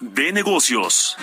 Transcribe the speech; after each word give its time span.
de 0.00 0.32
negocios. 0.32 1.16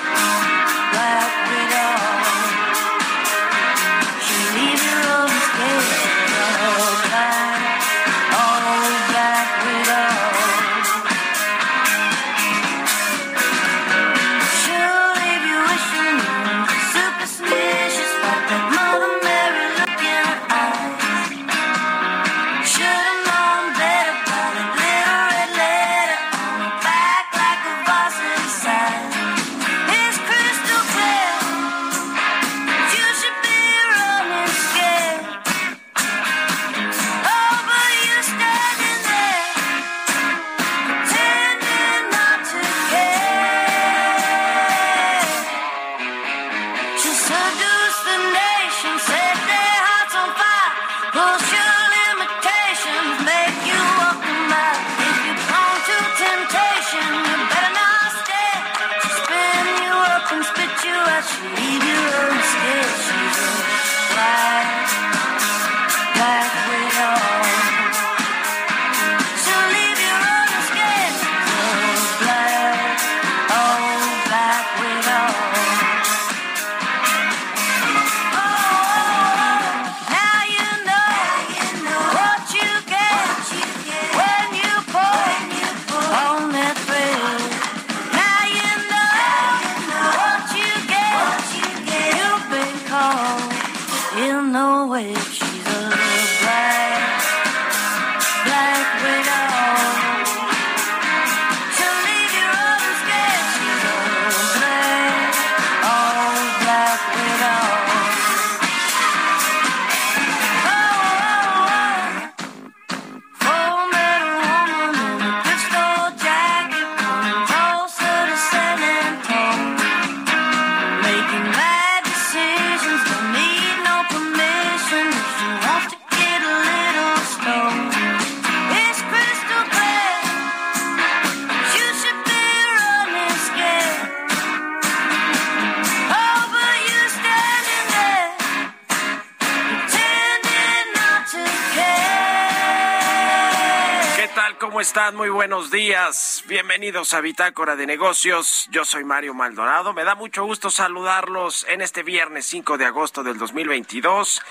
Están? 144.91 145.15
Muy 145.15 145.29
buenos 145.29 145.71
días. 145.71 146.43
Bienvenidos 146.49 147.13
a 147.13 147.21
Bitácora 147.21 147.77
de 147.77 147.87
Negocios. 147.87 148.67
Yo 148.71 148.83
soy 148.83 149.05
Mario 149.05 149.33
Maldonado. 149.33 149.93
Me 149.93 150.03
da 150.03 150.15
mucho 150.15 150.43
gusto 150.43 150.69
saludarlos 150.69 151.65
en 151.69 151.79
este 151.79 152.03
viernes 152.03 152.45
5 152.47 152.77
de 152.77 152.83
agosto 152.87 153.23
del 153.23 153.37
2022. 153.37 154.41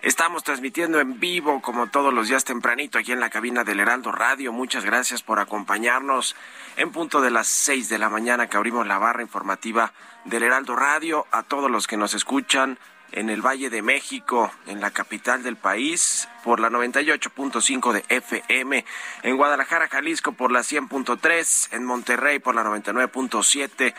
Estamos 0.00 0.44
transmitiendo 0.44 0.98
en 0.98 1.20
vivo 1.20 1.60
como 1.60 1.88
todos 1.88 2.14
los 2.14 2.28
días 2.28 2.44
tempranito 2.44 2.98
aquí 2.98 3.12
en 3.12 3.20
la 3.20 3.28
cabina 3.28 3.64
del 3.64 3.80
Heraldo 3.80 4.12
Radio. 4.12 4.50
Muchas 4.50 4.86
gracias 4.86 5.22
por 5.22 5.40
acompañarnos 5.40 6.36
en 6.78 6.90
punto 6.90 7.20
de 7.20 7.30
las 7.30 7.48
6 7.48 7.90
de 7.90 7.98
la 7.98 8.08
mañana 8.08 8.46
que 8.46 8.56
abrimos 8.56 8.86
la 8.86 8.96
barra 8.96 9.20
informativa 9.20 9.92
del 10.24 10.42
Heraldo 10.42 10.74
Radio. 10.74 11.26
A 11.32 11.42
todos 11.42 11.70
los 11.70 11.86
que 11.86 11.98
nos 11.98 12.14
escuchan 12.14 12.78
en 13.12 13.30
el 13.30 13.42
Valle 13.42 13.70
de 13.70 13.82
México, 13.82 14.50
en 14.66 14.80
la 14.80 14.90
capital 14.90 15.42
del 15.42 15.56
país, 15.56 16.28
por 16.42 16.60
la 16.60 16.70
98.5 16.70 17.92
de 17.92 18.04
FM, 18.08 18.84
en 19.22 19.36
Guadalajara, 19.36 19.88
Jalisco 19.88 20.32
por 20.32 20.50
la 20.50 20.60
100.3, 20.60 21.68
en 21.72 21.84
Monterrey 21.84 22.38
por 22.38 22.54
la 22.54 22.64
99.7 22.64 23.94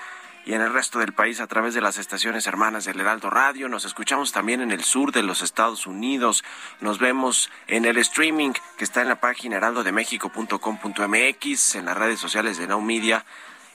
y 0.46 0.54
en 0.54 0.62
el 0.62 0.72
resto 0.74 1.00
del 1.00 1.14
país 1.14 1.40
a 1.40 1.48
través 1.48 1.74
de 1.74 1.80
las 1.82 1.98
estaciones 1.98 2.46
hermanas 2.48 2.84
del 2.86 3.00
Heraldo 3.00 3.30
Radio. 3.30 3.70
Nos 3.70 3.86
escuchamos 3.86 4.34
también 4.34 4.60
en 4.62 4.72
el 4.72 4.84
sur 4.84 5.14
de 5.14 5.24
los 5.24 5.42
Estados 5.42 5.88
Unidos. 5.88 6.44
Nos 6.82 7.00
vemos 7.00 7.50
en 7.68 7.86
el 7.86 7.98
streaming 7.98 8.52
que 8.78 8.84
está 8.84 9.02
en 9.02 9.08
la 9.08 9.22
página 9.22 9.56
heraldodemexico.com.mx, 9.58 11.76
en 11.76 11.86
las 11.86 11.98
redes 11.98 12.20
sociales 12.20 12.58
de 12.58 12.68
Now 12.68 12.82
Media 12.82 13.26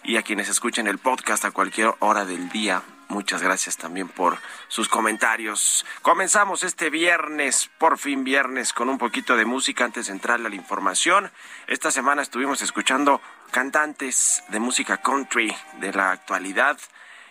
y 0.05 0.17
a 0.17 0.23
quienes 0.23 0.49
escuchen 0.49 0.87
el 0.87 0.99
podcast 0.99 1.45
a 1.45 1.51
cualquier 1.53 1.95
hora 2.01 2.25
del 2.25 2.49
día 2.51 2.83
Muchas 3.09 3.43
gracias 3.43 3.79
también 3.79 4.09
por 4.09 4.39
sus 4.69 4.87
comentarios. 4.87 5.87
Comenzamos 6.03 6.63
este 6.63 6.91
viernes, 6.91 7.71
por 7.79 7.97
fin 7.97 8.23
viernes, 8.23 8.75
con 8.75 8.91
un 8.91 8.99
poquito 8.99 9.35
de 9.35 9.47
música 9.47 9.87
antes 9.87 10.07
de 10.07 10.13
entrar 10.13 10.39
a 10.41 10.49
la 10.49 10.55
información. 10.55 11.31
Esta 11.67 11.91
semana 11.91 12.21
estuvimos 12.21 12.61
escuchando 12.61 13.23
cantantes 13.51 14.45
de 14.49 14.61
música 14.61 14.99
country 14.99 15.57
de 15.81 15.91
la 15.95 16.11
actualidad 16.11 16.79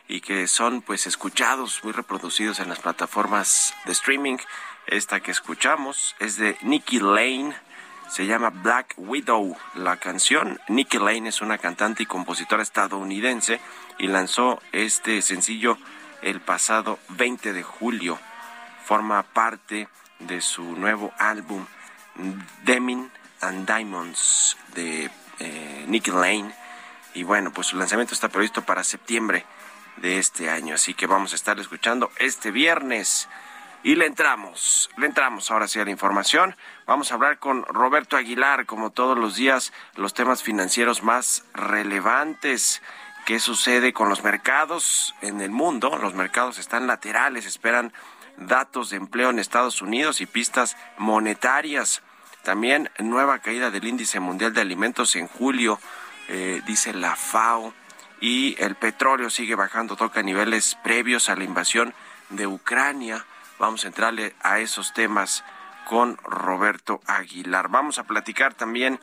y 0.07 0.21
que 0.21 0.47
son 0.47 0.81
pues 0.81 1.05
escuchados, 1.05 1.83
muy 1.83 1.93
reproducidos 1.93 2.59
en 2.59 2.69
las 2.69 2.79
plataformas 2.79 3.75
de 3.85 3.91
streaming. 3.91 4.37
Esta 4.87 5.19
que 5.19 5.29
escuchamos 5.29 6.15
es 6.17 6.37
de 6.37 6.57
Nicky 6.63 6.99
Lane, 6.99 7.55
se 8.09 8.25
llama 8.25 8.49
Black 8.49 8.95
Widow 8.97 9.55
la 9.75 9.97
canción. 9.97 10.59
Nicky 10.69 10.97
Lane 10.97 11.29
es 11.29 11.41
una 11.41 11.57
cantante 11.57 12.03
y 12.03 12.05
compositora 12.05 12.63
estadounidense 12.63 13.59
y 13.97 14.07
lanzó 14.07 14.61
este 14.71 15.21
sencillo 15.21 15.77
el 16.21 16.41
pasado 16.41 16.99
20 17.09 17.53
de 17.53 17.63
julio. 17.63 18.19
Forma 18.85 19.23
parte 19.23 19.87
de 20.19 20.41
su 20.41 20.63
nuevo 20.63 21.11
álbum 21.17 21.65
Demin 22.63 23.11
and 23.41 23.67
Diamonds 23.67 24.57
de 24.73 25.09
eh, 25.39 25.85
Nicky 25.87 26.11
Lane. 26.11 26.53
Y 27.13 27.23
bueno, 27.23 27.51
pues 27.51 27.67
su 27.67 27.77
lanzamiento 27.77 28.13
está 28.13 28.29
previsto 28.29 28.61
para 28.63 28.83
septiembre 28.83 29.45
de 29.97 30.19
este 30.19 30.49
año. 30.49 30.75
Así 30.75 30.93
que 30.93 31.07
vamos 31.07 31.33
a 31.33 31.35
estar 31.35 31.59
escuchando 31.59 32.11
este 32.19 32.51
viernes 32.51 33.27
Y 33.83 33.95
le 33.95 34.05
entramos, 34.05 34.89
le 34.97 35.05
entramos 35.05 35.49
ahora 35.51 35.67
sí 35.67 35.79
a 35.79 35.85
la 35.85 35.91
información. 35.91 36.55
Vamos 36.87 37.11
a 37.11 37.15
hablar 37.15 37.37
con 37.37 37.63
Roberto 37.65 38.17
Aguilar, 38.17 38.65
como 38.65 38.89
todos 38.89 39.17
los 39.17 39.35
días, 39.35 39.71
los 39.95 40.13
temas 40.13 40.43
financieros 40.43 41.03
más 41.03 41.45
relevantes. 41.53 42.81
¿Qué 43.27 43.41
sucede 43.41 43.91
con 43.91 44.07
los 44.07 44.23
mercados 44.23 45.13
en 45.19 45.41
el 45.41 45.51
mundo? 45.51 45.97
Los 45.97 46.13
mercados 46.13 46.59
están 46.59 46.87
laterales, 46.87 47.45
esperan 47.45 47.91
datos 48.37 48.89
de 48.89 48.95
empleo 48.95 49.31
en 49.31 49.37
Estados 49.37 49.81
Unidos 49.81 50.21
y 50.21 50.25
pistas 50.25 50.77
monetarias. 50.97 52.01
También 52.43 52.89
nueva 52.99 53.39
caída 53.39 53.69
del 53.69 53.85
índice 53.85 54.21
mundial 54.21 54.53
de 54.53 54.61
alimentos 54.61 55.17
en 55.17 55.27
julio, 55.27 55.77
eh, 56.29 56.61
dice 56.65 56.93
la 56.93 57.17
FAO. 57.17 57.73
Y 58.21 58.55
el 58.63 58.75
petróleo 58.75 59.29
sigue 59.29 59.55
bajando, 59.55 59.97
toca 59.97 60.23
niveles 60.23 60.77
previos 60.81 61.27
a 61.27 61.35
la 61.35 61.43
invasión 61.43 61.93
de 62.29 62.47
Ucrania. 62.47 63.25
Vamos 63.59 63.83
a 63.83 63.87
entrarle 63.87 64.37
a 64.41 64.59
esos 64.59 64.93
temas 64.93 65.43
con 65.83 66.15
Roberto 66.23 67.01
Aguilar. 67.05 67.67
Vamos 67.67 67.99
a 67.99 68.05
platicar 68.05 68.53
también 68.53 69.01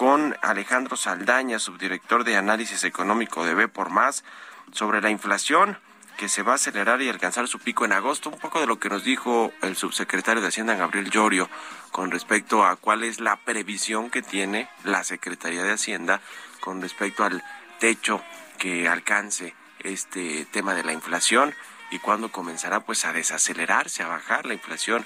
con 0.00 0.34
Alejandro 0.40 0.96
Saldaña, 0.96 1.58
subdirector 1.58 2.24
de 2.24 2.38
análisis 2.38 2.84
económico 2.84 3.44
de 3.44 3.52
B 3.52 3.68
por 3.68 3.90
Más, 3.90 4.24
sobre 4.72 5.02
la 5.02 5.10
inflación 5.10 5.76
que 6.16 6.30
se 6.30 6.42
va 6.42 6.52
a 6.52 6.54
acelerar 6.54 7.02
y 7.02 7.10
alcanzar 7.10 7.48
su 7.48 7.58
pico 7.58 7.84
en 7.84 7.92
agosto. 7.92 8.30
Un 8.30 8.38
poco 8.38 8.60
de 8.60 8.66
lo 8.66 8.80
que 8.80 8.88
nos 8.88 9.04
dijo 9.04 9.52
el 9.60 9.76
subsecretario 9.76 10.40
de 10.40 10.48
Hacienda, 10.48 10.74
Gabriel 10.74 11.10
Llorio, 11.10 11.50
con 11.90 12.10
respecto 12.10 12.64
a 12.64 12.76
cuál 12.76 13.04
es 13.04 13.20
la 13.20 13.36
previsión 13.36 14.08
que 14.08 14.22
tiene 14.22 14.70
la 14.84 15.04
Secretaría 15.04 15.64
de 15.64 15.72
Hacienda 15.72 16.22
con 16.60 16.80
respecto 16.80 17.22
al 17.22 17.44
techo 17.78 18.22
que 18.56 18.88
alcance 18.88 19.54
este 19.80 20.46
tema 20.46 20.72
de 20.72 20.82
la 20.82 20.94
inflación 20.94 21.54
y 21.90 21.98
cuándo 21.98 22.32
comenzará 22.32 22.80
pues 22.80 23.04
a 23.04 23.12
desacelerarse, 23.12 24.02
a 24.02 24.06
bajar 24.06 24.46
la 24.46 24.54
inflación 24.54 25.04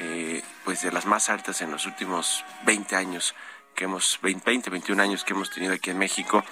eh, 0.00 0.42
pues 0.64 0.82
de 0.82 0.90
las 0.90 1.06
más 1.06 1.28
altas 1.28 1.60
en 1.60 1.70
los 1.70 1.86
últimos 1.86 2.44
20 2.64 2.96
años 2.96 3.36
que 3.74 3.84
hemos 3.84 4.18
20, 4.22 4.70
21 4.70 5.02
años 5.02 5.24
que 5.24 5.32
hemos 5.32 5.50
tenido 5.50 5.74
aquí 5.74 5.90
en 5.90 5.98
México. 5.98 6.44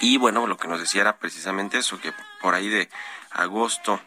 Y 0.00 0.16
bueno 0.16 0.46
lo 0.46 0.56
que 0.56 0.68
nos 0.68 0.80
decía 0.80 1.02
era 1.02 1.16
precisamente 1.16 1.78
eso 1.78 2.00
que 2.00 2.12
por 2.40 2.54
ahí 2.54 2.68
de 2.68 2.88
agosto 3.30 4.00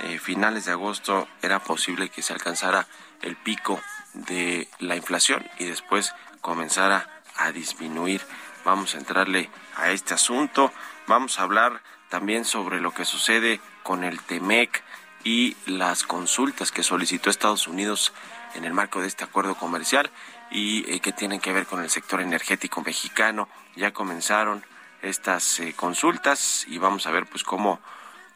eh, 0.00 0.18
finales 0.18 0.64
de 0.64 0.72
agosto 0.72 1.28
era 1.42 1.58
posible 1.58 2.08
que 2.08 2.22
se 2.22 2.32
alcanzara 2.32 2.86
el 3.22 3.36
pico 3.36 3.80
de 4.14 4.68
la 4.78 4.94
inflación 4.94 5.44
y 5.58 5.64
después 5.64 6.14
comenzara 6.40 7.22
a 7.36 7.50
disminuir. 7.50 8.22
Vamos 8.64 8.94
a 8.94 8.98
entrarle 8.98 9.50
a 9.76 9.90
este 9.90 10.14
asunto. 10.14 10.72
Vamos 11.08 11.38
a 11.38 11.42
hablar 11.42 11.82
también 12.10 12.44
sobre 12.44 12.80
lo 12.80 12.92
que 12.92 13.04
sucede 13.04 13.60
con 13.82 14.04
el 14.04 14.20
TEMEC 14.20 14.84
y 15.24 15.56
las 15.66 16.04
consultas 16.04 16.70
que 16.70 16.84
solicitó 16.84 17.28
Estados 17.28 17.66
Unidos 17.66 18.12
en 18.54 18.64
el 18.64 18.72
marco 18.72 19.00
de 19.00 19.08
este 19.08 19.24
acuerdo 19.24 19.56
comercial 19.56 20.10
y 20.50 20.90
eh, 20.90 21.00
que 21.00 21.12
tienen 21.12 21.40
que 21.40 21.52
ver 21.52 21.66
con 21.66 21.82
el 21.82 21.90
sector 21.90 22.20
energético 22.20 22.82
mexicano. 22.82 23.48
Ya 23.76 23.92
comenzaron 23.92 24.64
estas 25.02 25.60
eh, 25.60 25.74
consultas 25.74 26.66
y 26.68 26.78
vamos 26.78 27.06
a 27.06 27.10
ver 27.10 27.26
pues 27.26 27.44
cómo 27.44 27.80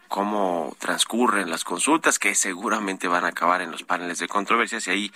cómo 0.08 0.76
transcurren 0.78 1.48
las 1.48 1.64
consultas 1.64 2.18
que 2.18 2.34
seguramente 2.34 3.08
van 3.08 3.24
a 3.24 3.28
acabar 3.28 3.62
en 3.62 3.70
los 3.70 3.82
paneles 3.82 4.18
de 4.18 4.28
controversias 4.28 4.86
y 4.86 4.90
ahí 4.90 5.12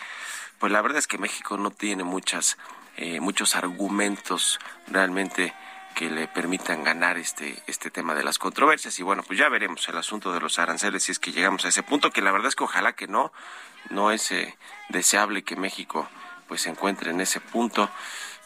pues 0.59 0.73
la 0.73 0.81
verdad 0.81 0.99
es 0.99 1.07
que 1.07 1.19
México 1.19 1.59
no 1.59 1.71
tiene 1.71 2.03
muchas 2.03 2.57
eh, 2.97 3.21
muchos 3.21 3.57
argumentos 3.57 4.59
realmente 4.89 5.53
que 5.95 6.11
le 6.11 6.29
permitan 6.29 6.85
ganar 6.85 7.17
este, 7.19 7.63
este 7.67 7.91
tema 7.91 8.15
de 8.15 8.23
las 8.23 8.39
controversias. 8.39 8.99
Y 8.99 9.03
bueno, 9.03 9.23
pues 9.23 9.39
ya 9.39 9.49
veremos 9.49 9.89
el 9.89 9.97
asunto 9.97 10.31
de 10.31 10.41
los 10.41 10.59
aranceles 10.59 11.05
si 11.05 11.13
es 11.13 11.19
que 11.19 11.33
llegamos 11.33 11.65
a 11.65 11.69
ese 11.69 11.83
punto, 11.83 12.11
que 12.11 12.21
la 12.21 12.33
verdad 12.33 12.49
es 12.49 12.55
que 12.55 12.65
ojalá 12.65 12.93
que 12.93 13.07
no, 13.07 13.33
no 13.89 14.11
es 14.11 14.31
eh, 14.31 14.59
deseable 14.91 15.43
que 15.43 15.57
México 15.57 16.07
pues 16.49 16.63
se 16.63 16.71
encuentre 16.71 17.11
en 17.11 17.21
ese 17.21 17.41
punto, 17.41 17.91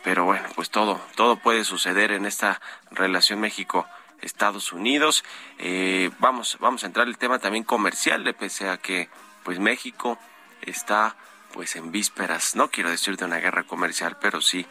pero 0.03 0.25
bueno, 0.25 0.49
pues 0.55 0.71
todo, 0.71 1.01
todo 1.17 1.37
puede 1.37 1.65
suceder 1.65 2.13
en 2.13 2.27
esta 2.27 2.61
relación 2.91 3.41
México. 3.41 3.87
Estados 4.23 4.75
Unidos. 4.75 5.25
Eh, 5.59 6.11
vamos, 6.19 6.59
vamos 6.61 6.83
a 6.83 6.87
entrar 6.87 7.09
el 7.09 7.17
tema 7.17 7.39
también 7.39 7.65
comercial, 7.65 8.23
de 8.23 8.35
pese 8.35 8.69
a 8.69 8.77
que 8.77 9.09
pues 9.45 9.59
México 9.59 10.19
está 10.61 11.17
pues 11.53 11.77
en 11.77 11.91
vísperas, 11.91 12.55
no 12.55 12.71
quiero 12.71 12.91
decir 12.91 13.17
de 13.17 13.25
una 13.25 13.39
guerra 13.39 13.65
comercial, 13.65 14.17
pero 14.21 14.41
sí 14.41 14.67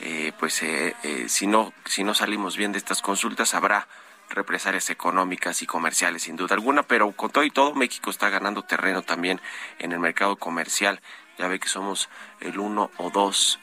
eh, 0.00 0.32
pues 0.38 0.62
eh, 0.62 0.94
eh, 1.02 1.26
si 1.28 1.46
no 1.46 1.72
si 1.84 2.04
no 2.04 2.14
salimos 2.14 2.56
bien 2.56 2.72
de 2.72 2.78
estas 2.78 3.02
consultas 3.02 3.54
habrá 3.54 3.86
represalias 4.30 4.88
económicas 4.90 5.60
y 5.62 5.66
comerciales 5.66 6.22
sin 6.22 6.36
duda 6.36 6.54
alguna, 6.54 6.82
pero 6.82 7.10
con 7.12 7.30
todo 7.30 7.44
y 7.44 7.50
todo 7.50 7.74
México 7.74 8.10
está 8.10 8.28
ganando 8.28 8.62
terreno 8.62 9.02
también 9.02 9.40
en 9.78 9.92
el 9.92 9.98
mercado 9.98 10.36
comercial. 10.36 11.00
Ya 11.40 11.48
ve 11.48 11.58
que 11.58 11.68
somos 11.68 12.10
el 12.40 12.58
uno 12.58 12.90
o 12.98 13.08
dos 13.08 13.58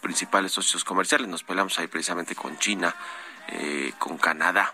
principales 0.00 0.52
socios 0.52 0.82
comerciales. 0.82 1.28
Nos 1.28 1.42
peleamos 1.42 1.78
ahí 1.78 1.86
precisamente 1.86 2.34
con 2.34 2.58
China, 2.58 2.96
con 3.98 4.16
Canadá 4.16 4.72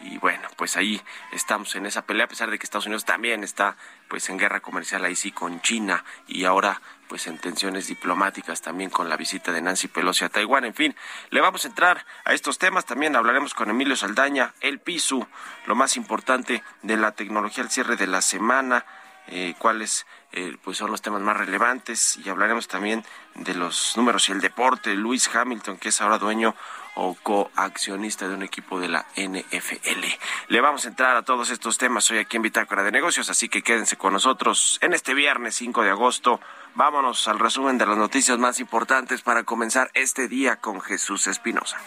y 0.00 0.18
bueno, 0.18 0.48
pues 0.56 0.76
ahí 0.76 1.00
estamos 1.30 1.76
en 1.76 1.86
esa 1.86 2.02
pelea, 2.02 2.24
a 2.24 2.28
pesar 2.28 2.50
de 2.50 2.58
que 2.58 2.64
Estados 2.64 2.86
Unidos 2.86 3.04
también 3.04 3.44
está 3.44 3.76
pues 4.08 4.28
en 4.30 4.36
guerra 4.36 4.58
comercial 4.58 5.04
ahí 5.04 5.14
sí 5.14 5.30
con 5.30 5.60
China 5.62 6.04
y 6.26 6.42
ahora 6.44 6.82
pues 7.06 7.28
en 7.28 7.38
tensiones 7.38 7.86
diplomáticas 7.86 8.62
también 8.62 8.90
con 8.90 9.08
la 9.08 9.16
visita 9.16 9.52
de 9.52 9.62
Nancy 9.62 9.86
Pelosi 9.86 10.24
a 10.24 10.28
Taiwán. 10.28 10.64
En 10.64 10.74
fin, 10.74 10.96
le 11.30 11.40
vamos 11.40 11.64
a 11.64 11.68
entrar 11.68 12.04
a 12.24 12.32
estos 12.32 12.58
temas. 12.58 12.84
También 12.84 13.14
hablaremos 13.14 13.54
con 13.54 13.70
Emilio 13.70 13.94
Saldaña, 13.94 14.54
el 14.60 14.80
piso, 14.80 15.28
lo 15.66 15.76
más 15.76 15.96
importante 15.96 16.64
de 16.82 16.96
la 16.96 17.12
tecnología 17.12 17.62
al 17.62 17.70
cierre 17.70 17.94
de 17.94 18.08
la 18.08 18.22
semana, 18.22 18.84
eh, 19.28 19.54
cuáles 19.58 20.06
eh, 20.32 20.56
pues 20.62 20.78
son 20.78 20.90
los 20.90 21.02
temas 21.02 21.20
más 21.22 21.36
relevantes 21.36 22.18
y 22.24 22.28
hablaremos 22.28 22.66
también 22.66 23.04
de 23.34 23.54
los 23.54 23.96
números 23.96 24.28
y 24.28 24.32
el 24.32 24.40
deporte. 24.40 24.94
Luis 24.94 25.28
Hamilton, 25.34 25.76
que 25.76 25.90
es 25.90 26.00
ahora 26.00 26.18
dueño 26.18 26.54
o 26.94 27.14
coaccionista 27.22 28.28
de 28.28 28.34
un 28.34 28.42
equipo 28.42 28.78
de 28.78 28.88
la 28.88 29.06
NFL. 29.16 30.04
Le 30.48 30.60
vamos 30.60 30.84
a 30.84 30.88
entrar 30.88 31.16
a 31.16 31.22
todos 31.22 31.50
estos 31.50 31.78
temas 31.78 32.10
hoy 32.10 32.18
aquí 32.18 32.36
en 32.36 32.42
Bitácora 32.42 32.82
de 32.82 32.92
Negocios, 32.92 33.30
así 33.30 33.48
que 33.48 33.62
quédense 33.62 33.96
con 33.96 34.12
nosotros 34.12 34.78
en 34.82 34.92
este 34.92 35.14
viernes 35.14 35.54
5 35.56 35.82
de 35.82 35.90
agosto. 35.90 36.40
Vámonos 36.74 37.28
al 37.28 37.38
resumen 37.38 37.78
de 37.78 37.86
las 37.86 37.96
noticias 37.96 38.38
más 38.38 38.60
importantes 38.60 39.22
para 39.22 39.44
comenzar 39.44 39.90
este 39.94 40.28
día 40.28 40.56
con 40.56 40.80
Jesús 40.80 41.26
Espinosa. 41.26 41.78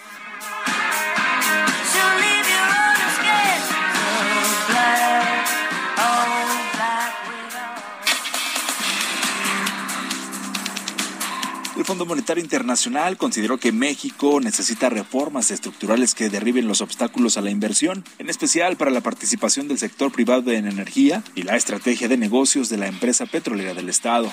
El 11.85 11.89
Fondo 11.89 12.07
Monetario 12.07 12.43
Internacional 12.43 13.15
consideró 13.15 13.59
que 13.59 13.71
México 13.71 14.39
necesita 14.41 14.89
reformas 14.89 15.51
estructurales 15.51 16.15
que 16.15 16.31
derriben 16.31 16.67
los 16.67 16.81
obstáculos 16.81 17.37
a 17.37 17.41
la 17.41 17.51
inversión, 17.51 18.03
en 18.17 18.27
especial 18.27 18.75
para 18.75 18.89
la 18.89 19.01
participación 19.01 19.67
del 19.67 19.77
sector 19.77 20.11
privado 20.11 20.51
en 20.51 20.65
energía 20.65 21.21
y 21.35 21.43
la 21.43 21.55
estrategia 21.55 22.07
de 22.07 22.17
negocios 22.17 22.69
de 22.69 22.77
la 22.77 22.87
empresa 22.87 23.27
petrolera 23.27 23.75
del 23.75 23.89
Estado. 23.89 24.31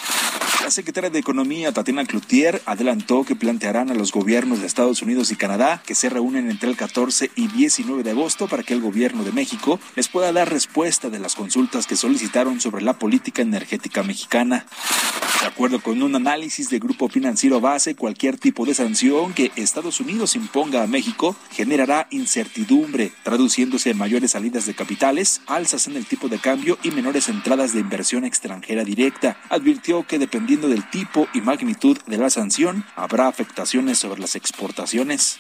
La 0.63 0.71
secretaria 0.71 1.11
de 1.11 1.19
Economía, 1.19 1.73
Tatiana 1.73 2.07
Cloutier, 2.07 2.63
adelantó 2.65 3.23
que 3.25 3.37
plantearán 3.37 3.91
a 3.91 3.95
los 3.95 4.13
gobiernos 4.13 4.61
de 4.61 4.67
Estados 4.67 5.03
Unidos 5.03 5.31
y 5.31 5.37
Canadá 5.37 5.83
que 5.85 5.95
se 5.95 6.09
reúnen 6.09 6.51
entre 6.51 6.71
el 6.71 6.77
14 6.79 7.33
y 7.37 7.49
19 7.49 8.03
de 8.03 8.13
agosto 8.13 8.49
para 8.49 8.63
que 8.63 8.73
el 8.73 8.81
gobierno 8.81 9.25
de 9.25 9.33
México 9.33 9.79
les 9.95 10.09
pueda 10.09 10.33
dar 10.33 10.51
respuesta 10.51 11.11
de 11.11 11.19
las 11.19 11.35
consultas 11.35 11.87
que 11.87 11.97
solicitaron 11.97 12.63
sobre 12.63 12.83
la 12.83 12.95
política 12.95 13.43
energética 13.43 14.03
mexicana. 14.03 14.65
De 15.43 15.49
acuerdo 15.49 15.81
con 15.81 16.01
un 16.03 16.15
análisis 16.15 16.71
de 16.71 16.79
Grupo 16.79 17.09
Financiero 17.09 17.42
Base, 17.51 17.97
cualquier 17.97 18.39
tipo 18.39 18.65
de 18.65 18.75
sanción 18.75 19.33
que 19.35 19.51
Estados 19.57 20.01
Unidos 20.01 20.37
imponga 20.37 20.83
a 20.83 20.87
México 20.87 21.35
generará 21.51 22.07
incertidumbre, 22.11 23.13
traduciéndose 23.25 23.91
en 23.91 23.99
mayores 23.99 24.33
salidas 24.33 24.65
de 24.67 24.75
capitales, 24.75 25.43
alzas 25.47 25.89
en 25.89 25.97
el 25.97 26.07
tipo 26.07 26.29
de 26.29 26.39
cambio 26.39 26.79
y 26.83 26.93
menores 26.93 27.29
entradas 27.29 27.73
de 27.73 27.81
inversión 27.81 28.25
extranjera 28.25 28.85
directa. 28.85 29.37
Advirtió 29.49 30.07
que 30.07 30.19
dependiendo 30.19 30.69
del 30.69 30.89
tipo 30.89 31.27
y 31.35 31.41
magnitud 31.41 31.99
de 32.07 32.19
la 32.19 32.31
sanción, 32.31 32.85
habrá 32.95 33.27
afectaciones 33.27 33.99
sobre 33.99 34.21
las 34.21 34.37
exportaciones. 34.37 35.39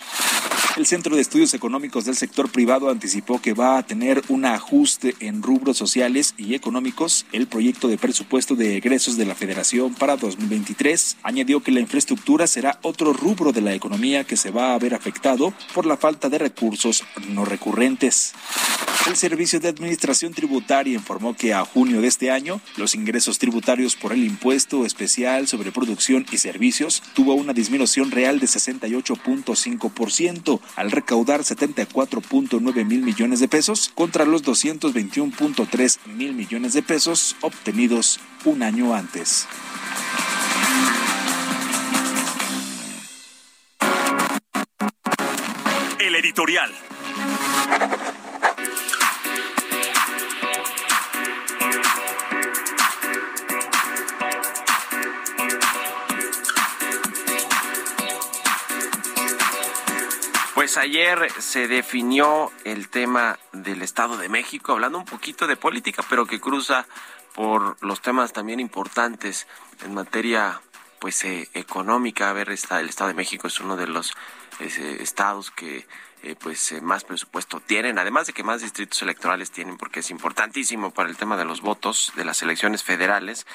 El 0.77 0.87
Centro 0.87 1.15
de 1.15 1.23
Estudios 1.23 1.55
Económicos 1.55 2.07
del 2.07 2.17
Sector 2.17 2.51
Privado 2.51 2.89
anticipó 2.89 3.41
que 3.41 3.53
va 3.53 3.79
a 3.79 3.83
tener 3.87 4.23
un 4.29 4.47
ajuste 4.47 5.15
en 5.21 5.43
rubros 5.43 5.77
sociales 5.77 6.35
y 6.39 6.55
económicos 6.55 7.27
el 7.33 7.47
proyecto 7.47 7.89
de 7.89 7.99
presupuesto 7.99 8.57
de 8.57 8.79
egresos 8.79 9.17
de 9.17 9.27
la 9.27 9.35
Federación 9.35 9.95
para 9.95 10.17
2023. 10.17 11.19
Añadió 11.23 11.63
que 11.63 11.73
la 11.73 11.81
infraestructura 11.93 12.47
será 12.47 12.79
otro 12.81 13.13
rubro 13.13 13.53
de 13.53 13.61
la 13.61 13.75
economía 13.75 14.25
que 14.25 14.39
se 14.39 14.51
va 14.51 14.73
a 14.73 14.79
ver 14.79 14.95
afectado 14.95 15.53
por 15.75 15.85
la 15.85 15.99
falta 15.99 16.31
de 16.31 16.39
recursos 16.39 17.05
no 17.29 17.45
recurrentes. 17.45 18.33
El 19.07 19.15
Servicio 19.15 19.61
de 19.61 19.69
Administración 19.69 20.33
Tributaria 20.33 20.95
informó 20.95 21.37
que 21.37 21.53
a 21.53 21.67
junio 21.67 22.01
de 22.01 22.09
este 22.09 22.31
año 22.31 22.63
los 22.79 22.95
ingresos 22.95 23.39
tributarios 23.39 23.95
por 23.95 24.15
el 24.15 24.25
impuesto 24.25 24.87
especial 24.87 25.49
sobre 25.49 25.71
producción 25.71 26.25
y 26.33 26.39
servicios 26.39 27.03
tuvo 27.13 27.35
una 27.35 27.53
disminución 27.53 28.11
real 28.11 28.41
de 28.41 28.47
68.5% 28.47 30.61
al 30.77 30.91
recaudar 30.91 31.43
74.9 31.43 32.87
mil 32.87 33.03
millones 33.03 33.41
de 33.41 33.49
pesos 33.49 33.93
contra 33.95 34.25
los 34.25 34.43
221.3 34.45 35.99
mil 36.07 36.33
millones 36.33 36.73
de 36.73 36.83
pesos 36.83 37.37
obtenidos 37.43 38.19
un 38.47 38.63
año 38.63 38.95
antes. 38.95 39.47
Pues 60.55 60.77
ayer 60.77 61.29
se 61.39 61.69
definió 61.69 62.51
el 62.65 62.89
tema 62.89 63.39
del 63.53 63.83
Estado 63.83 64.17
de 64.17 64.29
México, 64.29 64.73
hablando 64.73 64.99
un 64.99 65.05
poquito 65.05 65.47
de 65.47 65.57
política, 65.57 66.03
pero 66.09 66.25
que 66.25 66.41
cruza 66.41 66.87
por 67.35 67.77
los 67.85 68.01
temas 68.01 68.33
también 68.33 68.61
importantes 68.61 69.47
en 69.85 69.93
materia 69.93 70.63
pues 70.99 71.25
eh, 71.25 71.49
económica. 71.53 72.31
A 72.31 72.33
ver, 72.33 72.51
está, 72.51 72.81
el 72.81 72.89
Estado 72.89 73.09
de 73.09 73.15
México 73.15 73.49
es 73.49 73.61
uno 73.61 73.77
de 73.77 73.89
los 73.89 74.13
eh, 74.61 74.99
estados 75.01 75.51
que 75.51 75.87
eh, 76.23 76.37
pues 76.39 76.81
más 76.83 77.05
presupuesto 77.05 77.61
tienen, 77.61 77.99
además 77.99 78.27
de 78.27 78.33
que 78.33 78.45
más 78.45 78.63
distritos 78.63 79.03
electorales 79.03 79.51
tienen, 79.51 79.77
porque 79.77 80.01
es 80.01 80.11
importantísimo 80.11 80.91
para 80.91 81.09
el 81.09 81.17
tema 81.17 81.37
de 81.37 81.45
los 81.45 81.61
votos 81.61 82.13
de 82.17 82.25
las 82.25 82.43
elecciones 82.43 82.83
federales. 82.83 83.47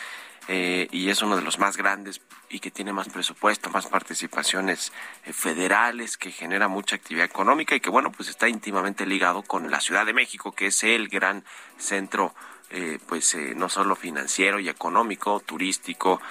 y 0.50 1.10
es 1.10 1.22
uno 1.22 1.36
de 1.36 1.42
los 1.42 1.60
más 1.60 1.76
grandes 1.76 2.22
y 2.50 2.60
que 2.60 2.72
tiene 2.72 2.94
más 2.94 3.10
presupuesto, 3.10 3.70
más 3.70 3.88
participaciones 3.88 4.94
eh, 5.26 5.34
federales, 5.34 6.18
que 6.18 6.32
genera 6.32 6.68
mucha 6.68 6.96
actividad 6.96 7.26
económica 7.26 7.76
y 7.76 7.80
que, 7.80 7.90
bueno, 7.90 8.12
pues 8.12 8.30
está 8.30 8.48
íntimamente 8.48 9.06
ligado 9.06 9.42
con 9.42 9.70
la 9.70 9.82
Ciudad 9.82 10.06
de 10.06 10.14
México, 10.14 10.54
que 10.54 10.68
es 10.68 10.84
el 10.84 11.10
gran 11.10 11.44
centro, 11.78 12.34
eh, 12.70 13.00
pues 13.08 13.34
eh, 13.34 13.54
no 13.56 13.70
solo 13.70 13.96
financiero 13.96 14.60
y 14.60 14.70
económico, 14.70 15.40
turístico 15.40 16.22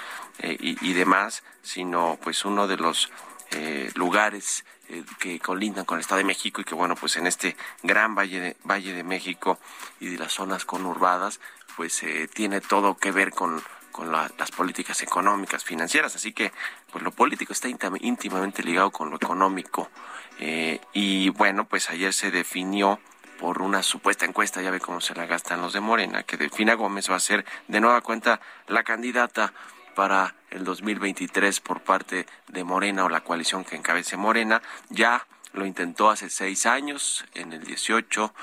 y, 0.43 0.77
y, 0.87 0.93
demás, 0.93 1.43
sino 1.63 2.19
pues 2.23 2.45
uno 2.45 2.69
de 2.69 2.77
los 2.77 3.11
lugares 3.95 4.65
que 5.19 5.41
colindan 5.41 5.85
con 5.85 5.97
el 5.97 6.01
Estado 6.01 6.19
de 6.19 6.25
México 6.25 6.61
y 6.61 6.65
que, 6.65 6.75
bueno, 6.75 6.95
pues 6.95 7.17
en 7.17 7.27
este 7.27 7.57
gran 7.83 8.15
valle 8.15 8.41
de, 8.41 8.57
valle 8.65 8.93
de 8.93 9.03
México 9.03 9.59
y 10.01 10.09
de 10.09 10.19
las 10.19 10.33
zonas 10.33 10.65
conurbadas, 10.65 11.41
pues 11.77 12.03
tiene 12.35 12.61
todo 12.61 12.97
que 12.97 13.11
ver 13.13 13.31
con 13.33 13.63
con 13.97 14.13
las 14.13 14.51
políticas 14.55 15.03
económicas, 15.03 15.65
financieras. 15.65 16.15
Así 16.17 16.35
que, 16.35 16.53
pues 16.93 17.03
lo 17.03 17.13
político 17.13 17.55
está 17.55 17.67
íntimamente 17.67 18.63
ligado 18.63 18.91
con 18.91 19.09
lo 19.09 19.17
económico. 19.17 19.89
Eh, 20.39 20.81
y 20.93 21.31
bueno, 21.31 21.65
pues 21.65 21.89
ayer 21.89 22.13
se 22.13 22.31
definió 22.31 23.01
por 23.41 23.63
una 23.63 23.83
supuesta 23.83 24.27
encuesta, 24.27 24.61
ya 24.61 24.71
ve 24.71 24.81
cómo 24.81 25.01
se 25.01 25.15
la 25.15 25.25
gastan 25.25 25.63
los 25.63 25.73
de 25.73 25.81
Morena, 25.81 26.25
que 26.25 26.37
Delfina 26.37 26.75
Gómez 26.75 27.11
va 27.11 27.17
a 27.17 27.21
ser 27.21 27.47
de 27.69 27.81
nueva 27.81 28.03
cuenta 28.03 28.39
la 28.69 28.83
candidata 28.83 29.55
para 29.95 30.35
el 30.51 30.65
2023 30.65 31.61
por 31.61 31.81
parte 31.83 32.27
de 32.49 32.65
Morena 32.65 33.05
o 33.05 33.09
la 33.09 33.23
coalición 33.23 33.65
que 33.65 33.77
encabece 33.77 34.17
Morena. 34.17 34.63
Ya 34.91 35.27
lo 35.57 35.67
intentó 35.67 36.11
hace 36.11 36.29
seis 36.29 36.67
años, 36.67 37.25
en 37.35 37.53
el 37.53 37.65
18, 37.65 38.35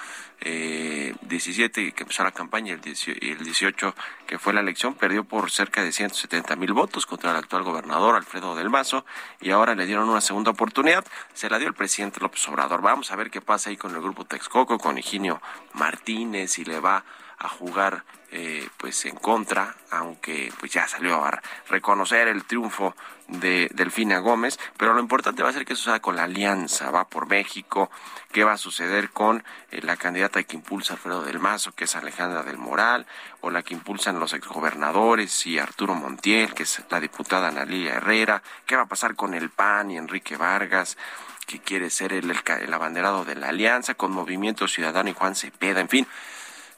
eh, 0.42 1.16
17 1.22 1.94
que 1.94 2.04
empezó 2.04 2.24
la 2.24 2.32
campaña 2.32 2.70
y 2.70 3.30
el 3.30 3.44
18 3.44 3.96
que 4.26 4.40
fue 4.40 4.52
la 4.54 4.62
elección, 4.62 4.96
perdió 4.96 5.24
por 5.24 5.52
cerca 5.52 5.84
de 5.84 5.92
170 5.92 6.56
mil 6.56 6.74
votos 6.74 7.06
contra 7.06 7.32
el 7.32 7.38
actual 7.38 7.64
gobernador 7.64 8.16
Alfredo 8.16 8.56
del 8.56 8.70
Mazo 8.70 9.06
y 9.40 9.52
ahora 9.52 9.76
le 9.76 9.86
dieron 9.86 10.10
una 10.10 10.22
segunda 10.22 10.52
oportunidad, 10.52 11.06
se 11.34 11.50
la 11.50 11.60
dio 11.60 11.68
el 11.68 11.76
presidente 11.76 12.20
López 12.20 12.48
Obrador. 12.48 12.82
Vamos 12.82 13.12
a 13.12 13.16
ver 13.16 13.30
qué 13.30 13.42
pasa 13.42 13.70
ahí 13.70 13.78
con 13.78 13.94
el 13.94 14.02
grupo 14.02 14.26
Texcoco, 14.26 14.78
con 14.80 14.98
Higinio 14.98 15.42
Martínez 15.74 16.58
y 16.58 16.66
le 16.66 16.80
va 16.80 17.06
a 17.38 17.48
jugar 17.48 18.06
eh, 18.36 18.68
pues 18.78 19.06
en 19.06 19.16
contra, 19.16 19.76
aunque 19.92 20.52
pues 20.60 20.72
ya 20.72 20.88
salió 20.88 21.24
a 21.24 21.40
reconocer 21.70 22.28
el 22.28 22.46
triunfo 22.46 22.96
de 23.28 23.70
Delfina 23.76 24.18
Gómez, 24.18 24.58
pero 24.76 24.96
lo 24.96 25.00
importante 25.00 25.44
va 25.44 25.50
a 25.50 25.54
ser 25.54 25.66
que 25.66 25.76
suceda 25.76 26.00
con 26.00 26.16
la 26.16 26.24
alianza, 26.24 26.90
va 26.90 27.08
por 27.08 27.28
México, 27.28 27.92
qué 28.32 28.44
va 28.44 28.54
a 28.54 28.58
suceder 28.58 29.12
con 29.12 29.44
eh, 29.70 29.82
la 29.84 29.98
candidata 29.98 30.42
que 30.42 30.56
impulsa 30.56 30.94
Alfredo 30.94 31.22
del 31.22 31.38
Mazo, 31.38 31.74
que 31.74 31.84
es 31.84 31.96
Alejandra 31.96 32.42
del 32.42 32.58
Moral, 32.58 33.06
o 33.42 33.52
la 33.52 33.62
que 33.62 33.76
impulsan 33.76 34.20
los 34.20 34.34
exgobernadores 34.34 35.46
y 35.46 35.60
Arturo 35.60 35.94
Montiel, 35.94 36.56
que 36.56 36.64
es 36.64 36.82
la 36.90 37.00
diputada 37.00 37.50
Analia 37.50 37.94
Herrera, 37.94 38.42
qué 38.66 38.76
va 38.76 38.82
a 38.82 38.88
pasar 38.88 39.16
con 39.16 39.36
el 39.36 39.52
PAN 39.52 39.92
y 39.92 39.98
Enrique 39.98 40.38
Vargas, 40.38 40.98
que 41.46 41.60
quiere 41.60 41.92
ser 41.92 42.14
el, 42.14 42.32
el 42.32 42.74
abanderado 42.74 43.26
de 43.26 43.36
la 43.36 43.50
alianza, 43.50 43.94
con 43.94 44.12
Movimiento 44.12 44.68
Ciudadano 44.68 45.12
y 45.12 45.14
Juan 45.14 45.36
Cepeda, 45.36 45.80
en 45.80 45.90
fin 45.90 46.08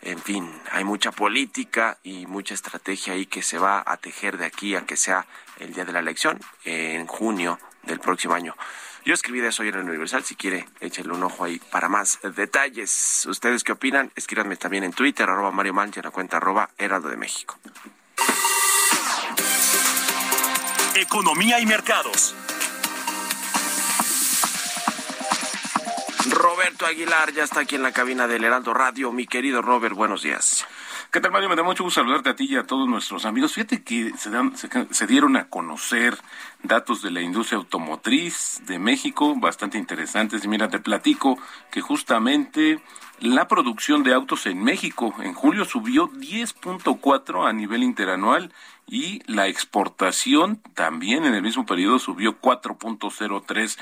en 0.05 0.19
fin, 0.19 0.49
hay 0.71 0.83
mucha 0.83 1.11
política 1.11 1.97
y 2.03 2.27
mucha 2.27 2.53
estrategia 2.53 3.13
ahí 3.13 3.25
que 3.25 3.41
se 3.41 3.57
va 3.57 3.83
a 3.85 3.97
tejer 3.97 4.37
de 4.37 4.45
aquí 4.45 4.75
a 4.75 4.85
que 4.85 4.95
sea 4.95 5.25
el 5.59 5.73
día 5.73 5.83
de 5.83 5.91
la 5.91 5.99
elección, 5.99 6.39
en 6.63 7.07
junio 7.07 7.59
del 7.83 7.99
próximo 7.99 8.35
año. 8.35 8.55
Yo 9.03 9.13
escribí 9.13 9.39
de 9.39 9.49
eso 9.49 9.63
hoy 9.63 9.69
en 9.69 9.75
el 9.75 9.89
Universal, 9.89 10.23
si 10.23 10.35
quiere, 10.35 10.67
échenle 10.79 11.13
un 11.13 11.23
ojo 11.23 11.43
ahí 11.43 11.59
para 11.71 11.89
más 11.89 12.19
detalles. 12.35 13.25
¿Ustedes 13.27 13.63
qué 13.63 13.71
opinan? 13.71 14.11
Escríbanme 14.15 14.57
también 14.57 14.83
en 14.83 14.93
Twitter, 14.93 15.27
arroba 15.27 15.51
Mario 15.51 15.73
Mancha, 15.73 16.01
en 16.01 16.05
la 16.05 16.11
cuenta 16.11 16.37
arroba 16.37 16.69
Heraldo 16.77 17.09
de 17.09 17.17
México. 17.17 17.57
Economía 20.95 21.59
y 21.59 21.65
mercados. 21.65 22.35
Roberto 26.31 26.85
Aguilar 26.85 27.33
ya 27.33 27.43
está 27.43 27.61
aquí 27.61 27.75
en 27.75 27.83
la 27.83 27.91
cabina 27.91 28.27
del 28.27 28.43
Heraldo 28.43 28.73
Radio. 28.73 29.11
Mi 29.11 29.27
querido 29.27 29.61
Robert, 29.61 29.95
buenos 29.95 30.23
días. 30.23 30.65
¿Qué 31.11 31.19
tal, 31.19 31.31
Mario? 31.31 31.49
Me 31.49 31.55
da 31.55 31.63
mucho 31.63 31.83
gusto 31.83 32.01
saludarte 32.01 32.29
a 32.29 32.35
ti 32.35 32.45
y 32.49 32.55
a 32.55 32.63
todos 32.63 32.87
nuestros 32.87 33.25
amigos. 33.25 33.53
Fíjate 33.53 33.83
que 33.83 34.11
se, 34.17 34.31
se, 34.91 35.07
dieron 35.07 35.37
a 35.37 35.49
conocer 35.49 36.17
datos 36.63 37.01
de 37.03 37.11
la 37.11 37.21
industria 37.21 37.57
automotriz 37.57 38.61
de 38.65 38.79
México 38.79 39.35
bastante 39.35 39.77
interesantes. 39.77 40.43
Y 40.43 40.47
mira, 40.47 40.67
te 40.67 40.79
platico 40.79 41.37
que 41.71 41.81
justamente 41.81 42.81
la 43.19 43.47
producción 43.47 44.03
de 44.03 44.13
autos 44.13 44.45
en 44.45 44.63
México 44.63 45.13
en 45.19 45.33
julio 45.33 45.63
subió 45.63 46.09
10.4 46.09 47.47
a 47.47 47.53
nivel 47.53 47.83
interanual 47.83 48.51
y 48.87 49.21
la 49.25 49.47
exportación 49.47 50.61
también 50.73 51.25
en 51.25 51.33
el 51.33 51.41
mismo 51.41 51.65
periodo 51.65 51.99
subió 51.99 52.39
4.03 52.39 53.77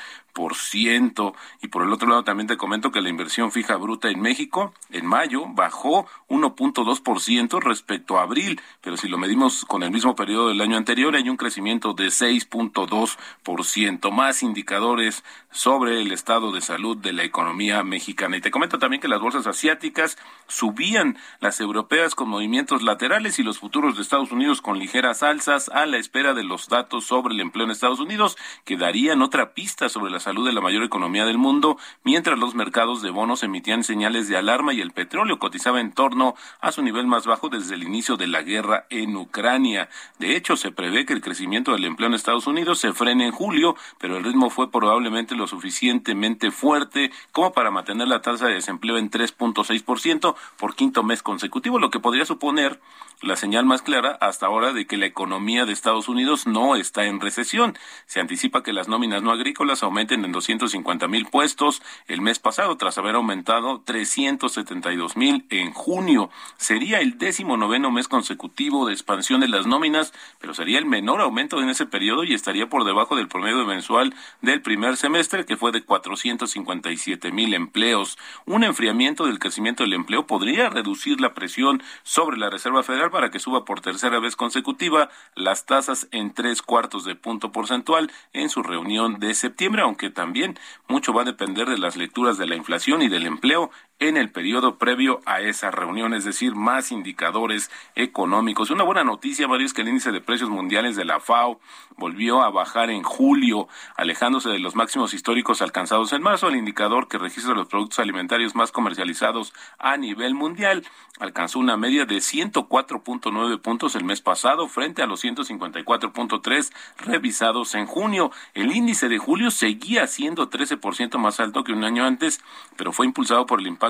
ciento. 0.53 1.35
Y 1.61 1.67
por 1.67 1.83
el 1.83 1.93
otro 1.93 2.09
lado 2.09 2.23
también 2.23 2.47
te 2.47 2.57
comento 2.57 2.91
que 2.91 3.01
la 3.01 3.09
inversión 3.09 3.51
fija 3.51 3.77
bruta 3.77 4.09
en 4.09 4.21
México 4.21 4.73
en 4.89 5.05
mayo 5.05 5.45
bajó 5.47 6.07
1.2% 6.29 7.61
respecto 7.61 8.17
a 8.17 8.23
abril, 8.23 8.59
pero 8.81 8.97
si 8.97 9.07
lo 9.07 9.17
medimos 9.17 9.65
con 9.65 9.83
el 9.83 9.91
mismo 9.91 10.15
periodo 10.15 10.49
del 10.49 10.61
año 10.61 10.77
anterior 10.77 11.15
hay 11.15 11.29
un 11.29 11.37
crecimiento 11.37 11.93
de 11.93 12.07
6.2%. 12.07 14.11
Más 14.11 14.43
indicadores 14.43 15.23
sobre 15.51 16.01
el 16.01 16.11
estado 16.11 16.51
de 16.51 16.61
salud 16.61 16.97
de 16.97 17.13
la 17.13 17.23
economía 17.23 17.83
mexicana. 17.83 18.37
Y 18.37 18.41
te 18.41 18.51
comento 18.51 18.79
también 18.79 19.01
que 19.01 19.07
las 19.07 19.21
bolsas 19.21 19.47
asiáticas 19.47 20.17
subían, 20.47 21.17
las 21.39 21.59
europeas 21.59 22.15
con 22.15 22.29
movimientos 22.29 22.81
laterales 22.81 23.39
y 23.39 23.43
los 23.43 23.59
futuros 23.59 23.95
de 23.95 24.01
Estados 24.01 24.31
Unidos 24.31 24.61
con 24.61 24.79
ligeras 24.93 25.23
a 25.23 25.85
la 25.87 25.97
espera 25.97 26.35
de 26.35 26.43
los 26.43 26.69
datos 26.69 27.05
sobre 27.05 27.33
el 27.33 27.41
empleo 27.41 27.65
en 27.65 27.71
Estados 27.71 27.99
Unidos 27.99 28.37
que 28.63 28.77
darían 28.77 29.23
otra 29.23 29.55
pista 29.55 29.89
sobre 29.89 30.11
la 30.11 30.19
salud 30.19 30.45
de 30.45 30.53
la 30.53 30.61
mayor 30.61 30.83
economía 30.83 31.25
del 31.25 31.39
mundo, 31.39 31.79
mientras 32.03 32.37
los 32.37 32.53
mercados 32.53 33.01
de 33.01 33.09
bonos 33.09 33.41
emitían 33.41 33.83
señales 33.83 34.27
de 34.27 34.37
alarma 34.37 34.71
y 34.71 34.81
el 34.81 34.91
petróleo 34.91 35.39
cotizaba 35.39 35.81
en 35.81 35.93
torno 35.93 36.35
a 36.61 36.71
su 36.71 36.83
nivel 36.83 37.07
más 37.07 37.25
bajo 37.25 37.49
desde 37.49 37.73
el 37.73 37.81
inicio 37.81 38.17
de 38.17 38.27
la 38.27 38.43
guerra 38.43 38.85
en 38.91 39.15
Ucrania. 39.15 39.89
De 40.19 40.35
hecho, 40.35 40.57
se 40.57 40.69
prevé 40.69 41.07
que 41.07 41.13
el 41.13 41.21
crecimiento 41.21 41.71
del 41.71 41.85
empleo 41.85 42.09
en 42.09 42.13
Estados 42.13 42.45
Unidos 42.45 42.77
se 42.77 42.93
frene 42.93 43.25
en 43.25 43.31
julio, 43.31 43.75
pero 43.97 44.17
el 44.17 44.23
ritmo 44.23 44.51
fue 44.51 44.69
probablemente 44.69 45.33
lo 45.33 45.47
suficientemente 45.47 46.51
fuerte 46.51 47.11
como 47.31 47.51
para 47.51 47.71
mantener 47.71 48.07
la 48.09 48.21
tasa 48.21 48.45
de 48.45 48.53
desempleo 48.53 48.99
en 48.99 49.09
3.6% 49.09 50.35
por 50.57 50.75
quinto 50.75 51.01
mes 51.01 51.23
consecutivo, 51.23 51.79
lo 51.79 51.89
que 51.89 51.99
podría 51.99 52.25
suponer 52.25 52.79
la 53.23 53.37
señal 53.37 53.65
más 53.65 53.81
clara 53.81 54.17
hasta 54.19 54.47
ahora 54.47 54.73
de 54.73 54.85
que 54.85 54.97
la 54.97 55.05
economía 55.05 55.65
de 55.65 55.71
Estados 55.71 56.09
Unidos 56.09 56.45
no 56.45 56.75
está 56.75 57.05
en 57.05 57.21
recesión. 57.21 57.77
Se 58.05 58.19
anticipa 58.19 58.63
que 58.63 58.73
las 58.73 58.89
nóminas 58.89 59.23
no 59.23 59.31
agrícolas 59.31 59.81
aumenten 59.81 60.25
en 60.25 60.33
250 60.33 61.07
mil 61.07 61.25
puestos 61.27 61.81
el 62.07 62.21
mes 62.21 62.39
pasado, 62.39 62.75
tras 62.75 62.97
haber 62.97 63.15
aumentado 63.15 63.81
372 63.85 65.15
mil 65.15 65.45
en 65.49 65.71
junio. 65.71 66.29
Sería 66.57 66.99
el 66.99 67.17
décimo 67.17 67.55
noveno 67.55 67.91
mes 67.91 68.09
consecutivo 68.09 68.85
de 68.85 68.93
expansión 68.93 69.39
de 69.39 69.47
las 69.47 69.65
nóminas, 69.65 70.13
pero 70.39 70.53
sería 70.53 70.79
el 70.79 70.85
menor 70.85 71.21
aumento 71.21 71.61
en 71.61 71.69
ese 71.69 71.85
periodo 71.85 72.25
y 72.25 72.33
estaría 72.33 72.67
por 72.67 72.83
debajo 72.83 73.15
del 73.15 73.29
promedio 73.29 73.65
mensual 73.65 74.13
del 74.41 74.61
primer 74.61 74.97
semestre, 74.97 75.45
que 75.45 75.55
fue 75.55 75.71
de 75.71 75.83
457 75.83 77.31
mil 77.31 77.53
empleos. 77.53 78.17
Un 78.45 78.65
enfriamiento 78.65 79.25
del 79.25 79.39
crecimiento 79.39 79.83
del 79.83 79.93
empleo 79.93 80.27
podría 80.27 80.69
reducir 80.69 81.21
la 81.21 81.33
presión 81.33 81.81
sobre 82.03 82.37
la 82.37 82.49
Reserva 82.49 82.83
Federal 82.83 83.12
para 83.13 83.29
que 83.29 83.39
suba 83.39 83.63
por 83.63 83.79
tercera 83.79 84.19
vez 84.19 84.35
consecutiva 84.35 85.09
las 85.35 85.65
tasas 85.65 86.09
en 86.11 86.33
tres 86.33 86.61
cuartos 86.61 87.05
de 87.05 87.15
punto 87.15 87.51
porcentual 87.51 88.11
en 88.33 88.49
su 88.49 88.63
reunión 88.63 89.19
de 89.19 89.35
septiembre, 89.35 89.83
aunque 89.83 90.09
también 90.09 90.59
mucho 90.89 91.13
va 91.13 91.21
a 91.21 91.25
depender 91.25 91.69
de 91.69 91.77
las 91.77 91.95
lecturas 91.95 92.37
de 92.37 92.47
la 92.47 92.55
inflación 92.55 93.01
y 93.03 93.07
del 93.07 93.27
empleo 93.27 93.69
en 93.99 94.17
el 94.17 94.31
periodo 94.31 94.77
previo 94.77 95.21
a 95.25 95.39
esa 95.39 95.71
reunión, 95.71 96.13
es 96.13 96.25
decir, 96.25 96.55
más 96.55 96.91
indicadores 96.91 97.71
económicos. 97.95 98.69
Una 98.69 98.83
buena 98.83 99.03
noticia, 99.03 99.47
Mario, 99.47 99.65
es 99.65 99.73
que 99.73 99.81
el 99.81 99.87
índice 99.87 100.11
de 100.11 100.19
precios 100.19 100.49
mundiales 100.49 100.95
de 100.95 101.05
la 101.05 101.19
FAO 101.19 101.59
volvió 101.95 102.41
a 102.41 102.49
bajar 102.49 102.89
en 102.89 103.03
julio, 103.03 103.67
alejándose 103.95 104.49
de 104.49 104.59
los 104.59 104.75
máximos 104.75 105.13
históricos 105.13 105.61
alcanzados 105.61 106.11
en 106.11 106.21
marzo. 106.21 106.49
El 106.49 106.57
indicador 106.57 107.07
que 107.07 107.17
registra 107.17 107.53
los 107.53 107.67
productos 107.67 107.99
alimentarios 107.99 108.55
más 108.55 108.71
comercializados 108.71 109.53
a 109.79 109.95
nivel 109.95 110.33
mundial 110.33 110.83
alcanzó 111.19 111.59
una 111.59 111.77
media 111.77 112.05
de 112.05 112.17
104.9 112.17 113.61
puntos 113.61 113.95
el 113.95 114.03
mes 114.03 114.21
pasado 114.21 114.67
frente 114.67 115.03
a 115.03 115.05
los 115.05 115.23
154.3 115.23 116.73
revisados 116.97 117.75
en 117.75 117.85
junio. 117.85 118.31
El 118.53 118.75
índice 118.75 119.07
de 119.07 119.19
julio 119.19 119.51
seguía 119.51 120.07
siendo 120.07 120.49
13% 120.49 121.17
más 121.19 121.39
alto 121.39 121.63
que 121.63 121.71
un 121.71 121.83
año 121.83 122.03
antes, 122.03 122.41
pero 122.75 122.91
fue 122.91 123.05
impulsado 123.05 123.45
por 123.45 123.59
el 123.59 123.67
impacto 123.67 123.82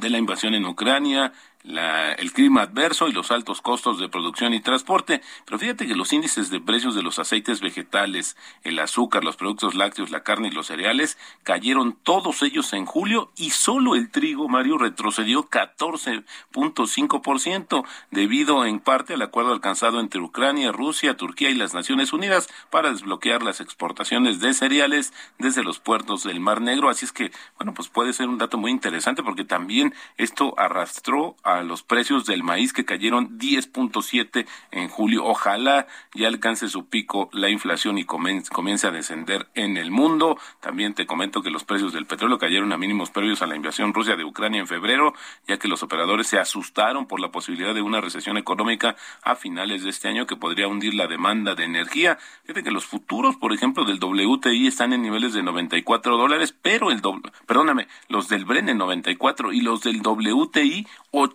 de 0.00 0.10
la 0.10 0.18
invasión 0.18 0.54
en 0.54 0.66
Ucrania, 0.66 1.32
la, 1.62 2.12
el 2.12 2.32
clima 2.32 2.62
adverso 2.62 3.08
y 3.08 3.12
los 3.12 3.30
altos 3.30 3.60
costos 3.60 3.98
de 3.98 4.08
producción 4.08 4.54
y 4.54 4.60
transporte. 4.60 5.20
Pero 5.44 5.58
fíjate 5.58 5.86
que 5.86 5.94
los 5.94 6.10
índices 6.12 6.50
de 6.50 6.60
precios 6.60 6.94
de 6.94 7.02
los 7.02 7.18
aceites 7.18 7.60
vegetales, 7.60 8.36
el 8.62 8.78
azúcar, 8.78 9.24
los 9.24 9.36
productos 9.36 9.74
lácteos, 9.74 10.10
la 10.10 10.22
carne 10.22 10.48
y 10.48 10.52
los 10.52 10.68
cereales 10.68 11.18
cayeron 11.42 11.98
todos 12.02 12.42
ellos 12.42 12.72
en 12.72 12.86
julio 12.86 13.30
y 13.36 13.50
solo 13.50 13.94
el 13.94 14.10
trigo, 14.10 14.48
Mario, 14.48 14.78
retrocedió 14.78 15.50
14.5% 15.50 17.84
debido 18.10 18.64
en 18.64 18.80
parte 18.80 19.14
al 19.14 19.22
acuerdo 19.22 19.52
alcanzado 19.52 20.00
entre 20.00 20.20
Ucrania, 20.20 20.72
Rusia, 20.72 21.16
Turquía 21.16 21.50
y 21.50 21.54
las 21.54 21.74
Naciones 21.74 22.12
Unidas 22.12 22.48
para 22.70 22.90
desbloquear 22.90 23.42
las 23.42 23.60
exportaciones 23.60 24.40
de 24.40 24.54
cereales 24.54 25.12
desde 25.38 25.62
los 25.62 25.78
puertos 25.78 26.24
del 26.24 26.40
Mar 26.40 26.60
Negro. 26.60 26.88
Así 26.88 27.04
es 27.04 27.12
que, 27.12 27.30
bueno, 27.56 27.74
pues 27.74 27.88
puede 27.88 28.12
ser 28.12 28.28
un 28.28 28.38
dato 28.38 28.58
muy 28.58 28.70
interesante 28.70 29.22
porque 29.22 29.44
también 29.44 29.94
esto 30.16 30.54
arrastró 30.58 31.36
a 31.42 31.57
los 31.62 31.82
precios 31.82 32.24
del 32.26 32.42
maíz 32.42 32.72
que 32.72 32.84
cayeron 32.84 33.38
10.7 33.38 34.46
en 34.70 34.88
julio. 34.88 35.24
Ojalá 35.24 35.86
ya 36.14 36.28
alcance 36.28 36.68
su 36.68 36.86
pico 36.86 37.28
la 37.32 37.48
inflación 37.48 37.98
y 37.98 38.04
comience 38.04 38.86
a 38.86 38.90
descender 38.90 39.48
en 39.54 39.76
el 39.76 39.90
mundo. 39.90 40.38
También 40.60 40.94
te 40.94 41.06
comento 41.06 41.42
que 41.42 41.50
los 41.50 41.64
precios 41.64 41.92
del 41.92 42.06
petróleo 42.06 42.38
cayeron 42.38 42.72
a 42.72 42.78
mínimos 42.78 43.10
previos 43.10 43.42
a 43.42 43.46
la 43.46 43.56
invasión 43.56 43.94
rusa 43.94 44.16
de 44.16 44.24
Ucrania 44.24 44.60
en 44.60 44.66
febrero, 44.66 45.14
ya 45.46 45.58
que 45.58 45.68
los 45.68 45.82
operadores 45.82 46.26
se 46.26 46.38
asustaron 46.38 47.06
por 47.06 47.20
la 47.20 47.30
posibilidad 47.30 47.74
de 47.74 47.82
una 47.82 48.00
recesión 48.00 48.36
económica 48.36 48.96
a 49.22 49.36
finales 49.36 49.82
de 49.82 49.90
este 49.90 50.08
año 50.08 50.26
que 50.26 50.36
podría 50.36 50.68
hundir 50.68 50.94
la 50.94 51.06
demanda 51.06 51.54
de 51.54 51.64
energía. 51.64 52.18
Fíjate 52.42 52.62
que 52.62 52.70
los 52.70 52.86
futuros, 52.86 53.36
por 53.36 53.52
ejemplo, 53.52 53.84
del 53.84 53.98
WTI 54.02 54.66
están 54.66 54.92
en 54.92 55.02
niveles 55.02 55.32
de 55.32 55.42
94 55.42 56.16
dólares, 56.16 56.54
pero 56.60 56.90
el 56.90 57.00
doble, 57.00 57.32
perdóname, 57.46 57.88
los 58.08 58.28
del 58.28 58.44
Bren 58.44 58.68
en 58.68 58.78
94 58.78 59.52
y 59.52 59.60
los 59.60 59.82
del 59.82 60.00
WTI 60.02 60.86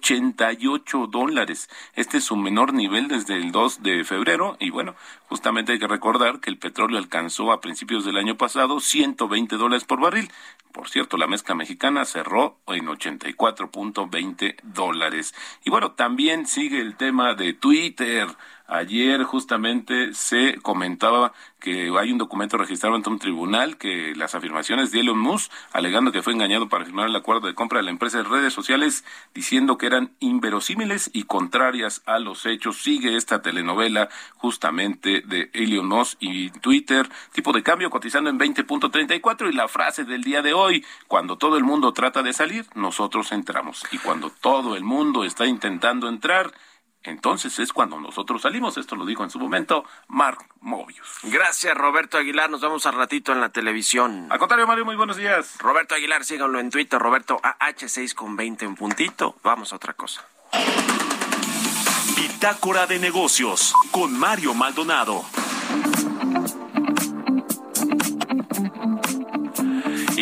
88 0.03 1.07
dólares. 1.07 1.69
Este 1.95 2.17
es 2.17 2.25
su 2.25 2.35
menor 2.35 2.73
nivel 2.73 3.07
desde 3.07 3.37
el 3.37 3.53
2 3.53 3.83
de 3.83 4.03
febrero 4.03 4.57
y 4.59 4.69
bueno, 4.69 4.95
justamente 5.29 5.71
hay 5.71 5.79
que 5.79 5.87
recordar 5.87 6.41
que 6.41 6.49
el 6.49 6.57
petróleo 6.57 6.97
alcanzó 6.97 7.53
a 7.53 7.61
principios 7.61 8.03
del 8.03 8.17
año 8.17 8.35
pasado 8.35 8.81
120 8.81 9.55
dólares 9.55 9.85
por 9.85 10.01
barril. 10.01 10.29
Por 10.73 10.89
cierto, 10.89 11.15
la 11.15 11.27
mezcla 11.27 11.55
mexicana 11.55 12.03
cerró 12.03 12.57
en 12.67 12.87
84.20 12.87 14.57
dólares. 14.63 15.33
Y 15.63 15.69
bueno, 15.69 15.93
también 15.93 16.47
sigue 16.47 16.81
el 16.81 16.97
tema 16.97 17.33
de 17.35 17.53
Twitter. 17.53 18.27
Ayer 18.67 19.23
justamente 19.23 20.13
se 20.13 20.55
comentaba 20.61 21.33
que 21.59 21.91
hay 21.97 22.11
un 22.11 22.17
documento 22.17 22.57
registrado 22.57 22.95
ante 22.95 23.09
un 23.09 23.19
tribunal 23.19 23.77
que 23.77 24.13
las 24.15 24.35
afirmaciones 24.35 24.91
de 24.91 25.01
Elon 25.01 25.17
Musk, 25.17 25.51
alegando 25.71 26.11
que 26.11 26.21
fue 26.21 26.33
engañado 26.33 26.69
para 26.69 26.85
firmar 26.85 27.07
el 27.07 27.15
acuerdo 27.15 27.47
de 27.47 27.55
compra 27.55 27.79
de 27.79 27.83
la 27.83 27.91
empresa 27.91 28.17
de 28.17 28.23
redes 28.23 28.53
sociales, 28.53 29.05
diciendo 29.33 29.77
que 29.77 29.85
eran 29.85 30.11
inverosímiles 30.19 31.09
y 31.13 31.23
contrarias 31.23 32.01
a 32.05 32.19
los 32.19 32.45
hechos. 32.45 32.81
Sigue 32.81 33.15
esta 33.15 33.41
telenovela 33.41 34.09
justamente 34.35 35.21
de 35.21 35.49
Elon 35.53 35.87
Musk 35.87 36.17
y 36.19 36.49
Twitter, 36.49 37.09
tipo 37.31 37.53
de 37.53 37.63
cambio 37.63 37.89
cotizando 37.89 38.29
en 38.29 38.39
20.34 38.39 39.49
y 39.49 39.53
la 39.53 39.67
frase 39.67 40.03
del 40.03 40.23
día 40.23 40.41
de 40.41 40.53
hoy, 40.53 40.85
cuando 41.07 41.37
todo 41.37 41.57
el 41.57 41.63
mundo 41.63 41.93
trata 41.93 42.23
de 42.23 42.33
salir, 42.33 42.65
nosotros 42.75 43.31
entramos. 43.31 43.83
Y 43.91 43.97
cuando 43.97 44.29
todo 44.29 44.75
el 44.75 44.83
mundo 44.83 45.23
está 45.23 45.45
intentando 45.45 46.09
entrar, 46.09 46.53
entonces 47.03 47.59
es 47.59 47.73
cuando 47.73 47.99
nosotros 47.99 48.41
salimos. 48.41 48.77
Esto 48.77 48.95
lo 48.95 49.05
dijo 49.05 49.23
en 49.23 49.29
su 49.29 49.39
momento 49.39 49.85
Mark 50.07 50.45
Mobius. 50.61 51.19
Gracias, 51.23 51.75
Roberto 51.75 52.17
Aguilar. 52.17 52.49
Nos 52.49 52.61
vemos 52.61 52.85
al 52.85 52.95
ratito 52.95 53.31
en 53.31 53.41
la 53.41 53.49
televisión. 53.49 54.27
Al 54.29 54.39
contrario, 54.39 54.67
Mario, 54.67 54.85
muy 54.85 54.95
buenos 54.95 55.17
días. 55.17 55.57
Roberto 55.59 55.95
Aguilar, 55.95 56.23
síganlo 56.23 56.59
en 56.59 56.69
Twitter, 56.69 56.99
Roberto 56.99 57.39
AH6 57.41 58.13
con 58.13 58.35
20 58.35 58.65
en 58.65 58.75
puntito. 58.75 59.35
Vamos 59.43 59.73
a 59.73 59.75
otra 59.75 59.93
cosa. 59.93 60.25
Bitácora 62.15 62.87
de 62.87 62.99
negocios 62.99 63.73
con 63.91 64.17
Mario 64.17 64.53
Maldonado. 64.53 65.23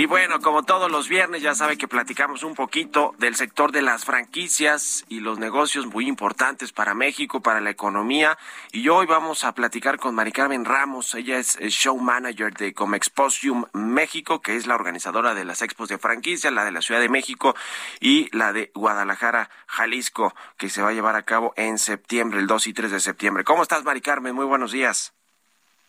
Y 0.01 0.07
bueno, 0.07 0.39
como 0.39 0.63
todos 0.63 0.89
los 0.89 1.07
viernes, 1.07 1.43
ya 1.43 1.53
sabe 1.53 1.77
que 1.77 1.87
platicamos 1.87 2.41
un 2.41 2.55
poquito 2.55 3.13
del 3.19 3.35
sector 3.35 3.71
de 3.71 3.83
las 3.83 4.03
franquicias 4.03 5.05
y 5.09 5.19
los 5.19 5.37
negocios 5.37 5.85
muy 5.85 6.07
importantes 6.07 6.71
para 6.71 6.95
México, 6.95 7.41
para 7.41 7.61
la 7.61 7.69
economía. 7.69 8.35
Y 8.71 8.89
hoy 8.89 9.05
vamos 9.05 9.43
a 9.43 9.53
platicar 9.53 9.99
con 9.99 10.15
Mari 10.15 10.31
Carmen 10.31 10.65
Ramos. 10.65 11.13
Ella 11.13 11.37
es 11.37 11.55
show 11.69 11.99
manager 11.99 12.51
de 12.51 12.73
Comexposium 12.73 13.65
México, 13.73 14.41
que 14.41 14.55
es 14.55 14.65
la 14.65 14.73
organizadora 14.73 15.35
de 15.35 15.45
las 15.45 15.61
expos 15.61 15.87
de 15.87 15.99
franquicia, 15.99 16.49
la 16.49 16.65
de 16.65 16.71
la 16.71 16.81
Ciudad 16.81 16.99
de 16.99 17.07
México 17.07 17.55
y 17.99 18.35
la 18.35 18.53
de 18.53 18.71
Guadalajara, 18.73 19.51
Jalisco, 19.67 20.33
que 20.57 20.69
se 20.69 20.81
va 20.81 20.89
a 20.89 20.93
llevar 20.93 21.15
a 21.15 21.25
cabo 21.25 21.53
en 21.57 21.77
septiembre, 21.77 22.39
el 22.39 22.47
2 22.47 22.65
y 22.65 22.73
3 22.73 22.89
de 22.89 22.99
septiembre. 23.01 23.43
¿Cómo 23.43 23.61
estás, 23.61 23.83
Mari 23.83 24.01
Carmen? 24.01 24.33
Muy 24.33 24.45
buenos 24.45 24.71
días. 24.71 25.13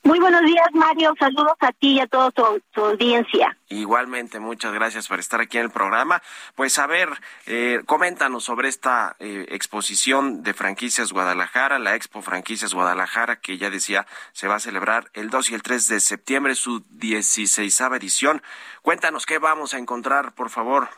Muy 0.04 0.18
buenos 0.18 0.42
días, 0.42 0.66
Mario. 0.72 1.14
Saludos 1.16 1.54
a 1.60 1.70
ti 1.70 1.92
y 1.92 2.00
a 2.00 2.08
toda 2.08 2.32
tu, 2.32 2.44
audiencia. 2.74 3.56
Igualmente, 3.68 4.40
muchas 4.40 4.72
gracias 4.72 5.06
por 5.06 5.20
estar 5.20 5.40
aquí 5.40 5.58
en 5.58 5.64
el 5.64 5.70
programa. 5.70 6.20
Pues 6.56 6.76
a 6.80 6.88
ver, 6.88 7.08
eh, 7.46 7.82
coméntanos 7.86 8.42
sobre 8.42 8.68
esta 8.68 9.14
eh, 9.20 9.46
exposición 9.50 10.42
de 10.42 10.54
franquicias 10.54 11.12
Guadalajara, 11.12 11.78
la 11.78 11.94
Expo 11.94 12.20
Franquicias 12.20 12.74
Guadalajara, 12.74 13.36
que 13.36 13.58
ya 13.58 13.70
decía 13.70 14.06
se 14.32 14.48
va 14.48 14.56
a 14.56 14.60
celebrar 14.60 15.08
el 15.14 15.30
2 15.30 15.50
y 15.50 15.54
el 15.54 15.62
3 15.62 15.86
de 15.86 16.00
septiembre, 16.00 16.56
su 16.56 16.80
16 16.90 17.80
edición. 17.80 18.42
Cuéntanos 18.82 19.24
qué 19.24 19.38
vamos 19.38 19.72
a 19.72 19.78
encontrar, 19.78 20.32
por 20.32 20.50
favor. 20.50 20.88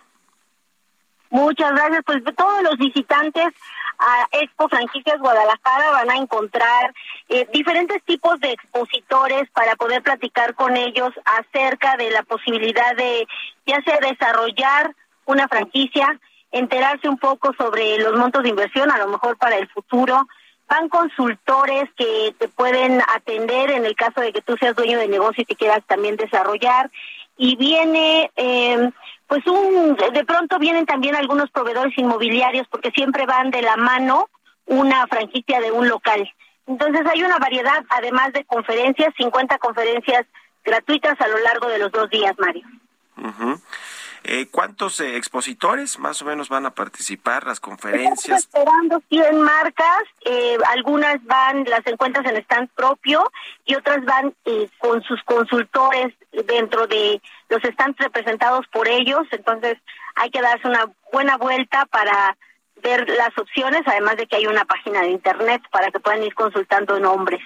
Muchas 1.28 1.72
gracias. 1.72 2.02
Pues 2.06 2.22
todos 2.36 2.62
los 2.62 2.78
visitantes 2.78 3.52
a 3.98 4.26
Expo 4.33 4.68
Franquicias 4.68 5.18
Guadalajara 5.18 5.90
van 5.92 6.11
a 6.11 6.16
encontrar 6.16 6.94
eh, 7.28 7.48
diferentes 7.52 8.02
tipos 8.04 8.38
de 8.40 8.52
expositores 8.52 9.48
para 9.50 9.76
poder 9.76 10.02
platicar 10.02 10.54
con 10.54 10.76
ellos 10.76 11.12
acerca 11.24 11.96
de 11.96 12.11
la 12.11 12.22
posibilidad 12.22 12.94
de 12.96 13.26
ya 13.66 13.80
sea 13.83 13.98
desarrollar 14.00 14.94
una 15.26 15.48
franquicia, 15.48 16.20
enterarse 16.52 17.09
un 17.09 17.18
poco 17.18 17.52
sobre 17.59 17.98
los 17.98 18.16
montos 18.18 18.42
de 18.42 18.50
inversión, 18.50 18.90
a 18.90 18.98
lo 18.98 19.09
mejor 19.09 19.37
para 19.37 19.57
el 19.57 19.68
futuro. 19.68 20.26
Van 20.68 20.88
consultores 20.88 21.85
que 21.96 22.35
te 22.38 22.48
pueden 22.48 23.00
atender 23.14 23.70
en 23.70 23.85
el 23.85 23.94
caso 23.94 24.20
de 24.20 24.33
que 24.33 24.42
tú 24.42 24.57
seas 24.57 24.76
dueño 24.76 24.98
de 24.98 25.09
negocio 25.09 25.42
y 25.42 25.46
te 25.46 25.57
quieras 25.57 25.83
también 25.87 26.16
desarrollar. 26.16 26.90
Y 27.37 27.57
viene 27.57 28.30
eh, 28.37 28.90
pues 29.26 29.46
un 29.46 29.96
de 29.96 30.24
pronto 30.24 30.58
vienen 30.58 30.87
también 30.87 31.16
algunos 31.16 31.50
proveedores 31.50 31.96
inmobiliarios 31.96 32.66
porque 32.68 32.90
siempre 32.90 33.26
van 33.26 33.50
de 33.50 33.62
la 33.62 33.76
mano 33.76 34.28
una 34.66 35.06
franquicia 35.06 35.60
de 35.60 35.70
un 35.70 35.88
local. 35.88 36.30
Entonces 36.66 37.02
hay 37.12 37.22
una 37.22 37.38
variedad, 37.38 37.84
además 37.90 38.32
de 38.32 38.44
conferencias, 38.44 39.12
50 39.16 39.58
conferencias 39.58 40.26
gratuitas 40.64 41.20
a 41.20 41.28
lo 41.28 41.38
largo 41.38 41.68
de 41.68 41.78
los 41.78 41.92
dos 41.92 42.08
días, 42.10 42.34
Mario. 42.38 42.66
Eh, 44.26 44.48
¿Cuántos 44.50 45.00
eh, 45.00 45.18
expositores 45.18 45.98
más 45.98 46.22
o 46.22 46.24
menos 46.24 46.48
van 46.48 46.64
a 46.64 46.70
participar? 46.70 47.46
Las 47.46 47.60
conferencias. 47.60 48.44
Estamos 48.44 48.64
esperando 48.64 49.02
100 49.10 49.42
marcas, 49.42 50.02
eh, 50.24 50.56
algunas 50.72 51.22
van, 51.24 51.64
las 51.64 51.87
encuentras 51.87 52.24
en 52.24 52.38
stand 52.38 52.70
propio 52.70 53.30
y 53.66 53.74
otras 53.74 54.02
van 54.06 54.34
con 54.78 55.02
sus 55.02 55.22
consultores 55.24 56.14
dentro 56.46 56.87
de 56.87 57.20
los 57.50 57.60
stands 57.62 57.98
representados 57.98 58.66
por 58.68 58.88
ellos, 58.88 59.26
entonces 59.30 59.76
hay 60.14 60.30
que 60.30 60.40
darse 60.40 60.68
una 60.68 60.90
buena 61.12 61.37
vuelta 61.37 61.84
para 61.87 62.34
ver 62.82 63.06
las 63.08 63.37
opciones, 63.37 63.82
además 63.84 64.16
de 64.16 64.26
que 64.26 64.37
hay 64.37 64.46
una 64.46 64.64
página 64.64 65.02
de 65.02 65.10
internet 65.10 65.62
para 65.70 65.90
que 65.90 66.00
puedan 66.00 66.22
ir 66.22 66.34
consultando 66.34 66.98
nombres. 66.98 67.42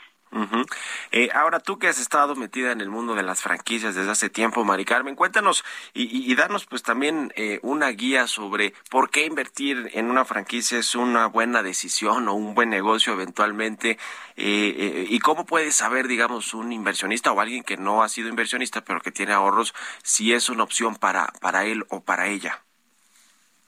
Eh, 1.10 1.30
ahora 1.34 1.60
tú 1.60 1.78
que 1.78 1.88
has 1.88 1.98
estado 1.98 2.36
metida 2.36 2.72
en 2.72 2.80
el 2.80 2.90
mundo 2.90 3.14
de 3.14 3.22
las 3.22 3.40
franquicias 3.40 3.94
desde 3.94 4.10
hace 4.10 4.28
tiempo, 4.28 4.64
Mari 4.64 4.84
Carmen, 4.84 5.14
cuéntanos 5.14 5.64
y, 5.94 6.30
y, 6.30 6.34
danos 6.34 6.66
pues 6.66 6.82
también 6.82 7.32
eh, 7.36 7.60
una 7.62 7.88
guía 7.88 8.26
sobre 8.26 8.74
por 8.90 9.10
qué 9.10 9.24
invertir 9.24 9.90
en 9.94 10.10
una 10.10 10.24
franquicia 10.24 10.78
es 10.78 10.94
una 10.94 11.26
buena 11.26 11.62
decisión 11.62 12.28
o 12.28 12.34
un 12.34 12.54
buen 12.54 12.70
negocio 12.70 13.12
eventualmente 13.14 13.98
eh, 14.36 15.06
y 15.08 15.18
cómo 15.20 15.46
puede 15.46 15.72
saber, 15.72 16.08
digamos, 16.08 16.54
un 16.54 16.72
inversionista 16.72 17.32
o 17.32 17.40
alguien 17.40 17.64
que 17.64 17.76
no 17.76 18.02
ha 18.02 18.08
sido 18.08 18.28
inversionista 18.28 18.82
pero 18.82 19.00
que 19.00 19.10
tiene 19.10 19.32
ahorros 19.32 19.74
si 20.02 20.32
es 20.32 20.48
una 20.48 20.62
opción 20.62 20.96
para, 20.96 21.32
para 21.40 21.64
él 21.64 21.86
o 21.88 22.00
para 22.00 22.28
ella. 22.28 22.62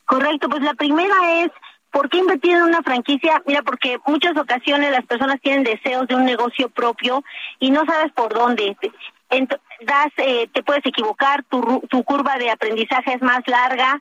Correcto, 0.05 0.49
pues 0.49 0.63
la 0.63 0.75
primera 0.75 1.45
es 1.45 1.53
¿Por 1.91 2.09
qué 2.09 2.19
invertir 2.19 2.57
en 2.57 2.63
una 2.63 2.83
franquicia? 2.83 3.43
Mira, 3.47 3.63
porque 3.63 3.99
muchas 4.07 4.37
ocasiones 4.37 4.93
las 4.93 5.05
personas 5.07 5.41
tienen 5.41 5.65
deseos 5.65 6.07
de 6.07 6.15
un 6.15 6.25
negocio 6.25 6.69
propio 6.69 7.25
y 7.59 7.71
no 7.71 7.85
sabes 7.85 8.13
por 8.13 8.33
dónde. 8.33 8.77
eh, 10.19 10.49
te 10.53 10.63
puedes 10.63 10.85
equivocar, 10.87 11.43
tu, 11.45 11.83
tu 11.89 12.05
curva 12.05 12.37
de 12.39 12.51
aprendizaje 12.51 13.15
es 13.15 13.23
más 13.23 13.41
larga, 13.47 14.01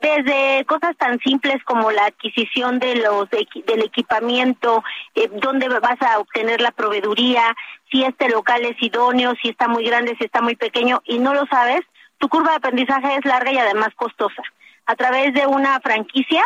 desde 0.00 0.64
cosas 0.66 0.96
tan 0.96 1.18
simples 1.20 1.62
como 1.64 1.90
la 1.90 2.06
adquisición 2.06 2.78
de 2.78 2.96
los 2.96 3.28
del 3.30 3.82
equipamiento, 3.82 4.84
eh, 5.14 5.28
dónde 5.32 5.68
vas 5.68 6.00
a 6.00 6.18
obtener 6.18 6.60
la 6.60 6.70
proveeduría, 6.70 7.42
si 7.90 8.04
este 8.04 8.28
local 8.28 8.64
es 8.64 8.80
idóneo, 8.80 9.34
si 9.42 9.48
está 9.48 9.66
muy 9.66 9.84
grande, 9.84 10.14
si 10.18 10.24
está 10.24 10.40
muy 10.40 10.54
pequeño 10.54 11.02
y 11.04 11.18
no 11.18 11.34
lo 11.34 11.46
sabes, 11.46 11.80
tu 12.18 12.28
curva 12.28 12.50
de 12.50 12.56
aprendizaje 12.56 13.16
es 13.16 13.24
larga 13.24 13.52
y 13.52 13.58
además 13.58 13.88
costosa. 13.96 14.42
A 14.86 14.94
través 14.94 15.34
de 15.34 15.46
una 15.46 15.80
franquicia 15.80 16.44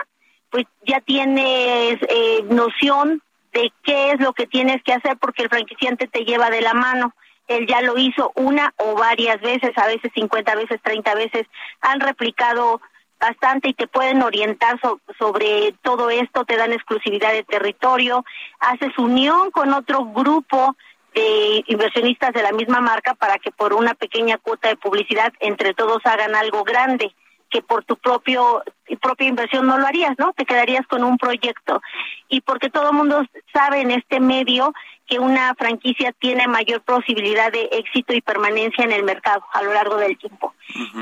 pues 0.52 0.66
ya 0.86 1.00
tienes 1.00 1.98
eh, 2.02 2.44
noción 2.50 3.22
de 3.54 3.72
qué 3.82 4.12
es 4.12 4.20
lo 4.20 4.34
que 4.34 4.46
tienes 4.46 4.82
que 4.82 4.92
hacer 4.92 5.16
porque 5.16 5.42
el 5.42 5.48
franquiciante 5.48 6.06
te 6.06 6.24
lleva 6.24 6.50
de 6.50 6.60
la 6.60 6.74
mano. 6.74 7.14
Él 7.48 7.66
ya 7.66 7.80
lo 7.80 7.98
hizo 7.98 8.32
una 8.36 8.72
o 8.76 8.94
varias 8.94 9.40
veces, 9.40 9.76
a 9.76 9.86
veces 9.86 10.12
50 10.14 10.54
veces, 10.54 10.80
30 10.82 11.14
veces. 11.14 11.46
Han 11.80 12.00
replicado 12.00 12.82
bastante 13.18 13.70
y 13.70 13.74
te 13.74 13.86
pueden 13.86 14.22
orientar 14.22 14.78
sobre 15.18 15.74
todo 15.82 16.10
esto, 16.10 16.44
te 16.44 16.56
dan 16.56 16.72
exclusividad 16.72 17.32
de 17.32 17.44
territorio, 17.44 18.24
haces 18.60 18.96
unión 18.98 19.50
con 19.52 19.72
otro 19.72 20.04
grupo 20.04 20.76
de 21.14 21.64
inversionistas 21.66 22.32
de 22.34 22.42
la 22.42 22.52
misma 22.52 22.80
marca 22.80 23.14
para 23.14 23.38
que 23.38 23.52
por 23.52 23.72
una 23.72 23.94
pequeña 23.94 24.38
cuota 24.38 24.68
de 24.68 24.76
publicidad 24.76 25.32
entre 25.40 25.72
todos 25.72 26.00
hagan 26.04 26.34
algo 26.34 26.62
grande 26.64 27.14
que 27.52 27.62
por 27.62 27.84
tu 27.84 27.96
propio 27.96 28.62
propia 29.00 29.28
inversión 29.28 29.66
no 29.66 29.78
lo 29.78 29.86
harías, 29.86 30.14
¿no? 30.18 30.32
Te 30.32 30.44
quedarías 30.44 30.86
con 30.86 31.04
un 31.04 31.18
proyecto. 31.18 31.82
Y 32.28 32.40
porque 32.40 32.70
todo 32.70 32.90
el 32.90 32.96
mundo 32.96 33.22
sabe 33.52 33.80
en 33.80 33.90
este 33.90 34.20
medio 34.20 34.72
que 35.06 35.18
una 35.18 35.54
franquicia 35.54 36.12
tiene 36.18 36.46
mayor 36.46 36.80
posibilidad 36.82 37.52
de 37.52 37.68
éxito 37.72 38.14
y 38.14 38.22
permanencia 38.22 38.84
en 38.84 38.92
el 38.92 39.02
mercado 39.02 39.44
a 39.52 39.62
lo 39.62 39.74
largo 39.74 39.96
del 39.96 40.16
tiempo. 40.16 40.54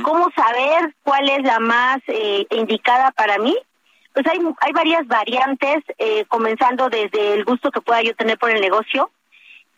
¿Cómo 0.02 0.30
saber 0.34 0.94
cuál 1.02 1.28
es 1.28 1.42
la 1.44 1.60
más 1.60 1.98
eh, 2.08 2.46
indicada 2.50 3.12
para 3.12 3.38
mí? 3.38 3.56
Pues 4.12 4.26
hay, 4.26 4.38
hay 4.60 4.72
varias 4.72 5.06
variantes, 5.06 5.84
eh, 5.98 6.24
comenzando 6.26 6.88
desde 6.88 7.34
el 7.34 7.44
gusto 7.44 7.70
que 7.70 7.80
pueda 7.80 8.02
yo 8.02 8.14
tener 8.16 8.38
por 8.38 8.50
el 8.50 8.60
negocio, 8.60 9.10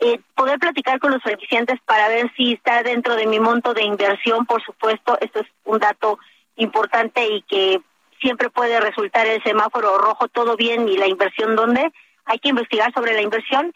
eh, 0.00 0.20
poder 0.34 0.58
platicar 0.58 0.98
con 0.98 1.12
los 1.12 1.22
franquiciantes 1.22 1.78
para 1.84 2.08
ver 2.08 2.32
si 2.36 2.54
está 2.54 2.82
dentro 2.82 3.14
de 3.14 3.26
mi 3.26 3.38
monto 3.38 3.74
de 3.74 3.84
inversión, 3.84 4.46
por 4.46 4.62
supuesto, 4.62 5.18
esto 5.20 5.40
es 5.40 5.46
un 5.64 5.78
dato 5.78 6.18
importante 6.56 7.26
y 7.26 7.42
que 7.42 7.80
siempre 8.20 8.50
puede 8.50 8.80
resultar 8.80 9.26
el 9.26 9.42
semáforo 9.42 9.98
rojo 9.98 10.28
todo 10.28 10.56
bien 10.56 10.88
y 10.88 10.96
la 10.96 11.08
inversión 11.08 11.56
dónde. 11.56 11.92
Hay 12.24 12.38
que 12.38 12.50
investigar 12.50 12.92
sobre 12.94 13.14
la 13.14 13.22
inversión 13.22 13.72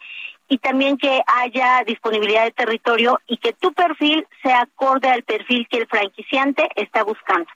y 0.47 0.57
también 0.59 0.97
que 0.97 1.21
haya 1.27 1.83
disponibilidad 1.85 2.45
de 2.45 2.51
territorio 2.51 3.19
y 3.27 3.37
que 3.37 3.53
tu 3.53 3.73
perfil 3.73 4.25
sea 4.41 4.61
acorde 4.61 5.09
al 5.09 5.23
perfil 5.23 5.67
que 5.69 5.77
el 5.77 5.87
franquiciante 5.87 6.69
está 6.75 7.03
buscando. 7.03 7.49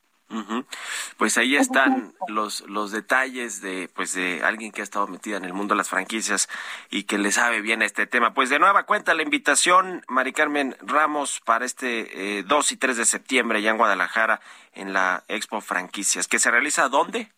Pues 1.17 1.37
ahí 1.37 1.55
están 1.55 2.13
los 2.27 2.61
los 2.61 2.91
detalles 2.91 3.61
de 3.61 3.89
pues 3.93 4.13
de 4.13 4.41
alguien 4.43 4.71
que 4.71 4.81
ha 4.81 4.83
estado 4.83 5.07
metida 5.07 5.37
en 5.37 5.45
el 5.45 5.53
mundo 5.53 5.73
de 5.73 5.77
las 5.77 5.89
franquicias 5.89 6.49
y 6.89 7.03
que 7.03 7.17
le 7.17 7.31
sabe 7.31 7.61
bien 7.61 7.81
este 7.81 8.07
tema. 8.07 8.33
Pues 8.33 8.49
de 8.49 8.59
nueva 8.59 8.83
cuenta 8.83 9.13
la 9.13 9.23
invitación, 9.23 10.03
Mari 10.07 10.33
Carmen 10.33 10.75
Ramos, 10.81 11.41
para 11.41 11.65
este 11.65 12.39
eh, 12.39 12.43
2 12.43 12.71
y 12.71 12.77
3 12.77 12.97
de 12.97 13.05
septiembre 13.05 13.59
allá 13.59 13.71
en 13.71 13.77
Guadalajara 13.77 14.41
en 14.73 14.93
la 14.93 15.23
Expo 15.27 15.61
Franquicias, 15.61 16.27
que 16.27 16.39
se 16.39 16.51
realiza 16.51 16.89
¿dónde? 16.89 17.31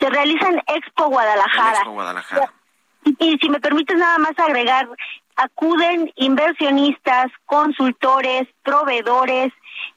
Se 0.00 0.10
realiza 0.10 0.48
en 0.48 0.62
Expo 0.66 1.08
Guadalajara. 1.08 1.78
Expo 1.78 1.92
Guadalajara. 1.92 2.52
y 3.04 3.38
si 3.38 3.48
me 3.48 3.60
permites 3.60 3.96
nada 3.96 4.18
más 4.18 4.38
agregar, 4.38 4.88
acuden 5.36 6.10
inversionistas, 6.16 7.30
consultores, 7.44 8.48
proveedores 8.62 9.52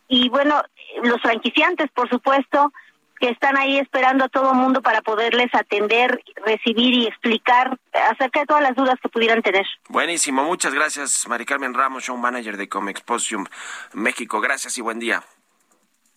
y 0.08 0.30
bueno, 0.30 0.62
los 1.04 1.22
franquiciantes, 1.22 1.90
por 1.92 2.10
supuesto, 2.10 2.72
que 3.20 3.30
están 3.30 3.58
ahí 3.58 3.78
esperando 3.78 4.24
a 4.24 4.30
todo 4.30 4.54
mundo 4.54 4.82
para 4.82 5.02
poderles 5.02 5.54
atender, 5.54 6.24
recibir 6.46 6.94
y 6.94 7.08
explicar 7.08 7.78
acerca 8.12 8.42
de 8.42 8.46
todas 8.46 8.64
las 8.64 8.76
dudas 8.76 8.96
que 9.02 9.10
pudieran 9.10 9.42
tener. 9.42 9.66
Buenísimo, 9.90 10.44
muchas 10.44 10.74
gracias, 10.74 11.28
Mari 11.28 11.46
Carmen 11.46 11.74
Ramos, 11.74 12.04
show 12.06 12.18
manager 12.18 12.56
de 12.56 12.70
Comexposium 12.70 13.46
México. 13.94 14.40
Gracias 14.40 14.78
y 14.78 14.82
buen 14.82 15.00
día. 15.00 15.24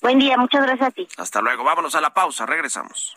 Buen 0.01 0.19
día, 0.19 0.37
muchas 0.37 0.63
gracias 0.65 0.89
a 0.89 0.91
ti. 0.91 1.09
Hasta 1.17 1.41
luego, 1.41 1.65
vámonos 1.65 1.95
a 1.95 2.01
la 2.01 2.15
pausa, 2.15 2.47
regresamos. 2.47 3.17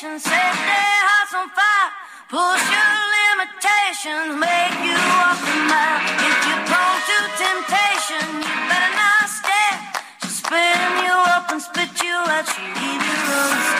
Push 0.00 0.16
your 2.32 2.96
limitations, 3.20 4.32
make 4.40 4.76
you 4.80 4.96
walk 4.96 5.36
a 5.36 5.56
mile. 5.68 6.00
If 6.24 6.36
you're 6.48 6.64
prone 6.64 7.00
to 7.04 7.18
temptation, 7.36 8.24
you 8.40 8.54
better 8.70 8.92
not 8.96 9.28
stay. 9.28 9.76
She'll 10.22 10.30
spin 10.30 11.04
you 11.04 11.12
up 11.36 11.50
and 11.50 11.60
spit 11.60 11.92
you 12.02 12.16
out. 12.16 12.48
She 12.48 12.62
leave 12.62 13.02
you 13.02 13.18
on 13.28 13.79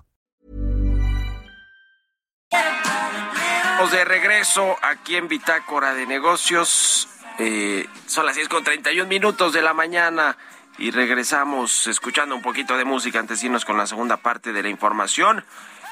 De 3.89 4.05
regreso 4.05 4.77
aquí 4.83 5.15
en 5.15 5.27
Bitácora 5.27 5.95
de 5.95 6.05
Negocios. 6.05 7.09
Eh, 7.39 7.89
son 8.05 8.27
las 8.27 8.35
6 8.35 8.47
con 8.47 8.63
31 8.63 9.09
minutos 9.09 9.53
de 9.53 9.63
la 9.63 9.73
mañana 9.73 10.37
y 10.77 10.91
regresamos 10.91 11.87
escuchando 11.87 12.35
un 12.35 12.43
poquito 12.43 12.77
de 12.77 12.85
música 12.85 13.17
antes 13.17 13.41
de 13.41 13.47
irnos 13.47 13.65
con 13.65 13.77
la 13.77 13.87
segunda 13.87 14.17
parte 14.17 14.53
de 14.53 14.61
la 14.61 14.69
información. 14.69 15.43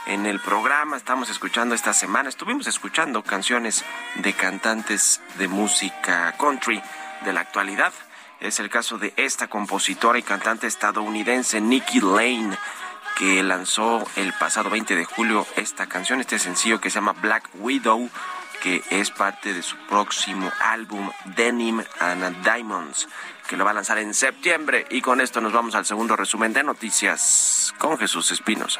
En 0.05 0.27
el 0.27 0.39
programa 0.39 0.97
estamos 0.97 1.31
escuchando 1.31 1.73
esta 1.73 1.93
semana, 1.93 2.29
estuvimos 2.29 2.67
escuchando 2.67 3.23
canciones 3.23 3.83
de 4.17 4.33
cantantes 4.33 5.19
de 5.39 5.47
música 5.47 6.35
country 6.39 6.83
de 7.25 7.33
la 7.33 7.41
actualidad. 7.41 7.91
Es 8.39 8.59
el 8.59 8.69
caso 8.69 8.99
de 8.99 9.13
esta 9.17 9.47
compositora 9.47 10.19
y 10.19 10.23
cantante 10.23 10.67
estadounidense 10.67 11.59
Nikki 11.59 12.01
Lane, 12.01 12.55
que 13.17 13.43
lanzó 13.43 14.05
el 14.15 14.33
pasado 14.33 14.69
20 14.69 14.95
de 14.95 15.05
julio 15.05 15.45
esta 15.55 15.87
canción, 15.87 16.19
este 16.19 16.39
sencillo 16.39 16.79
que 16.79 16.89
se 16.89 16.95
llama 16.95 17.13
Black 17.13 17.49
Widow, 17.55 18.09
que 18.61 18.83
es 18.89 19.11
parte 19.11 19.53
de 19.53 19.61
su 19.61 19.75
próximo 19.87 20.51
álbum 20.59 21.09
Denim 21.35 21.83
and 21.99 22.43
Diamonds, 22.43 23.07
que 23.47 23.57
lo 23.57 23.65
va 23.65 23.71
a 23.71 23.73
lanzar 23.73 23.97
en 23.97 24.13
septiembre. 24.13 24.85
Y 24.89 25.01
con 25.01 25.21
esto 25.21 25.41
nos 25.41 25.53
vamos 25.53 25.75
al 25.75 25.85
segundo 25.85 26.15
resumen 26.15 26.53
de 26.53 26.63
noticias 26.63 27.73
con 27.77 27.97
Jesús 27.97 28.31
Espinosa. 28.31 28.79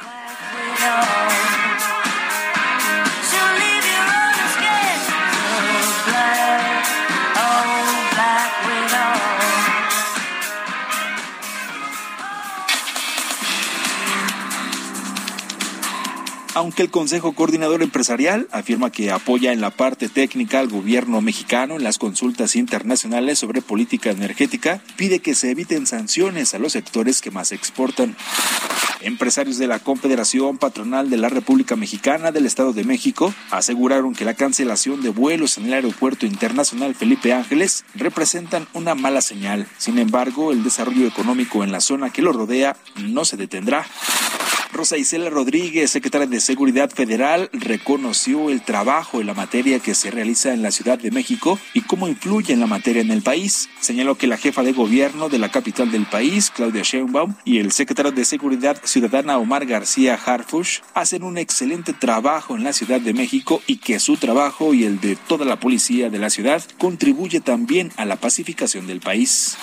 Aunque 16.60 16.84
el 16.84 16.92
Consejo 16.92 17.32
Coordinador 17.32 17.82
Empresarial 17.82 18.50
afirma 18.52 18.92
que 18.92 19.12
apoya 19.12 19.54
en 19.54 19.62
la 19.62 19.70
parte 19.70 20.10
técnica 20.10 20.60
al 20.60 20.68
gobierno 20.68 21.22
mexicano 21.22 21.78
en 21.78 21.86
las 21.86 21.98
consultas 21.98 22.58
internacionales 22.58 23.40
sobre 23.40 23.62
política 23.62 24.10
energética, 24.10 24.82
pide 24.98 25.20
que 25.20 25.36
se 25.36 25.52
eviten 25.52 25.88
sanciones 25.88 26.54
a 26.54 26.60
los 26.60 26.74
sectores 26.74 27.22
que 27.22 27.32
más 27.32 27.54
exportan. 27.54 28.18
Empresarios 29.00 29.58
de 29.58 29.68
la 29.68 29.80
Confederación 29.80 30.58
Patronal 30.58 31.10
de 31.10 31.16
la 31.16 31.30
República 31.30 31.78
Mexicana 31.78 32.34
del 32.34 32.46
Estado 32.46 32.74
de 32.74 32.84
México 32.84 33.34
aseguraron 33.52 34.14
que 34.14 34.26
la 34.26 34.34
cancelación 34.34 35.02
de 35.02 35.12
vuelos 35.12 35.58
en 35.58 35.68
el 35.68 35.74
Aeropuerto 35.76 36.26
Internacional 36.26 36.94
Felipe 36.94 37.32
Ángeles 37.32 37.86
representan 37.96 38.68
una 38.74 38.96
mala 38.96 39.22
señal. 39.22 39.66
Sin 39.78 39.98
embargo, 39.98 40.52
el 40.52 40.66
desarrollo 40.66 41.08
económico 41.08 41.64
en 41.64 41.72
la 41.72 41.80
zona 41.80 42.10
que 42.10 42.22
lo 42.22 42.34
rodea 42.34 42.76
no 42.98 43.24
se 43.24 43.38
detendrá. 43.38 43.86
Rosa 44.72 44.98
Isela 44.98 45.32
Rodríguez, 45.32 45.90
secretaria 45.90 46.28
de 46.28 46.40
Seguridad 46.40 46.92
Federal, 46.92 47.50
reconoció 47.54 48.52
el 48.52 48.62
trabajo 48.62 49.20
en 49.20 49.26
la 49.26 49.34
materia 49.34 49.80
que 49.80 49.96
se 49.96 50.12
realiza 50.12 50.54
en 50.54 50.62
la 50.62 50.70
Ciudad 50.72 51.00
de 51.00 51.10
México 51.10 51.60
y 51.74 51.82
cómo 51.82 52.08
influye 52.08 52.54
en 52.54 52.60
la 52.60 52.68
materia 52.68 53.02
en 53.02 53.10
el 53.10 53.24
país. 53.24 53.68
Señaló 53.80 54.16
que 54.16 54.28
la 54.28 54.38
jefa 54.38 54.62
de 54.62 54.74
gobierno 54.74 55.28
de 55.28 55.40
la 55.40 55.50
capital 55.50 55.92
del 55.92 56.06
país, 56.06 56.52
Claudia 56.52 56.84
Sheinbaum, 56.84 57.34
y 57.46 57.58
el 57.58 57.72
secretario 57.72 58.12
de 58.12 58.26
Seguridad 58.26 58.80
Ciudadana 58.84 59.40
Omar 59.40 59.66
García 59.66 60.14
Harfush 60.24 60.82
hacen 60.94 61.24
un 61.24 61.40
excelente 61.40 61.94
trabajo 61.94 62.56
en 62.56 62.64
la 62.64 62.74
Ciudad 62.74 63.02
de 63.02 63.14
México 63.14 63.64
y 63.66 63.78
que 63.78 64.00
su 64.00 64.18
trabajo 64.18 64.76
y 64.76 64.84
el 64.84 65.00
de 65.02 65.16
toda 65.16 65.46
la 65.46 65.60
policía 65.60 66.12
de 66.12 66.20
la 66.20 66.30
ciudad 66.30 66.64
contribuye 66.78 67.42
también 67.42 67.92
a 67.98 68.06
la 68.06 68.18
pacificación 68.18 68.86
del 68.86 69.00
país. 69.00 69.58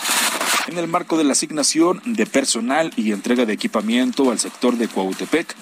En 0.68 0.78
el 0.78 0.88
marco 0.88 1.16
de 1.16 1.22
la 1.22 1.32
asignación 1.32 2.02
de 2.04 2.26
personal 2.26 2.92
y 2.96 3.12
entrega 3.12 3.44
de 3.44 3.52
equipamiento 3.52 4.32
al 4.32 4.40
sector 4.40 4.76
de 4.76 4.88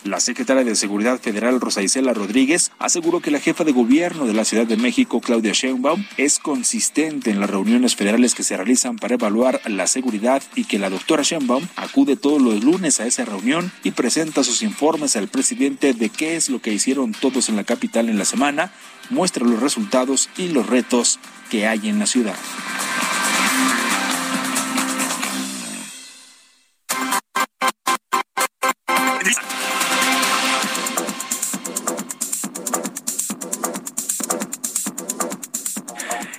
La 0.05 0.20
secretaria 0.20 0.62
de 0.62 0.77
Seguridad 0.77 1.20
Federal 1.20 1.61
Rosa 1.61 1.83
Isela 1.83 2.14
Rodríguez 2.14 2.70
aseguró 2.79 3.20
que 3.20 3.33
la 3.33 3.40
jefa 3.40 3.64
de 3.64 3.73
gobierno 3.73 4.27
de 4.27 4.33
la 4.33 4.44
Ciudad 4.44 4.64
de 4.64 4.77
México, 4.77 5.20
Claudia 5.20 5.51
Sheinbaum, 5.53 6.05
es 6.16 6.38
consistente 6.38 7.33
en 7.33 7.40
las 7.40 7.51
reuniones 7.51 7.97
federales 7.97 8.37
que 8.37 8.44
se 8.44 8.57
realizan 8.57 8.97
para 8.97 9.14
evaluar 9.14 9.61
la 9.66 9.88
seguridad 9.88 10.40
y 10.55 10.66
que 10.66 10.79
la 10.79 10.88
doctora 10.88 11.25
Sheinbaum 11.25 11.66
acude 11.75 12.14
todos 12.14 12.40
los 12.40 12.62
lunes 12.62 13.01
a 13.01 13.07
esa 13.07 13.25
reunión 13.25 13.73
y 13.83 13.90
presenta 13.90 14.44
sus 14.44 14.62
informes 14.62 15.16
al 15.16 15.27
presidente 15.27 15.94
de 15.94 16.11
qué 16.11 16.37
es 16.37 16.49
lo 16.49 16.62
que 16.62 16.73
hicieron 16.73 17.11
todos 17.11 17.49
en 17.49 17.57
la 17.57 17.64
capital 17.64 18.09
en 18.09 18.18
la 18.18 18.25
semana, 18.25 18.70
muestra 19.11 19.44
los 19.44 19.59
resultados 19.59 20.29
y 20.37 20.51
los 20.51 20.66
retos 20.66 21.18
que 21.51 21.66
hay 21.66 21.88
en 21.88 21.99
la 21.99 22.07
ciudad. 22.07 22.37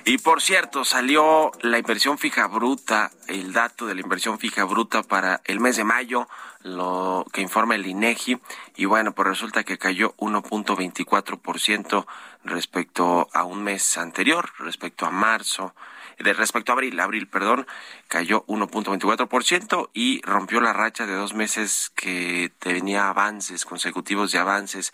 Y 0.08 0.18
por 0.18 0.40
cierto, 0.40 0.84
salió 0.84 1.50
la 1.62 1.78
inversión 1.78 2.16
fija 2.16 2.46
bruta, 2.46 3.10
el 3.26 3.52
dato 3.52 3.86
de 3.86 3.96
la 3.96 4.02
inversión 4.02 4.38
fija 4.38 4.62
bruta 4.62 5.02
para 5.02 5.40
el 5.46 5.58
mes 5.58 5.74
de 5.74 5.82
mayo, 5.82 6.28
lo 6.62 7.26
que 7.32 7.40
informa 7.40 7.74
el 7.74 7.84
INEGI, 7.84 8.38
y 8.76 8.84
bueno, 8.84 9.16
pues 9.16 9.26
resulta 9.26 9.64
que 9.64 9.78
cayó 9.78 10.14
1.24% 10.18 12.06
respecto 12.44 13.28
a 13.32 13.42
un 13.42 13.64
mes 13.64 13.98
anterior, 13.98 14.52
respecto 14.60 15.06
a 15.06 15.10
marzo, 15.10 15.74
de 16.20 16.32
respecto 16.34 16.70
a 16.70 16.74
abril, 16.74 17.00
abril, 17.00 17.26
perdón, 17.26 17.66
cayó 18.06 18.44
1.24% 18.46 19.90
y 19.92 20.22
rompió 20.22 20.60
la 20.60 20.72
racha 20.72 21.06
de 21.06 21.14
dos 21.14 21.34
meses 21.34 21.90
que 21.96 22.52
tenía 22.60 23.08
avances 23.08 23.64
consecutivos 23.64 24.30
de 24.30 24.38
avances. 24.38 24.92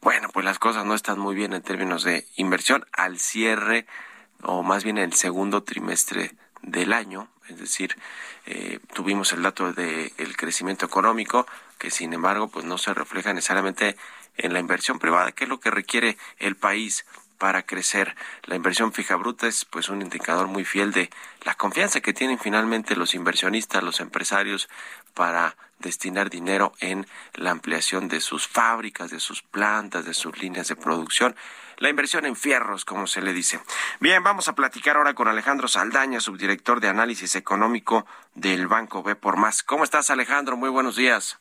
Bueno, 0.00 0.28
pues 0.32 0.44
las 0.44 0.60
cosas 0.60 0.84
no 0.84 0.94
están 0.94 1.18
muy 1.18 1.34
bien 1.34 1.54
en 1.54 1.62
términos 1.62 2.04
de 2.04 2.24
inversión 2.36 2.86
al 2.92 3.18
cierre 3.18 3.84
o 4.42 4.62
más 4.62 4.84
bien 4.84 4.98
el 4.98 5.12
segundo 5.12 5.62
trimestre 5.62 6.34
del 6.62 6.92
año, 6.92 7.28
es 7.48 7.58
decir, 7.58 7.96
eh, 8.46 8.80
tuvimos 8.94 9.32
el 9.32 9.42
dato 9.42 9.72
del 9.72 10.12
el 10.18 10.36
crecimiento 10.36 10.86
económico, 10.86 11.46
que 11.78 11.90
sin 11.90 12.12
embargo 12.12 12.48
pues 12.48 12.64
no 12.64 12.78
se 12.78 12.94
refleja 12.94 13.32
necesariamente 13.32 13.96
en 14.36 14.52
la 14.52 14.60
inversión 14.60 14.98
privada, 14.98 15.32
que 15.32 15.44
es 15.44 15.50
lo 15.50 15.60
que 15.60 15.70
requiere 15.70 16.16
el 16.38 16.56
país 16.56 17.04
para 17.38 17.62
crecer. 17.62 18.16
La 18.44 18.56
inversión 18.56 18.92
fija 18.92 19.16
bruta 19.16 19.46
es 19.46 19.64
pues 19.64 19.88
un 19.88 20.02
indicador 20.02 20.48
muy 20.48 20.64
fiel 20.64 20.92
de 20.92 21.10
la 21.44 21.54
confianza 21.54 22.00
que 22.00 22.12
tienen 22.12 22.38
finalmente 22.38 22.96
los 22.96 23.14
inversionistas, 23.14 23.82
los 23.82 24.00
empresarios 24.00 24.68
para 25.14 25.56
destinar 25.78 26.30
dinero 26.30 26.72
en 26.80 27.06
la 27.34 27.52
ampliación 27.52 28.08
de 28.08 28.20
sus 28.20 28.48
fábricas, 28.48 29.10
de 29.10 29.20
sus 29.20 29.42
plantas, 29.42 30.04
de 30.04 30.14
sus 30.14 30.36
líneas 30.38 30.68
de 30.68 30.76
producción 30.76 31.36
la 31.78 31.88
inversión 31.88 32.26
en 32.26 32.36
fierros, 32.36 32.84
como 32.84 33.06
se 33.06 33.22
le 33.22 33.32
dice. 33.32 33.60
Bien, 34.00 34.22
vamos 34.22 34.48
a 34.48 34.54
platicar 34.54 34.96
ahora 34.96 35.14
con 35.14 35.28
Alejandro 35.28 35.68
Saldaña, 35.68 36.20
subdirector 36.20 36.80
de 36.80 36.88
análisis 36.88 37.36
económico 37.36 38.06
del 38.34 38.66
Banco 38.66 39.02
B 39.02 39.16
por 39.16 39.36
Más. 39.36 39.62
¿Cómo 39.62 39.84
estás, 39.84 40.10
Alejandro? 40.10 40.56
Muy 40.56 40.70
buenos 40.70 40.96
días. 40.96 41.38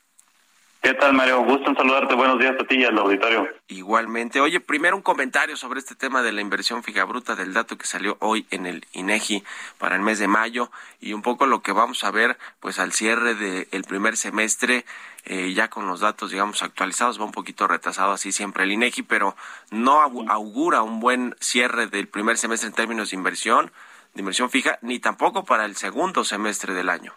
¿Qué 0.82 0.94
tal, 0.94 1.14
Mario? 1.14 1.44
Gusto 1.44 1.70
en 1.70 1.76
saludarte. 1.76 2.16
Buenos 2.16 2.40
días 2.40 2.56
a 2.60 2.64
ti 2.64 2.78
y 2.78 2.86
al 2.86 2.98
auditorio. 2.98 3.48
Igualmente. 3.68 4.40
Oye, 4.40 4.60
primero 4.60 4.96
un 4.96 5.02
comentario 5.02 5.58
sobre 5.58 5.80
este 5.80 5.96
tema 5.96 6.22
de 6.22 6.32
la 6.32 6.42
inversión 6.42 6.84
fija 6.84 7.04
bruta 7.04 7.36
del 7.36 7.54
dato 7.54 7.78
que 7.78 7.86
salió 7.86 8.16
hoy 8.22 8.46
en 8.52 8.66
el 8.66 8.86
INEGI 8.94 9.44
para 9.80 9.96
el 9.96 10.02
mes 10.02 10.20
de 10.20 10.28
mayo 10.28 10.72
y 11.02 11.14
un 11.14 11.22
poco 11.22 11.46
lo 11.46 11.62
que 11.62 11.72
vamos 11.72 12.04
a 12.04 12.12
ver 12.12 12.38
pues 12.60 12.80
al 12.80 12.94
cierre 12.94 13.36
del 13.36 13.84
primer 13.84 14.16
semestre 14.16 14.86
eh, 15.26 15.52
ya 15.54 15.68
con 15.70 15.88
los 15.88 16.00
datos 16.00 16.32
digamos 16.32 16.64
actualizados 16.64 17.20
va 17.20 17.26
un 17.26 17.32
poquito 17.32 17.68
retrasado 17.68 18.14
así 18.14 18.32
siempre 18.32 18.64
el 18.64 18.72
INEGI, 18.72 19.04
pero 19.04 19.36
no 19.72 20.02
augura 20.02 20.84
un 20.84 21.02
buen 21.02 21.36
cierre 21.42 21.88
del 21.88 22.08
primer 22.08 22.38
semestre 22.38 22.70
en 22.70 22.76
términos 22.76 23.10
de 23.10 23.18
inversión, 23.18 23.72
de 24.14 24.22
inversión 24.22 24.50
fija, 24.50 24.80
ni 24.82 25.00
tampoco 25.00 25.44
para 25.44 25.66
el 25.66 25.76
segundo 25.76 26.24
semestre 26.24 26.74
del 26.74 26.90
año. 26.90 27.14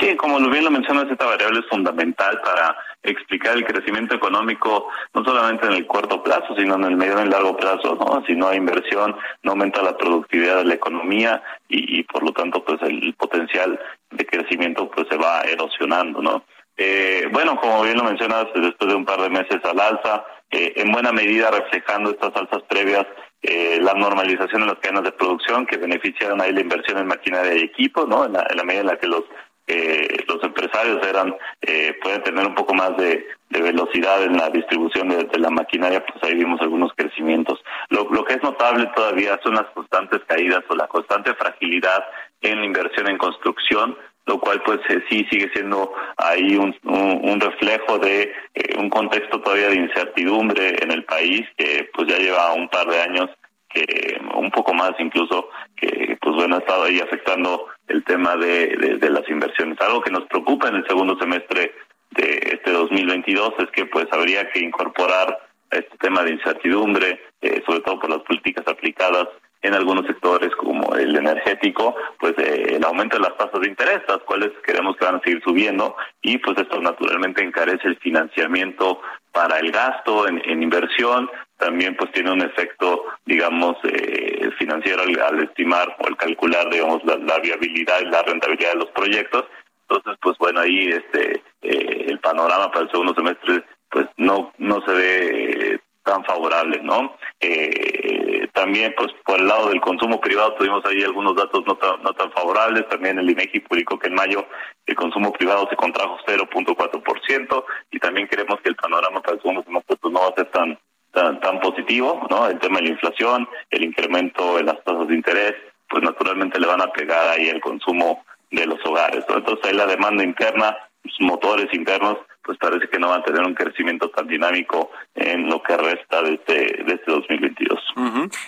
Sí, 0.00 0.16
como 0.16 0.38
bien 0.48 0.64
lo 0.64 0.70
mencionas, 0.70 1.10
esta 1.10 1.26
variable 1.26 1.60
es 1.60 1.66
fundamental 1.66 2.40
para 2.40 2.74
explicar 3.02 3.54
el 3.54 3.66
crecimiento 3.66 4.14
económico, 4.14 4.88
no 5.12 5.22
solamente 5.22 5.66
en 5.66 5.74
el 5.74 5.86
corto 5.86 6.22
plazo, 6.22 6.56
sino 6.56 6.76
en 6.76 6.84
el 6.84 6.96
medio 6.96 7.22
y 7.22 7.28
largo 7.28 7.54
plazo, 7.54 7.96
¿no? 7.96 8.24
Si 8.26 8.34
no 8.34 8.48
hay 8.48 8.56
inversión, 8.56 9.14
no 9.42 9.50
aumenta 9.50 9.82
la 9.82 9.98
productividad 9.98 10.56
de 10.56 10.64
la 10.64 10.74
economía 10.74 11.42
y, 11.68 12.02
por 12.04 12.22
lo 12.22 12.32
tanto, 12.32 12.64
pues 12.64 12.80
el 12.82 13.14
potencial 13.14 13.78
de 14.10 14.26
crecimiento 14.26 14.90
pues 14.90 15.06
se 15.08 15.18
va 15.18 15.42
erosionando, 15.42 16.22
¿no? 16.22 16.44
Eh, 16.78 17.28
bueno, 17.30 17.60
como 17.60 17.82
bien 17.82 17.98
lo 17.98 18.04
mencionas, 18.04 18.46
después 18.54 18.88
de 18.88 18.96
un 18.96 19.04
par 19.04 19.20
de 19.20 19.28
meses 19.28 19.60
al 19.64 19.78
alza, 19.78 20.24
eh, 20.50 20.72
en 20.76 20.90
buena 20.92 21.12
medida 21.12 21.50
reflejando 21.50 22.10
estas 22.10 22.34
alzas 22.34 22.62
previas 22.68 23.06
eh, 23.42 23.78
la 23.80 23.94
normalización 23.94 24.60
de 24.60 24.66
las 24.66 24.78
cadenas 24.80 25.04
de 25.04 25.12
producción 25.12 25.64
que 25.64 25.78
beneficiaron 25.78 26.42
ahí 26.42 26.52
la 26.52 26.60
inversión 26.60 26.98
en 26.98 27.06
maquinaria 27.06 27.54
y 27.54 27.64
equipo, 27.64 28.04
¿no? 28.04 28.26
En 28.26 28.34
la, 28.34 28.64
medida 28.64 28.82
en 28.82 28.86
la 28.88 28.98
que 28.98 29.06
los 29.06 29.24
eh, 29.70 30.24
los 30.26 30.42
empresarios 30.42 31.06
eran 31.06 31.36
eh, 31.60 31.96
pueden 32.02 32.22
tener 32.24 32.44
un 32.44 32.54
poco 32.56 32.74
más 32.74 32.96
de, 32.96 33.24
velocidad 33.50 34.22
en 34.22 34.36
la 34.36 34.48
distribución 34.50 35.08
de, 35.08 35.38
la 35.38 35.50
maquinaria, 35.50 36.04
pues 36.04 36.22
ahí 36.24 36.34
vimos 36.34 36.60
algunos 36.60 36.92
crecimientos. 36.94 37.58
Lo, 37.88 38.08
que 38.24 38.34
es 38.34 38.42
notable 38.42 38.90
todavía 38.94 39.38
son 39.42 39.54
las 39.54 39.66
constantes 39.74 40.20
caídas 40.26 40.62
o 40.68 40.74
la 40.74 40.88
constante 40.88 41.34
fragilidad 41.34 42.04
en 42.40 42.60
la 42.60 42.66
inversión 42.66 43.08
en 43.08 43.18
construcción, 43.18 43.96
lo 44.26 44.40
cual 44.40 44.62
pues 44.62 44.80
eh, 44.88 45.04
sí 45.08 45.26
sigue 45.30 45.50
siendo 45.52 45.92
ahí 46.16 46.56
un, 46.56 46.74
un, 46.84 47.40
reflejo 47.40 47.98
de 47.98 48.32
eh, 48.54 48.76
un 48.78 48.88
contexto 48.88 49.40
todavía 49.40 49.68
de 49.68 49.76
incertidumbre 49.76 50.76
en 50.82 50.90
el 50.90 51.04
país 51.04 51.46
que 51.56 51.90
pues 51.94 52.08
ya 52.08 52.18
lleva 52.18 52.52
un 52.54 52.68
par 52.68 52.86
de 52.88 53.00
años 53.00 53.30
que 53.68 54.20
un 54.34 54.50
poco 54.50 54.74
más 54.74 54.92
incluso 54.98 55.48
que 55.76 56.18
pues 56.20 56.34
bueno 56.34 56.56
ha 56.56 56.58
estado 56.58 56.84
ahí 56.84 57.00
afectando 57.00 57.66
el 57.90 58.04
tema 58.04 58.36
de, 58.36 58.98
de, 59.00 59.10
las 59.10 59.28
inversiones. 59.28 59.80
Algo 59.80 60.00
que 60.00 60.10
nos 60.10 60.24
preocupa 60.24 60.68
en 60.68 60.76
el 60.76 60.86
segundo 60.86 61.18
semestre 61.18 61.74
de 62.10 62.40
este 62.52 62.70
2022 62.70 63.54
es 63.58 63.70
que 63.72 63.86
pues 63.86 64.06
habría 64.12 64.50
que 64.50 64.60
incorporar 64.60 65.38
este 65.70 65.96
tema 65.98 66.22
de 66.22 66.32
incertidumbre 66.32 67.20
eh, 67.42 67.62
sobre 67.64 67.80
todo 67.80 67.98
por 67.98 68.10
las 68.10 68.20
políticas 68.20 68.66
aplicadas 68.68 69.28
en 69.62 69.74
algunos 69.74 70.06
sectores 70.06 70.50
como 70.56 70.94
el 70.94 71.16
energético, 71.16 71.94
pues 72.18 72.34
eh, 72.38 72.76
el 72.76 72.84
aumento 72.84 73.16
de 73.16 73.22
las 73.22 73.36
tasas 73.36 73.60
de 73.60 73.68
interés, 73.68 74.00
las 74.08 74.18
cuales 74.18 74.50
queremos 74.64 74.96
que 74.96 75.04
van 75.04 75.16
a 75.16 75.20
seguir 75.20 75.42
subiendo 75.42 75.96
y 76.22 76.38
pues 76.38 76.58
esto 76.58 76.80
naturalmente 76.80 77.42
encarece 77.42 77.88
el 77.88 77.96
financiamiento 77.98 79.00
para 79.32 79.58
el 79.58 79.70
gasto 79.70 80.26
en, 80.28 80.62
inversión, 80.62 81.30
también 81.60 81.94
pues 81.94 82.10
tiene 82.12 82.32
un 82.32 82.42
efecto, 82.42 83.04
digamos, 83.26 83.76
eh, 83.84 84.50
financiero 84.58 85.02
al, 85.02 85.44
estimar 85.44 85.96
o 85.98 86.06
al 86.06 86.16
calcular, 86.16 86.68
digamos, 86.70 87.04
la, 87.04 87.38
viabilidad 87.38 88.00
y 88.00 88.06
la 88.06 88.22
rentabilidad 88.22 88.72
de 88.72 88.78
los 88.78 88.90
proyectos. 88.90 89.44
Entonces, 89.88 90.18
pues 90.20 90.36
bueno, 90.38 90.60
ahí 90.60 90.88
este 90.88 91.42
eh, 91.62 92.06
el 92.08 92.18
panorama 92.20 92.70
para 92.70 92.84
el 92.84 92.90
segundo 92.90 93.14
semestre 93.14 93.64
pues 93.90 94.06
no 94.16 94.52
no 94.58 94.80
se 94.86 94.92
ve 94.92 95.80
tan 96.02 96.24
favorable, 96.24 96.80
¿no? 96.82 97.16
Eh, 97.40 98.48
también, 98.52 98.94
pues, 98.96 99.12
por 99.24 99.38
el 99.38 99.46
lado 99.46 99.68
del 99.68 99.80
consumo 99.80 100.20
privado 100.20 100.54
tuvimos 100.54 100.84
ahí 100.86 101.02
algunos 101.02 101.36
datos 101.36 101.62
no 101.66 101.76
tan, 101.76 102.02
no 102.02 102.12
tan 102.14 102.32
favorables. 102.32 102.88
También 102.88 103.18
el 103.18 103.30
INEGI 103.30 103.60
publicó 103.60 103.98
que 103.98 104.08
en 104.08 104.14
mayo 104.14 104.46
el 104.86 104.94
consumo 104.96 105.32
privado 105.32 105.68
se 105.68 105.76
contrajo 105.76 106.18
0.4% 106.26 107.64
y 107.90 107.98
también 107.98 108.26
creemos 108.26 108.60
que 108.60 108.70
el 108.70 108.76
panorama 108.76 109.20
para 109.20 109.34
el 109.34 109.42
segundo 109.42 109.62
semestre 109.62 109.96
pues, 109.96 110.12
no 110.12 110.20
va 110.20 110.28
a 110.28 110.34
ser 110.34 110.50
tan, 110.50 110.78
tan, 111.12 111.40
tan 111.40 111.60
positivo, 111.60 112.26
¿no? 112.30 112.46
El 112.46 112.58
tema 112.58 112.78
de 112.78 112.84
la 112.84 112.90
inflación, 112.90 113.48
el 113.70 113.84
incremento 113.84 114.58
en 114.58 114.66
las 114.66 114.82
tasas 114.84 115.08
de 115.08 115.14
interés, 115.14 115.54
pues 115.88 116.02
naturalmente 116.02 116.60
le 116.60 116.66
van 116.66 116.80
a 116.80 116.92
pegar 116.92 117.28
ahí 117.28 117.48
el 117.48 117.60
consumo 117.60 118.24
de 118.50 118.66
los 118.66 118.78
hogares. 118.84 119.24
Entonces 119.28 119.64
ahí 119.64 119.76
la 119.76 119.86
demanda 119.86 120.24
interna, 120.24 120.76
los 121.02 121.20
motores 121.20 121.68
internos 121.72 122.18
pues 122.42 122.58
parece 122.58 122.88
que 122.88 122.98
no 122.98 123.08
va 123.08 123.16
a 123.16 123.22
tener 123.22 123.42
un 123.42 123.54
crecimiento 123.54 124.10
tan 124.10 124.26
dinámico 124.26 124.90
en 125.14 125.48
lo 125.48 125.62
que 125.62 125.76
resta 125.76 126.22
de 126.22 126.34
este, 126.34 126.82
de 126.84 126.94
este 126.94 127.10
2022. 127.10 127.78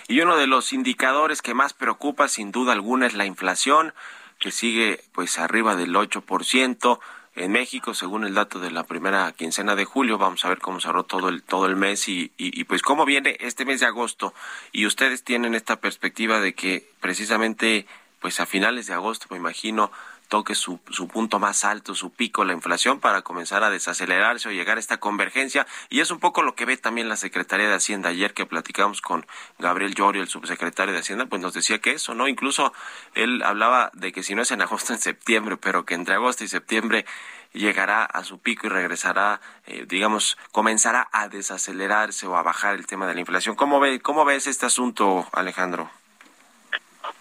Y 0.07 0.21
uno 0.21 0.35
de 0.35 0.47
los 0.47 0.73
indicadores 0.73 1.41
que 1.41 1.53
más 1.53 1.73
preocupa, 1.73 2.27
sin 2.27 2.51
duda 2.51 2.73
alguna, 2.73 3.05
es 3.05 3.13
la 3.13 3.25
inflación, 3.25 3.93
que 4.39 4.51
sigue 4.51 4.99
pues 5.13 5.39
arriba 5.39 5.75
del 5.75 5.95
8%. 5.95 6.99
En 7.35 7.51
México, 7.51 7.95
según 7.95 8.25
el 8.25 8.35
dato 8.35 8.59
de 8.59 8.69
la 8.69 8.83
primera 8.83 9.31
quincena 9.31 9.75
de 9.75 9.85
julio, 9.85 10.19
vamos 10.19 10.45
a 10.45 10.49
ver 10.49 10.59
cómo 10.59 10.79
cerró 10.79 11.03
todo 11.03 11.29
el 11.29 11.41
todo 11.41 11.65
el 11.65 11.75
mes 11.75 12.07
y, 12.07 12.31
y, 12.37 12.59
y 12.59 12.63
pues 12.65 12.81
cómo 12.83 13.05
viene 13.05 13.37
este 13.39 13.65
mes 13.65 13.79
de 13.79 13.87
agosto. 13.87 14.33
Y 14.71 14.85
ustedes 14.85 15.23
tienen 15.23 15.55
esta 15.55 15.77
perspectiva 15.77 16.39
de 16.39 16.53
que 16.53 16.87
precisamente 16.99 17.87
pues 18.23 18.39
a 18.39 18.45
finales 18.45 18.87
de 18.87 18.93
agosto, 18.93 19.27
me 19.31 19.37
imagino, 19.37 19.91
toque 20.33 20.55
su, 20.55 20.79
su 20.89 21.07
punto 21.07 21.37
más 21.37 21.63
alto, 21.63 21.93
su 21.93 22.09
pico, 22.09 22.43
la 22.43 22.53
inflación, 22.53 22.99
para 22.99 23.21
comenzar 23.21 23.63
a 23.63 23.69
desacelerarse 23.69 24.49
o 24.49 24.51
llegar 24.51 24.77
a 24.77 24.79
esta 24.79 24.97
convergencia. 24.97 25.67
Y 25.91 25.99
es 25.99 26.09
un 26.09 26.19
poco 26.19 26.41
lo 26.41 26.55
que 26.55 26.65
ve 26.65 26.75
también 26.75 27.07
la 27.07 27.17
Secretaría 27.17 27.67
de 27.67 27.75
Hacienda. 27.75 28.09
Ayer 28.09 28.33
que 28.33 28.47
platicamos 28.47 28.99
con 28.99 29.27
Gabriel 29.59 29.93
Llorio, 29.93 30.23
el 30.23 30.29
subsecretario 30.29 30.91
de 30.91 31.01
Hacienda, 31.01 31.27
pues 31.27 31.39
nos 31.39 31.53
decía 31.53 31.77
que 31.77 31.91
eso, 31.91 32.15
¿no? 32.15 32.27
Incluso 32.27 32.73
él 33.13 33.43
hablaba 33.43 33.91
de 33.93 34.11
que 34.11 34.23
si 34.23 34.33
no 34.33 34.41
es 34.41 34.49
en 34.49 34.63
agosto, 34.63 34.93
en 34.93 34.99
septiembre, 34.99 35.55
pero 35.57 35.85
que 35.85 35.93
entre 35.93 36.15
agosto 36.15 36.43
y 36.43 36.47
septiembre 36.47 37.05
llegará 37.51 38.03
a 38.03 38.23
su 38.23 38.39
pico 38.39 38.65
y 38.65 38.71
regresará, 38.71 39.39
eh, 39.67 39.85
digamos, 39.87 40.39
comenzará 40.51 41.09
a 41.11 41.27
desacelerarse 41.27 42.25
o 42.25 42.35
a 42.37 42.41
bajar 42.41 42.73
el 42.73 42.87
tema 42.87 43.05
de 43.05 43.13
la 43.13 43.19
inflación. 43.19 43.55
¿Cómo, 43.55 43.79
ve, 43.79 43.99
cómo 43.99 44.25
ves 44.25 44.47
este 44.47 44.65
asunto, 44.65 45.27
Alejandro? 45.31 45.91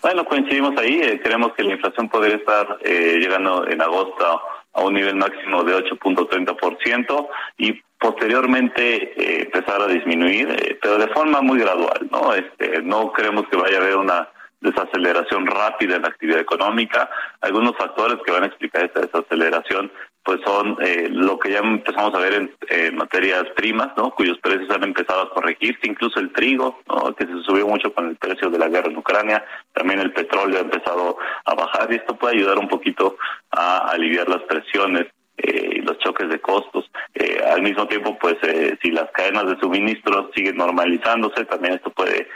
Bueno, 0.02 0.24
coincidimos 0.24 0.76
ahí. 0.78 1.00
Eh, 1.00 1.20
creemos 1.22 1.52
que 1.52 1.62
la 1.62 1.74
inflación 1.74 2.08
podría 2.08 2.36
estar 2.36 2.78
eh, 2.82 3.18
llegando 3.20 3.68
en 3.68 3.80
agosto 3.80 4.42
a 4.72 4.82
un 4.82 4.94
nivel 4.94 5.14
máximo 5.14 5.62
de 5.62 5.76
8.30% 5.76 7.28
y 7.58 7.80
posteriormente 8.00 9.12
eh, 9.12 9.42
empezar 9.44 9.80
a 9.80 9.86
disminuir, 9.86 10.78
pero 10.82 10.98
de 10.98 11.06
forma 11.08 11.40
muy 11.40 11.60
gradual, 11.60 12.08
¿no? 12.10 12.34
Este, 12.34 12.82
no 12.82 13.12
creemos 13.12 13.46
que 13.48 13.56
vaya 13.56 13.78
a 13.78 13.80
haber 13.80 13.96
una 13.96 14.28
desaceleración 14.60 15.46
rápida 15.46 15.96
en 15.96 16.02
la 16.02 16.08
actividad 16.08 16.40
económica. 16.40 17.08
Algunos 17.40 17.76
factores 17.76 18.18
que 18.24 18.32
van 18.32 18.42
a 18.42 18.46
explicar 18.46 18.84
esta 18.84 19.00
desaceleración 19.02 19.92
pues 20.24 20.40
son 20.44 20.76
eh, 20.80 21.08
lo 21.11 21.38
que 21.38 21.50
ya 21.50 21.58
empezamos 21.58 22.14
a 22.14 22.18
ver 22.18 22.35
en, 22.35 22.96
materias 22.96 23.44
primas, 23.56 23.88
¿no? 23.96 24.11
cuyos 24.14 24.38
precios 24.38 24.70
han 24.70 24.85
empezado 24.85 25.22
a 25.22 25.30
corregirse, 25.30 25.80
incluso 25.85 26.20
el 26.20 26.32
trigo, 26.32 26.80
¿no? 26.88 27.14
que 27.14 27.26
se 27.26 27.42
subió 27.42 27.66
mucho 27.66 27.92
con 27.92 28.08
el 28.08 28.16
precio 28.16 28.48
de 28.50 28.58
la 28.58 28.68
guerra 28.68 28.88
en 28.88 28.96
Ucrania, 28.96 29.44
también 29.72 30.00
el 30.00 30.12
petróleo 30.12 30.58
ha 30.58 30.62
empezado 30.62 31.16
a 31.44 31.54
bajar 31.54 31.92
y 31.92 31.96
esto 31.96 32.16
puede 32.16 32.37
ayudar 32.37 32.58
un 32.58 32.68
poquito 32.68 33.16
a 33.50 33.88
aliviar 33.88 34.28
las 34.28 34.42
presiones 34.42 35.06
eh, 35.38 35.80
los 35.82 35.98
choques 35.98 36.28
de 36.28 36.40
costos. 36.40 36.88
Eh, 37.14 37.42
al 37.44 37.62
mismo 37.62 37.88
tiempo, 37.88 38.16
pues 38.20 38.37
si 38.80 38.90
las 38.90 39.11
cadenas 39.11 39.46
de 39.46 39.58
suministro 39.58 40.30
siguen 40.35 40.56
normalizándose, 40.56 41.44
también 41.46 41.74
esto 41.74 41.90
puede 41.90 42.28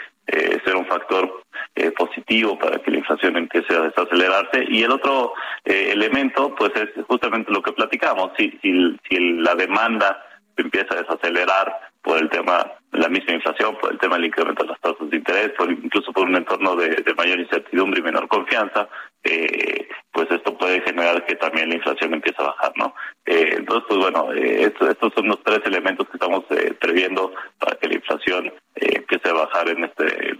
ser 0.65 0.75
un 0.75 0.87
factor 0.87 1.45
eh, 1.77 1.91
positivo 1.93 2.59
para 2.59 2.79
que 2.79 2.91
la 2.91 2.99
inflación 2.99 3.37
empiece 3.37 3.75
a 3.75 3.83
desacelerarse. 3.83 4.65
Y 4.69 4.83
el 4.83 4.91
otro 4.91 5.35
eh, 5.65 5.91
elemento, 5.93 6.55
pues 6.55 6.73
es 6.75 6.89
justamente 7.07 7.53
lo 7.53 7.63
que 7.63 7.73
platicamos. 7.73 8.33
Si, 8.37 8.51
si, 8.63 8.99
si 9.09 9.19
la 9.19 9.55
demanda 9.55 10.25
empieza 10.57 10.95
a 10.95 11.03
desacelerar 11.03 11.86
por 12.07 12.23
el 12.23 12.31
tema 12.31 12.65
de 12.93 13.01
la 13.01 13.09
misma 13.09 13.35
inflación, 13.35 13.77
por 13.81 13.91
el 13.91 13.99
tema 13.99 14.15
del 14.15 14.27
incremento 14.27 14.63
de 14.63 14.71
las 14.71 14.81
tasas 14.81 15.11
de 15.11 15.17
interés, 15.17 15.51
por, 15.59 15.69
incluso 15.69 16.13
por 16.13 16.29
un 16.29 16.37
entorno 16.37 16.77
de, 16.77 17.03
mayor 17.17 17.41
incertidumbre 17.41 17.99
y 17.99 18.05
menor 18.05 18.29
confianza, 18.29 18.89
eh, 19.25 19.89
pues 20.13 20.31
esto 20.31 20.57
puede 20.57 20.81
generar 20.83 21.27
que 21.27 21.35
también 21.35 21.69
la 21.69 21.75
inflación 21.75 22.15
empiece 22.15 22.41
a 22.41 22.47
bajar, 22.47 22.73
¿no? 22.77 22.95
Eh, 23.27 23.57
entonces, 23.59 23.85
pues 23.89 23.99
bueno, 23.99 24.33
eh, 24.33 24.73
estos, 24.79 25.13
son 25.15 25.27
los 25.27 25.43
tres 25.43 25.61
elementos 25.65 26.07
que 26.09 26.17
estamos 26.17 26.45
previendo 26.79 27.35
para 27.59 27.77
que 27.77 27.89
la 27.89 27.95
inflación 27.95 28.53
empiece 28.77 29.29
a 29.29 29.33
bajar 29.33 29.69
en 29.69 29.85
este, 29.85 30.37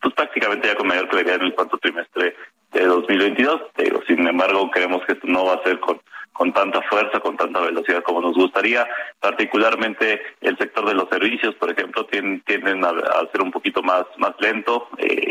pues 0.00 0.14
prácticamente 0.14 0.68
ya 0.68 0.76
con 0.76 0.86
mayor 0.86 1.08
claridad 1.08 1.34
en 1.34 1.42
el 1.42 1.54
cuarto 1.54 1.76
trimestre 1.76 2.34
de 2.72 2.84
2022. 2.86 3.60
sin 4.06 4.26
embargo, 4.26 4.70
creemos 4.70 5.04
que 5.04 5.12
esto 5.12 5.26
no 5.26 5.44
va 5.44 5.54
a 5.54 5.62
ser 5.62 5.80
con 5.80 6.00
con 6.40 6.54
tanta 6.54 6.80
fuerza, 6.80 7.20
con 7.20 7.36
tanta 7.36 7.60
velocidad 7.60 8.02
como 8.02 8.22
nos 8.22 8.34
gustaría. 8.34 8.88
Particularmente 9.20 10.22
el 10.40 10.56
sector 10.56 10.86
de 10.86 10.94
los 10.94 11.06
servicios, 11.10 11.54
por 11.56 11.70
ejemplo, 11.70 12.06
tienden, 12.06 12.40
tienden 12.46 12.82
a, 12.82 12.94
ser 13.30 13.42
un 13.42 13.50
poquito 13.50 13.82
más, 13.82 14.06
más 14.16 14.32
lento 14.38 14.88
eh, 14.96 15.22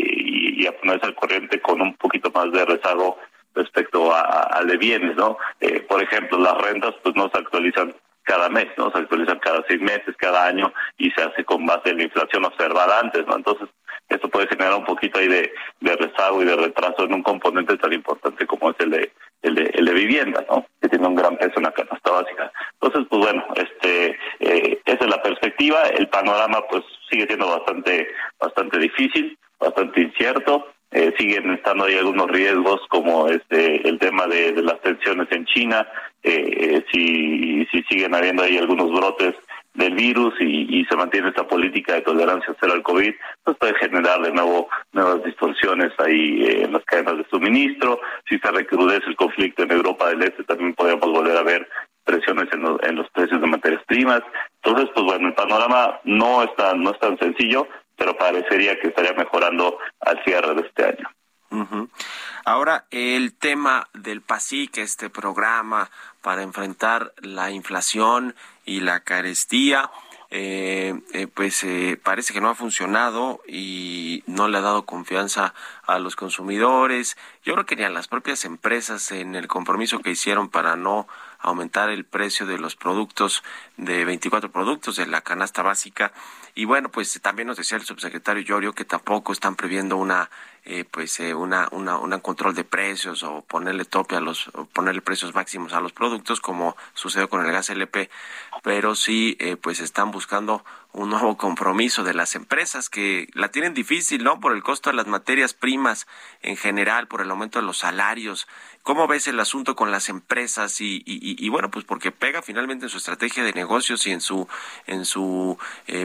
y, 0.56 0.66
a 0.68 0.78
ponerse 0.78 1.06
al 1.06 1.16
corriente 1.16 1.60
con 1.60 1.80
un 1.80 1.94
poquito 1.94 2.30
más 2.30 2.52
de 2.52 2.64
rezago 2.64 3.18
respecto 3.56 4.14
a, 4.14 4.62
de 4.64 4.76
bienes, 4.76 5.16
¿no? 5.16 5.36
Eh, 5.58 5.80
por 5.80 6.00
ejemplo, 6.00 6.38
las 6.38 6.56
rentas 6.58 6.94
pues 7.02 7.16
no 7.16 7.28
se 7.28 7.38
actualizan 7.38 7.92
cada 8.22 8.48
mes, 8.48 8.68
¿no? 8.76 8.92
Se 8.92 8.98
actualizan 8.98 9.40
cada 9.40 9.64
seis 9.66 9.80
meses, 9.80 10.14
cada 10.16 10.46
año 10.46 10.72
y 10.96 11.10
se 11.10 11.22
hace 11.22 11.44
con 11.44 11.66
base 11.66 11.90
en 11.90 11.96
la 11.96 12.04
inflación 12.04 12.44
observada 12.44 13.00
antes, 13.00 13.26
¿no? 13.26 13.34
Entonces, 13.34 13.68
esto 14.10 14.28
puede 14.28 14.48
generar 14.48 14.74
un 14.74 14.84
poquito 14.84 15.18
ahí 15.18 15.28
de, 15.28 15.52
de 15.80 15.96
rezago 15.96 16.42
y 16.42 16.44
de 16.44 16.56
retraso 16.56 17.04
en 17.04 17.14
un 17.14 17.22
componente 17.22 17.76
tan 17.78 17.92
importante 17.92 18.46
como 18.46 18.70
es 18.70 18.76
el 18.80 18.90
de 18.90 19.12
el 19.42 19.54
de, 19.54 19.70
el 19.74 19.86
de 19.86 19.94
vivienda, 19.94 20.44
¿no? 20.50 20.66
Que 20.80 20.88
tiene 20.88 21.06
un 21.06 21.14
gran 21.14 21.36
peso 21.38 21.54
en 21.56 21.62
la 21.62 21.72
canasta 21.72 22.10
básica. 22.10 22.52
Entonces, 22.74 23.06
pues 23.08 23.22
bueno, 23.22 23.44
este, 23.56 24.18
eh, 24.40 24.80
esa 24.84 25.04
es 25.04 25.10
la 25.10 25.22
perspectiva. 25.22 25.82
El 25.88 26.08
panorama, 26.08 26.60
pues, 26.68 26.84
sigue 27.10 27.26
siendo 27.26 27.48
bastante, 27.48 28.08
bastante 28.38 28.78
difícil, 28.78 29.38
bastante 29.58 30.02
incierto. 30.02 30.66
Eh, 30.92 31.14
siguen 31.16 31.52
estando 31.52 31.84
ahí 31.84 31.96
algunos 31.96 32.28
riesgos 32.28 32.80
como 32.88 33.28
este 33.28 33.88
el 33.88 33.96
tema 34.00 34.26
de, 34.26 34.60
las 34.60 34.80
tensiones 34.80 35.28
en 35.30 35.46
China, 35.46 35.86
eh, 36.24 36.84
si, 36.90 37.64
si 37.66 37.82
siguen 37.84 38.12
habiendo 38.12 38.42
ahí 38.42 38.58
algunos 38.58 38.90
brotes 38.90 39.36
del 39.74 39.94
virus 39.94 40.34
y, 40.40 40.84
se 40.84 40.96
mantiene 40.96 41.28
esta 41.28 41.46
política 41.46 41.94
de 41.94 42.00
tolerancia 42.00 42.56
cero 42.58 42.72
al 42.72 42.82
COVID, 42.82 43.14
pues 43.44 43.56
puede 43.58 43.74
generar 43.76 44.20
de 44.20 44.32
nuevo 44.32 44.68
nuevas 44.92 45.22
distorsiones 45.22 45.92
ahí 45.98 46.42
eh, 46.42 46.64
en 46.64 46.72
las 46.72 46.84
cadenas 46.84 47.18
de 47.18 47.26
suministro. 47.30 48.00
Si 48.28 48.38
se 48.38 48.50
recrudece 48.50 49.06
el 49.06 49.16
conflicto 49.16 49.62
en 49.62 49.70
Europa 49.70 50.08
del 50.08 50.22
Este, 50.22 50.42
también 50.42 50.74
podríamos 50.74 51.08
volver 51.08 51.36
a 51.36 51.42
ver 51.42 51.68
presiones 52.02 52.48
en, 52.52 52.66
en 52.82 52.96
los 52.96 53.08
precios 53.10 53.40
de 53.40 53.46
materias 53.46 53.82
primas. 53.86 54.22
Entonces, 54.62 54.90
pues 54.92 55.06
bueno, 55.06 55.28
el 55.28 55.34
panorama 55.34 56.00
no 56.04 56.42
está 56.42 56.74
no 56.74 56.90
es 56.90 56.98
tan 56.98 57.16
sencillo, 57.18 57.68
pero 57.96 58.16
parecería 58.16 58.80
que 58.80 58.88
estaría 58.88 59.12
mejorando 59.12 59.78
al 60.00 60.20
cierre 60.24 60.54
de 60.54 60.62
este 60.62 60.84
año. 60.84 61.08
Ahora, 62.44 62.86
el 62.90 63.34
tema 63.34 63.88
del 63.92 64.22
PASIC, 64.22 64.78
este 64.78 65.10
programa 65.10 65.90
para 66.22 66.42
enfrentar 66.42 67.12
la 67.22 67.50
inflación 67.50 68.34
y 68.64 68.80
la 68.80 69.00
carestía, 69.00 69.90
eh, 70.32 70.94
eh, 71.12 71.26
pues 71.26 71.64
eh, 71.64 71.98
parece 72.00 72.32
que 72.32 72.40
no 72.40 72.50
ha 72.50 72.54
funcionado 72.54 73.40
y 73.48 74.22
no 74.26 74.46
le 74.46 74.58
ha 74.58 74.60
dado 74.60 74.86
confianza 74.86 75.54
a 75.86 75.98
los 75.98 76.14
consumidores. 76.14 77.16
Yo 77.44 77.54
creo 77.54 77.66
que 77.66 77.74
ni 77.74 77.82
a 77.82 77.90
las 77.90 78.06
propias 78.06 78.44
empresas 78.44 79.10
en 79.10 79.34
el 79.34 79.48
compromiso 79.48 79.98
que 79.98 80.10
hicieron 80.10 80.48
para 80.48 80.76
no 80.76 81.08
aumentar 81.40 81.90
el 81.90 82.04
precio 82.04 82.46
de 82.46 82.58
los 82.58 82.76
productos 82.76 83.42
de 83.76 84.04
24 84.04 84.52
productos 84.52 84.96
de 84.96 85.06
la 85.06 85.22
canasta 85.22 85.62
básica. 85.62 86.12
Y 86.54 86.64
bueno, 86.64 86.90
pues 86.90 87.18
también 87.20 87.48
nos 87.48 87.56
decía 87.56 87.78
el 87.78 87.84
subsecretario 87.84 88.42
Llorio 88.42 88.72
que 88.72 88.84
tampoco 88.84 89.32
están 89.32 89.56
previendo 89.56 89.96
una 89.96 90.30
eh, 90.64 90.84
pues 90.90 91.18
eh, 91.20 91.34
una, 91.34 91.68
una, 91.72 91.98
una, 91.98 92.18
control 92.18 92.54
de 92.54 92.64
precios 92.64 93.22
o 93.22 93.42
ponerle 93.42 93.84
tope 93.84 94.16
a 94.16 94.20
los 94.20 94.48
o 94.48 94.66
ponerle 94.66 95.00
precios 95.00 95.34
máximos 95.34 95.72
a 95.72 95.80
los 95.80 95.92
productos 95.92 96.40
como 96.40 96.76
sucedió 96.94 97.28
con 97.28 97.44
el 97.44 97.50
gas 97.50 97.70
LP 97.70 98.10
pero 98.62 98.94
sí 98.94 99.36
eh, 99.40 99.56
pues 99.56 99.80
están 99.80 100.10
buscando 100.10 100.64
un 100.92 101.10
nuevo 101.10 101.36
compromiso 101.36 102.04
de 102.04 102.14
las 102.14 102.34
empresas 102.34 102.88
que 102.88 103.28
la 103.34 103.48
tienen 103.48 103.74
difícil 103.74 104.24
no 104.24 104.40
por 104.40 104.54
el 104.54 104.62
costo 104.62 104.90
de 104.90 104.96
las 104.96 105.06
materias 105.06 105.54
primas 105.54 106.06
en 106.42 106.56
general 106.56 107.06
por 107.06 107.20
el 107.20 107.30
aumento 107.30 107.60
de 107.60 107.66
los 107.66 107.78
salarios 107.78 108.48
cómo 108.82 109.06
ves 109.06 109.28
el 109.28 109.38
asunto 109.38 109.76
con 109.76 109.90
las 109.90 110.08
empresas 110.08 110.80
y, 110.80 110.96
y, 111.06 111.44
y 111.44 111.48
bueno 111.48 111.70
pues 111.70 111.84
porque 111.84 112.10
pega 112.10 112.42
finalmente 112.42 112.86
en 112.86 112.90
su 112.90 112.98
estrategia 112.98 113.44
de 113.44 113.52
negocios 113.52 114.06
y 114.06 114.12
en 114.12 114.20
su 114.20 114.48
en 114.86 115.04
su 115.04 115.58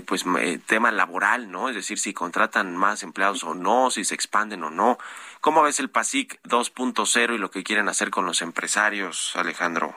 pues 0.06 0.24
tema 0.68 0.92
laboral 0.92 1.52
no 1.52 1.70
es 1.70 1.76
decir 1.76 1.98
si 1.98 2.14
contratan 2.14 2.76
más 2.78 3.02
empleados 3.04 3.44
o 3.44 3.56
no 3.56 3.90
si 3.90 4.04
se 4.04 4.16
expande 4.16 4.56
o 4.64 4.70
no. 4.70 4.98
¿Cómo 5.42 5.64
ves 5.64 5.80
el 5.80 5.90
PASIC 5.90 6.42
2.0 6.44 7.36
y 7.36 7.38
lo 7.38 7.52
que 7.52 7.64
quieren 7.64 7.90
hacer 7.90 8.10
con 8.10 8.26
los 8.26 8.42
empresarios, 8.42 9.36
Alejandro? 9.36 9.96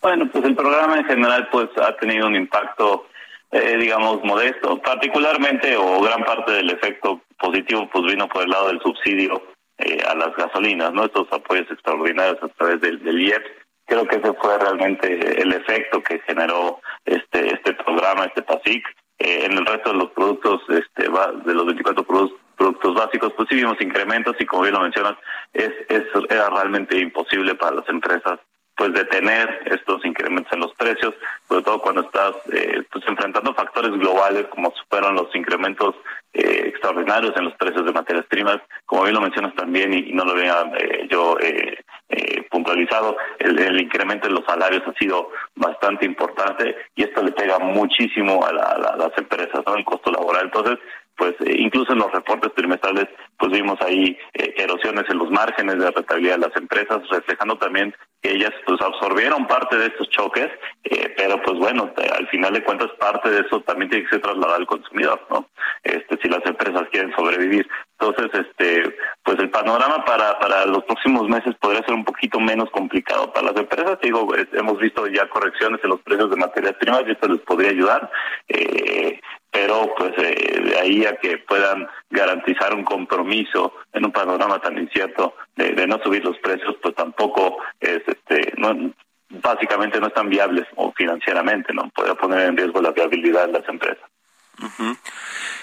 Bueno, 0.00 0.28
pues 0.30 0.44
el 0.44 0.54
programa 0.54 0.98
en 0.98 1.04
general 1.04 1.48
pues 1.50 1.70
ha 1.78 1.96
tenido 1.96 2.26
un 2.26 2.36
impacto, 2.36 3.08
eh, 3.52 3.76
digamos, 3.76 4.22
modesto. 4.24 4.80
Particularmente 4.80 5.76
o 5.76 6.00
gran 6.00 6.24
parte 6.24 6.52
del 6.52 6.70
efecto 6.70 7.20
positivo 7.38 7.88
pues 7.92 8.04
vino 8.06 8.28
por 8.28 8.42
el 8.42 8.50
lado 8.50 8.68
del 8.68 8.80
subsidio 8.80 9.42
eh, 9.78 10.02
a 10.08 10.14
las 10.14 10.34
gasolinas, 10.36 10.92
¿no? 10.92 11.04
Estos 11.04 11.30
apoyos 11.30 11.70
extraordinarios 11.70 12.42
a 12.42 12.48
través 12.48 12.80
del, 12.80 13.02
del 13.04 13.20
IEPS. 13.20 13.50
Creo 13.86 14.06
que 14.06 14.16
ese 14.16 14.32
fue 14.34 14.58
realmente 14.58 15.42
el 15.42 15.52
efecto 15.52 16.02
que 16.02 16.20
generó 16.20 16.80
este 17.04 17.54
este 17.54 17.74
programa, 17.74 18.24
este 18.24 18.42
PASIC. 18.42 18.84
Eh, 19.18 19.44
en 19.44 19.52
el 19.52 19.66
resto 19.66 19.90
de 19.92 19.98
los 19.98 20.10
productos, 20.12 20.62
este, 20.68 21.04
de 21.04 21.54
los 21.54 21.66
24 21.66 22.02
productos 22.04 22.42
productos 22.56 22.94
básicos, 22.94 23.32
pues 23.36 23.48
sí 23.48 23.56
vimos 23.56 23.80
incrementos 23.80 24.36
y 24.38 24.46
como 24.46 24.62
bien 24.62 24.74
lo 24.74 24.80
mencionas, 24.80 25.16
es, 25.52 25.70
es 25.88 26.04
era 26.30 26.48
realmente 26.48 26.96
imposible 26.98 27.54
para 27.54 27.76
las 27.76 27.88
empresas 27.88 28.38
pues 28.76 28.92
detener 28.92 29.60
estos 29.66 30.04
incrementos 30.04 30.52
en 30.52 30.60
los 30.60 30.74
precios, 30.74 31.14
sobre 31.48 31.62
todo 31.62 31.82
cuando 31.82 32.02
estás 32.02 32.32
eh, 32.52 32.82
pues 32.90 33.04
enfrentando 33.06 33.54
factores 33.54 33.92
globales 33.92 34.46
como 34.48 34.72
fueron 34.88 35.14
los 35.14 35.34
incrementos 35.34 35.94
eh, 36.34 36.68
extraordinarios 36.68 37.36
en 37.36 37.44
los 37.44 37.54
precios 37.54 37.84
de 37.84 37.92
materias 37.92 38.24
primas, 38.26 38.58
como 38.86 39.02
bien 39.02 39.14
lo 39.14 39.20
mencionas 39.20 39.54
también 39.54 39.92
y, 39.92 40.12
no 40.12 40.24
lo 40.24 40.32
había 40.32 40.62
eh, 40.78 41.06
yo 41.10 41.38
eh, 41.40 41.78
eh, 42.08 42.42
puntualizado, 42.50 43.16
el, 43.38 43.58
el, 43.58 43.80
incremento 43.80 44.28
en 44.28 44.34
los 44.34 44.44
salarios 44.44 44.82
ha 44.86 44.92
sido 44.98 45.30
bastante 45.54 46.06
importante 46.06 46.76
y 46.94 47.04
esto 47.04 47.22
le 47.22 47.32
pega 47.32 47.58
muchísimo 47.58 48.44
a, 48.44 48.52
la, 48.52 48.62
a 48.62 48.96
las 48.96 49.16
empresas, 49.16 49.62
¿no? 49.66 49.74
el 49.74 49.84
costo 49.84 50.10
laboral. 50.10 50.44
Entonces, 50.44 50.78
pues 51.16 51.34
eh, 51.40 51.56
incluso 51.58 51.92
en 51.92 51.98
los 51.98 52.12
reportes 52.12 52.54
trimestrales 52.54 53.08
pues 53.38 53.52
vimos 53.52 53.78
ahí 53.82 54.16
eh, 54.34 54.54
erosiones 54.56 55.04
en 55.08 55.18
los 55.18 55.30
márgenes 55.30 55.78
de 55.78 55.90
rentabilidad 55.90 56.38
de 56.38 56.48
las 56.48 56.56
empresas, 56.56 57.02
reflejando 57.10 57.56
también 57.58 57.94
que 58.22 58.32
ellas 58.32 58.52
pues 58.64 58.80
absorbieron 58.80 59.46
parte 59.46 59.76
de 59.76 59.86
estos 59.86 60.08
choques, 60.10 60.48
eh, 60.84 61.12
pero 61.16 61.42
pues 61.42 61.58
bueno, 61.58 61.92
al 62.16 62.28
final 62.28 62.52
de 62.52 62.62
cuentas 62.62 62.90
parte 62.98 63.30
de 63.30 63.40
eso 63.40 63.60
también 63.62 63.90
tiene 63.90 64.04
que 64.04 64.10
ser 64.10 64.22
trasladado 64.22 64.54
al 64.54 64.66
consumidor, 64.66 65.20
¿no? 65.30 65.48
Este, 65.82 66.16
si 66.22 66.28
las 66.28 66.44
empresas 66.46 66.84
quieren 66.92 67.12
sobrevivir. 67.16 67.68
Entonces, 67.98 68.46
este, 68.46 68.96
pues 69.22 69.38
el 69.38 69.50
panorama 69.50 70.04
para, 70.04 70.38
para 70.38 70.66
los 70.66 70.84
próximos 70.84 71.28
meses 71.28 71.54
podría 71.60 71.84
ser 71.84 71.94
un 71.94 72.04
poquito 72.04 72.40
menos 72.40 72.70
complicado 72.70 73.32
para 73.32 73.52
las 73.52 73.56
empresas. 73.56 73.98
Digo, 74.02 74.28
hemos 74.52 74.78
visto 74.78 75.06
ya 75.06 75.28
correcciones 75.28 75.80
en 75.84 75.90
los 75.90 76.00
precios 76.00 76.30
de 76.30 76.36
materias 76.36 76.74
primas 76.80 77.02
y 77.06 77.12
esto 77.12 77.28
les 77.28 77.40
podría 77.42 77.70
ayudar. 77.70 78.10
Eh, 78.48 79.20
pero 79.62 79.94
pues 79.96 80.12
eh, 80.18 80.60
de 80.60 80.76
ahí 80.76 81.06
a 81.06 81.16
que 81.18 81.38
puedan 81.38 81.86
garantizar 82.10 82.74
un 82.74 82.82
compromiso 82.82 83.72
en 83.92 84.04
un 84.04 84.10
panorama 84.10 84.60
tan 84.60 84.76
incierto 84.76 85.36
de, 85.54 85.86
no 85.86 86.00
subir 86.02 86.24
los 86.24 86.36
precios, 86.38 86.74
pues 86.82 86.96
tampoco 86.96 87.58
es 87.78 88.02
este 88.04 88.54
no 88.56 88.92
básicamente 89.28 90.00
no 90.00 90.08
están 90.08 90.28
viables 90.28 90.66
o 90.74 90.92
financieramente, 90.96 91.72
no 91.72 91.88
puede 91.94 92.14
poner 92.16 92.40
en 92.40 92.56
riesgo 92.56 92.82
la 92.82 92.90
viabilidad 92.90 93.46
de 93.46 93.52
las 93.52 93.68
empresas. 93.68 94.04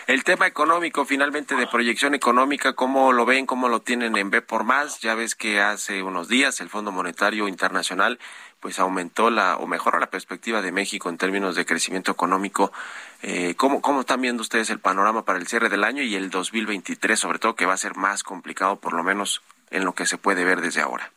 El 0.08 0.24
tema 0.24 0.47
económico, 0.47 1.06
finalmente, 1.06 1.56
de 1.56 1.68
proyección 1.68 2.16
económica, 2.16 2.74
¿cómo 2.74 3.14
lo 3.14 3.26
ven? 3.26 3.45
¿Cómo 3.45 3.70
lo 3.70 3.82
tienen 3.82 4.18
en 4.18 4.32
B 4.32 4.41
por 4.41 4.64
más? 4.64 5.02
Ya 5.02 5.14
ves 5.14 5.36
que 5.36 5.60
hace 5.60 6.02
unos 6.02 6.28
días 6.28 6.60
el 6.62 6.70
Fondo 6.70 6.91
Monetario 6.91 7.47
Internacional 7.47 8.18
pues 8.60 8.80
aumentó 8.80 9.30
la 9.30 9.57
o 9.57 9.68
mejoró 9.68 9.99
la 9.99 10.10
perspectiva 10.10 10.62
de 10.62 10.72
México 10.72 11.10
en 11.10 11.18
términos 11.18 11.55
de 11.55 11.66
crecimiento 11.66 12.12
económico. 12.12 12.72
Eh, 13.22 13.55
¿cómo, 13.55 13.82
¿Cómo 13.82 14.01
están 14.01 14.22
viendo 14.22 14.41
ustedes 14.41 14.70
el 14.70 14.80
panorama 14.80 15.26
para 15.26 15.39
el 15.39 15.47
cierre 15.47 15.70
del 15.70 15.84
año 15.84 16.03
y 16.03 16.16
el 16.16 16.30
2023, 16.30 17.20
sobre 17.20 17.39
todo 17.39 17.55
que 17.55 17.66
va 17.66 17.74
a 17.74 17.78
ser 17.78 17.95
más 17.95 18.24
complicado, 18.24 18.78
por 18.78 18.93
lo 18.93 19.03
menos 19.03 19.41
en 19.72 19.86
lo 19.86 19.93
que 19.93 20.05
se 20.05 20.18
puede 20.18 20.43
ver 20.43 20.62
desde 20.62 20.82
ahora? 20.82 21.12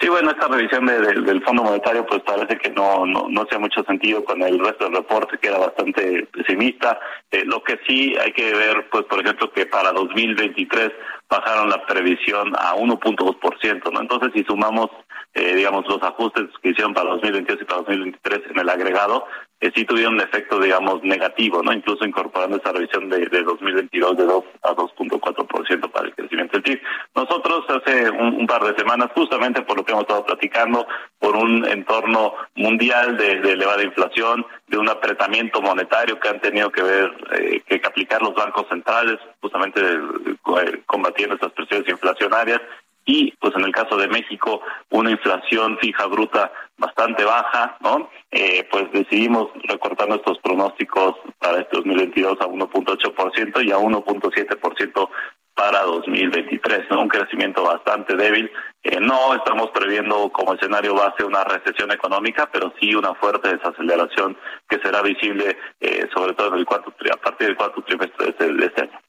Sí, 0.00 0.08
bueno, 0.08 0.30
esta 0.30 0.48
revisión 0.48 0.84
de, 0.86 1.00
de, 1.00 1.20
del 1.22 1.42
Fondo 1.42 1.62
Monetario 1.62 2.04
pues 2.04 2.20
parece 2.22 2.58
que 2.58 2.70
no, 2.70 3.06
no, 3.06 3.26
no 3.28 3.42
hace 3.42 3.58
mucho 3.58 3.82
sentido 3.84 4.24
con 4.24 4.42
el 4.42 4.58
resto 4.58 4.84
del 4.84 4.96
reporte 4.96 5.38
que 5.38 5.48
era 5.48 5.58
bastante 5.58 6.26
pesimista. 6.32 6.98
Eh, 7.30 7.44
lo 7.46 7.62
que 7.62 7.78
sí 7.86 8.14
hay 8.20 8.32
que 8.32 8.52
ver, 8.52 8.88
pues 8.90 9.04
por 9.04 9.20
ejemplo, 9.20 9.50
que 9.52 9.66
para 9.66 9.92
2023 9.92 10.90
bajaron 11.28 11.70
la 11.70 11.86
previsión 11.86 12.54
a 12.56 12.74
1.2%, 12.74 13.92
¿no? 13.92 14.00
Entonces, 14.00 14.30
si 14.34 14.44
sumamos 14.44 14.90
eh, 15.34 15.54
digamos, 15.56 15.86
los 15.88 16.02
ajustes 16.02 16.44
que 16.62 16.70
hicieron 16.70 16.94
para 16.94 17.10
2022 17.10 17.62
y 17.62 17.64
para 17.64 17.78
2023 17.78 18.42
en 18.50 18.58
el 18.60 18.68
agregado, 18.68 19.26
eh, 19.60 19.72
sí 19.74 19.84
tuvieron 19.84 20.14
un 20.14 20.20
efecto, 20.20 20.60
digamos, 20.60 21.02
negativo, 21.02 21.62
¿no? 21.62 21.72
Incluso 21.72 22.04
incorporando 22.04 22.58
esa 22.58 22.70
revisión 22.70 23.08
de, 23.08 23.26
de 23.26 23.42
2022 23.42 24.16
de 24.16 24.24
2 24.26 24.44
a 24.62 24.74
2.4% 24.74 25.90
para 25.90 26.06
el 26.06 26.14
crecimiento 26.14 26.52
del 26.52 26.62
PIB. 26.62 26.80
Nosotros 27.14 27.64
hace 27.68 28.10
un, 28.10 28.46
par 28.46 28.62
de 28.62 28.76
semanas, 28.76 29.10
justamente 29.14 29.62
por 29.62 29.76
lo 29.76 29.84
que 29.84 29.92
hemos 29.92 30.02
estado 30.02 30.26
platicando, 30.26 30.86
por 31.18 31.34
un 31.34 31.64
entorno 31.64 32.34
mundial 32.54 33.16
de, 33.16 33.32
elevada 33.32 33.82
inflación, 33.82 34.46
de 34.68 34.78
un 34.78 34.88
apretamiento 34.88 35.62
monetario 35.62 36.20
que 36.20 36.28
han 36.28 36.40
tenido 36.40 36.70
que 36.70 36.82
ver, 36.82 37.12
eh, 37.32 37.62
que 37.66 37.80
aplicar 37.84 38.22
los 38.22 38.34
bancos 38.34 38.66
centrales, 38.68 39.18
justamente 39.40 39.80
eh, 39.80 40.82
combatiendo 40.86 41.34
estas 41.36 41.52
presiones 41.52 41.88
inflacionarias, 41.88 42.60
y 43.04 43.32
pues 43.32 43.54
en 43.56 43.64
el 43.64 43.72
caso 43.72 43.96
de 43.96 44.08
México 44.08 44.60
una 44.90 45.10
inflación 45.10 45.78
fija 45.78 46.06
bruta 46.06 46.52
bastante 46.76 47.24
baja, 47.24 47.76
¿no? 47.80 48.10
Eh, 48.30 48.66
pues 48.70 48.90
decidimos 48.92 49.50
recortar 49.64 50.08
nuestros 50.08 50.38
pronósticos 50.38 51.14
para 51.38 51.60
este 51.60 51.76
2022 51.76 52.40
a 52.40 52.46
1.8% 52.46 53.64
y 53.64 53.72
a 53.72 53.78
1.7% 53.78 55.08
para 55.54 55.82
2023, 55.82 56.90
¿no? 56.90 57.02
Un 57.02 57.08
crecimiento 57.08 57.62
bastante 57.62 58.16
débil. 58.16 58.50
Eh, 58.82 58.98
no 59.00 59.34
estamos 59.34 59.70
previendo 59.70 60.30
como 60.30 60.54
escenario 60.54 60.94
base 60.94 61.24
una 61.24 61.44
recesión 61.44 61.92
económica, 61.92 62.50
pero 62.52 62.72
sí 62.80 62.94
una 62.94 63.14
fuerte 63.14 63.56
desaceleración 63.56 64.36
que 64.68 64.78
será 64.80 65.00
visible 65.02 65.56
eh, 65.80 66.08
sobre 66.14 66.34
todo 66.34 66.48
en 66.48 66.58
el 66.58 66.66
cuarto, 66.66 66.92
a 67.12 67.16
partir 67.16 67.48
del 67.48 67.56
cuarto 67.56 67.82
trimestre 67.82 68.26
de 68.26 68.30
este, 68.30 68.66
este 68.66 68.82
año. 68.82 69.00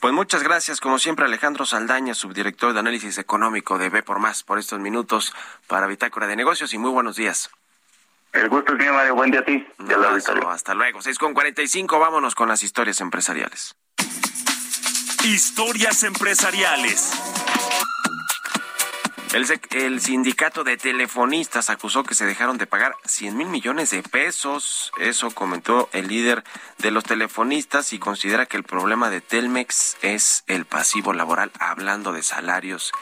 Pues 0.00 0.14
muchas 0.14 0.42
gracias, 0.42 0.80
como 0.80 0.98
siempre, 0.98 1.24
Alejandro 1.24 1.66
Saldaña, 1.66 2.14
subdirector 2.14 2.72
de 2.72 2.80
análisis 2.80 3.18
económico 3.18 3.78
de 3.78 3.88
B 3.88 4.02
por 4.02 4.18
Más, 4.18 4.42
por 4.42 4.58
estos 4.58 4.80
minutos 4.80 5.34
para 5.66 5.86
Bitácora 5.86 6.26
de 6.26 6.36
Negocios 6.36 6.72
y 6.74 6.78
muy 6.78 6.90
buenos 6.90 7.16
días. 7.16 7.50
El 8.32 8.48
gusto 8.48 8.72
es 8.74 8.78
mío, 8.78 8.92
Mario. 8.92 9.14
Buen 9.14 9.30
día 9.30 9.40
a 9.40 9.44
ti. 9.44 9.66
Abrazo, 9.78 10.48
hasta 10.50 10.74
luego. 10.74 11.00
6 11.00 11.18
con 11.18 11.34
45, 11.34 11.98
vámonos 11.98 12.34
con 12.34 12.48
las 12.48 12.62
historias 12.62 13.00
empresariales. 13.00 13.74
Historias 15.24 16.02
empresariales. 16.04 17.12
El, 19.34 20.00
sindicato 20.00 20.64
de 20.64 20.78
telefonistas 20.78 21.68
acusó 21.68 22.02
que 22.02 22.14
se 22.14 22.24
dejaron 22.24 22.56
de 22.56 22.66
pagar 22.66 22.94
100 23.04 23.36
mil 23.36 23.48
millones 23.48 23.90
de 23.90 24.02
pesos. 24.02 24.90
Eso 24.98 25.30
comentó 25.30 25.90
el 25.92 26.08
líder 26.08 26.44
de 26.78 26.90
los 26.90 27.04
telefonistas 27.04 27.92
y 27.92 27.98
considera 27.98 28.46
que 28.46 28.56
el 28.56 28.64
problema 28.64 29.10
de 29.10 29.20
Telmex 29.20 29.98
es 30.00 30.44
el 30.46 30.64
pasivo 30.64 31.12
laboral, 31.12 31.52
hablando 31.58 32.12
de 32.12 32.22
salarios 32.22 32.92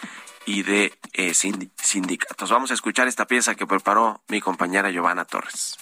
y 0.47 0.65
de 0.65 0.99
eh, 1.13 1.33
sindicatos. 1.35 2.51
Vamos 2.51 2.73
a 2.73 2.75
escuchar 2.75 3.07
esta 3.07 3.27
pieza 3.27 3.55
que 3.55 3.67
preparó 3.67 4.21
mi 4.29 4.41
compañera 4.41 4.91
Giovanna 4.91 5.25
Torres. 5.27 5.77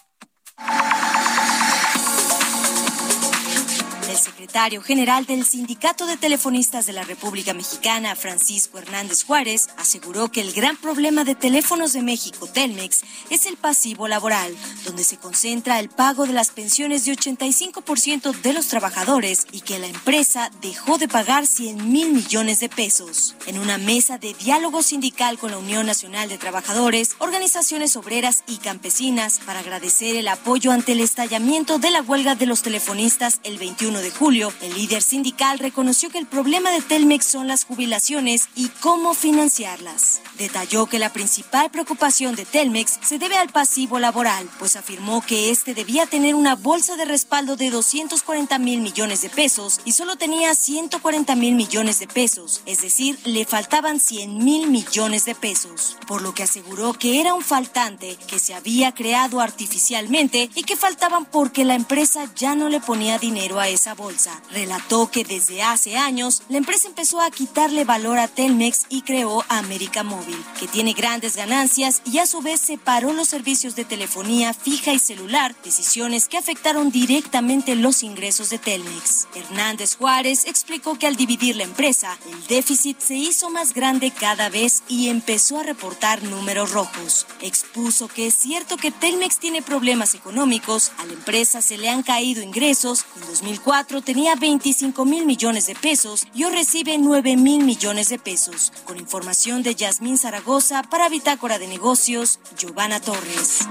El 4.15 4.21
secretario 4.21 4.81
general 4.81 5.27
del 5.27 5.45
Sindicato 5.45 6.07
de 6.07 6.17
Telefonistas 6.17 6.87
de 6.87 6.93
la 6.93 7.03
República 7.03 7.53
Mexicana, 7.53 8.15
Francisco 8.15 8.79
Hernández 8.79 9.25
Juárez, 9.25 9.71
aseguró 9.77 10.31
que 10.31 10.41
el 10.41 10.53
gran 10.53 10.77
problema 10.77 11.25
de 11.25 11.35
Teléfonos 11.35 11.95
de 11.95 12.03
México, 12.03 12.47
Telmex, 12.47 13.03
es 13.31 13.45
el 13.45 13.57
pasivo 13.57 14.07
laboral, 14.07 14.55
donde 14.85 15.03
se 15.03 15.17
concentra 15.17 15.81
el 15.81 15.89
pago 15.89 16.27
de 16.27 16.33
las 16.33 16.53
pensiones 16.53 17.05
de 17.05 17.13
85% 17.17 18.41
de 18.41 18.53
los 18.53 18.69
trabajadores 18.69 19.49
y 19.51 19.63
que 19.63 19.81
la 19.81 19.89
empresa 19.89 20.49
dejó 20.63 20.97
de 20.97 21.09
pagar 21.09 21.49
100 21.49 21.91
mil 21.91 22.13
millones 22.13 22.61
de 22.61 22.69
pesos. 22.69 23.35
En 23.49 23.59
una 23.59 23.79
mesa 23.79 24.17
de 24.17 24.33
diálogo 24.35 24.85
sindical 24.85 25.41
con 25.41 25.51
la 25.51 25.59
Unión 25.59 25.87
Nacional 25.87 26.29
de 26.29 26.39
Trabajadores, 26.39 27.17
organizaciones 27.19 27.97
obreras 27.97 28.45
y 28.47 28.59
campesinas 28.59 29.41
para 29.45 29.59
agradecer 29.59 30.15
el 30.15 30.29
apoyo 30.29 30.71
ante 30.71 30.93
el 30.93 31.01
estallamiento 31.01 31.81
de 31.81 31.91
la 31.91 32.03
huelga 32.03 32.37
de 32.37 32.47
los 32.47 32.63
telefonistas 32.63 33.41
el 33.43 33.59
21 33.59 34.04
de 34.04 34.04
de 34.05 34.11
julio, 34.11 34.53
el 34.61 34.75
líder 34.75 35.03
sindical 35.03 35.59
reconoció 35.59 36.11
que 36.11 36.19
el 36.19 36.27
problema 36.27 36.71
de 36.71 36.83
Telmex 36.83 37.27
son 37.27 37.49
las 37.49 37.65
jubilaciones 37.65 38.49
y 38.55 38.69
cómo 38.81 39.15
financiarlas. 39.15 40.21
Detalló 40.39 40.87
que 40.87 40.99
la 40.99 41.13
principal 41.13 41.71
preocupación 41.71 42.37
de 42.37 42.45
Telmex 42.45 42.99
se 43.03 43.19
debe 43.19 43.37
al 43.37 43.49
pasivo 43.49 43.99
laboral, 43.99 44.49
pues 44.59 44.77
afirmó 44.77 45.23
que 45.23 45.51
este 45.51 45.75
debía 45.75 46.07
tener 46.07 46.35
una 46.35 46.55
bolsa 46.55 46.97
de 46.97 47.07
respaldo 47.07 47.57
de 47.57 47.71
240 47.71 48.59
mil 48.59 48.81
millones 48.83 49.23
de 49.23 49.31
pesos 49.31 49.81
y 49.85 49.93
solo 49.93 50.17
tenía 50.17 50.55
140 50.55 51.35
mil 51.35 51.55
millones 51.55 51.99
de 51.99 52.07
pesos, 52.07 52.61
es 52.67 52.83
decir, 52.83 53.19
le 53.25 53.47
faltaban 53.47 54.01
100 54.01 54.45
mil 54.45 54.69
millones 54.69 55.25
de 55.25 55.35
pesos, 55.35 55.97
por 56.07 56.21
lo 56.21 56.35
que 56.35 56.43
aseguró 56.43 56.93
que 56.93 57.21
era 57.21 57.33
un 57.33 57.43
faltante 57.43 58.17
que 58.29 58.39
se 58.39 58.55
había 58.55 58.93
creado 58.93 59.41
artificialmente 59.41 60.51
y 60.55 60.65
que 60.65 60.77
faltaban 60.77 61.25
porque 61.25 61.65
la 61.65 61.75
empresa 61.75 62.31
ya 62.37 62.55
no 62.55 62.69
le 62.69 62.81
ponía 62.81 63.19
dinero 63.19 63.61
a 63.61 63.69
esa 63.69 63.94
bolsa. 63.95 64.41
Relató 64.51 65.11
que 65.11 65.25
desde 65.25 65.63
hace 65.63 65.97
años 65.97 66.43
la 66.49 66.59
empresa 66.59 66.89
empezó 66.89 67.21
a 67.21 67.31
quitarle 67.31 67.85
valor 67.85 68.19
a 68.19 68.29
Telmex 68.29 68.87
y 68.89 69.03
creó 69.03 69.45
América 69.49 70.03
Móvil, 70.03 70.43
que 70.59 70.69
tiene 70.69 70.93
grandes 70.93 71.37
ganancias 71.37 72.03
y 72.05 72.19
a 72.19 72.27
su 72.27 72.41
vez 72.41 72.61
separó 72.61 73.13
los 73.13 73.29
servicios 73.29 73.77
de 73.77 73.85
telefonía 73.85 74.55
fija 74.55 74.93
y 74.93 74.99
celular, 74.99 75.55
decisiones 75.65 76.29
que 76.29 76.39
afectaron 76.39 76.91
directamente 76.91 77.75
los 77.75 78.03
ingresos 78.03 78.51
de 78.51 78.59
Telmex. 78.59 79.29
Hernández 79.35 79.97
Juárez 79.97 80.45
explicó 80.47 80.99
que 80.99 81.07
al 81.07 81.17
dividir 81.17 81.57
la 81.57 81.65
empresa, 81.65 82.19
el 82.31 82.47
déficit 82.47 82.99
se 83.01 83.15
hizo 83.15 83.51
más 83.51 83.75
grande 83.75 84.11
cada 84.11 84.49
vez 84.49 84.83
y 84.89 85.09
empezó 85.09 85.59
a 85.59 85.63
reportar 85.63 86.23
números 86.23 86.73
rojos. 86.73 87.27
Expuso 87.41 88.09
que 88.09 88.27
es 88.27 88.35
cierto 88.35 88.77
que 88.77 88.91
Telmex 88.91 89.39
tiene 89.39 89.63
problemas 89.63 90.15
económicos, 90.15 90.93
a 90.99 91.05
la 91.05 91.13
empresa 91.13 91.63
se 91.63 91.79
le 91.79 91.89
han 91.89 92.03
caído 92.03 92.43
ingresos, 92.43 93.05
en 93.17 93.27
2004 93.29 93.84
tenía 94.03 94.35
25 94.35 95.05
mil 95.05 95.27
millones 95.27 95.67
de 95.67 95.75
pesos 95.75 96.27
y 96.35 96.45
hoy 96.45 96.55
recibe 96.55 96.97
9 96.99 97.37
mil 97.37 97.65
millones 97.65 98.09
de 98.09 98.19
pesos. 98.19 98.73
Con 98.85 98.99
información 98.99 99.63
de 99.63 99.75
Yasmín 99.75 100.19
Zaragoza 100.19 100.83
para 100.83 101.09
Bitácora 101.09 101.59
de 101.59 101.69
Negocios, 101.69 102.41
Giovanna 102.57 103.01
Torres. 103.01 103.69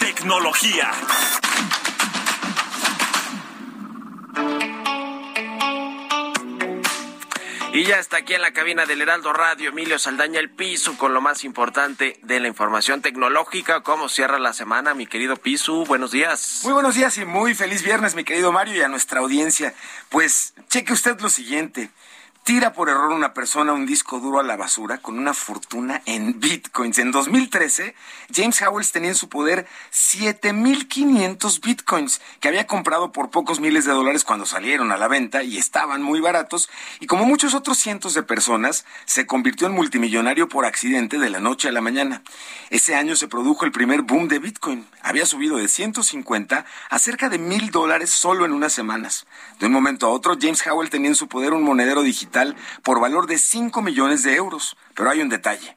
Tecnología. 0.00 0.90
Y 7.74 7.84
ya 7.84 7.98
está 7.98 8.18
aquí 8.18 8.34
en 8.34 8.42
la 8.42 8.52
cabina 8.52 8.84
del 8.84 9.00
Heraldo 9.00 9.32
Radio 9.32 9.70
Emilio 9.70 9.98
Saldaña 9.98 10.38
el 10.38 10.50
Piso 10.50 10.98
con 10.98 11.14
lo 11.14 11.22
más 11.22 11.42
importante 11.42 12.18
de 12.22 12.38
la 12.38 12.46
información 12.46 13.00
tecnológica. 13.00 13.82
¿Cómo 13.82 14.10
cierra 14.10 14.38
la 14.38 14.52
semana, 14.52 14.92
mi 14.92 15.06
querido 15.06 15.36
Piso? 15.36 15.86
Buenos 15.86 16.10
días. 16.10 16.60
Muy 16.64 16.74
buenos 16.74 16.96
días 16.96 17.16
y 17.16 17.24
muy 17.24 17.54
feliz 17.54 17.82
viernes, 17.82 18.14
mi 18.14 18.24
querido 18.24 18.52
Mario, 18.52 18.76
y 18.76 18.82
a 18.82 18.88
nuestra 18.88 19.20
audiencia. 19.20 19.72
Pues 20.10 20.52
cheque 20.68 20.92
usted 20.92 21.18
lo 21.22 21.30
siguiente 21.30 21.88
tira 22.44 22.72
por 22.72 22.88
error 22.88 23.12
una 23.12 23.34
persona 23.34 23.72
un 23.72 23.86
disco 23.86 24.18
duro 24.18 24.40
a 24.40 24.42
la 24.42 24.56
basura 24.56 24.98
con 24.98 25.16
una 25.16 25.32
fortuna 25.32 26.02
en 26.06 26.40
bitcoins. 26.40 26.98
En 26.98 27.12
2013, 27.12 27.94
James 28.34 28.60
Howells 28.62 28.90
tenía 28.90 29.10
en 29.10 29.14
su 29.14 29.28
poder 29.28 29.68
7.500 29.92 31.60
bitcoins 31.60 32.20
que 32.40 32.48
había 32.48 32.66
comprado 32.66 33.12
por 33.12 33.30
pocos 33.30 33.60
miles 33.60 33.84
de 33.84 33.92
dólares 33.92 34.24
cuando 34.24 34.44
salieron 34.44 34.90
a 34.90 34.96
la 34.96 35.06
venta 35.06 35.44
y 35.44 35.56
estaban 35.56 36.02
muy 36.02 36.20
baratos. 36.20 36.68
Y 36.98 37.06
como 37.06 37.26
muchos 37.26 37.54
otros 37.54 37.78
cientos 37.78 38.14
de 38.14 38.24
personas, 38.24 38.84
se 39.04 39.24
convirtió 39.24 39.68
en 39.68 39.74
multimillonario 39.74 40.48
por 40.48 40.64
accidente 40.64 41.18
de 41.18 41.30
la 41.30 41.38
noche 41.38 41.68
a 41.68 41.72
la 41.72 41.80
mañana. 41.80 42.22
Ese 42.70 42.96
año 42.96 43.14
se 43.14 43.28
produjo 43.28 43.64
el 43.64 43.72
primer 43.72 44.02
boom 44.02 44.26
de 44.26 44.40
bitcoin. 44.40 44.84
Había 45.00 45.26
subido 45.26 45.58
de 45.58 45.68
150 45.68 46.64
a 46.90 46.98
cerca 46.98 47.28
de 47.28 47.38
mil 47.38 47.70
dólares 47.70 48.10
solo 48.10 48.44
en 48.44 48.52
unas 48.52 48.72
semanas. 48.72 49.26
De 49.60 49.66
un 49.66 49.72
momento 49.72 50.06
a 50.06 50.10
otro, 50.10 50.36
James 50.40 50.66
Howell 50.66 50.90
tenía 50.90 51.08
en 51.08 51.14
su 51.14 51.28
poder 51.28 51.52
un 51.52 51.62
monedero 51.62 52.02
digital 52.02 52.31
por 52.82 53.00
valor 53.00 53.26
de 53.26 53.38
5 53.38 53.82
millones 53.82 54.22
de 54.22 54.34
euros. 54.34 54.76
Pero 54.94 55.10
hay 55.10 55.20
un 55.20 55.28
detalle. 55.28 55.74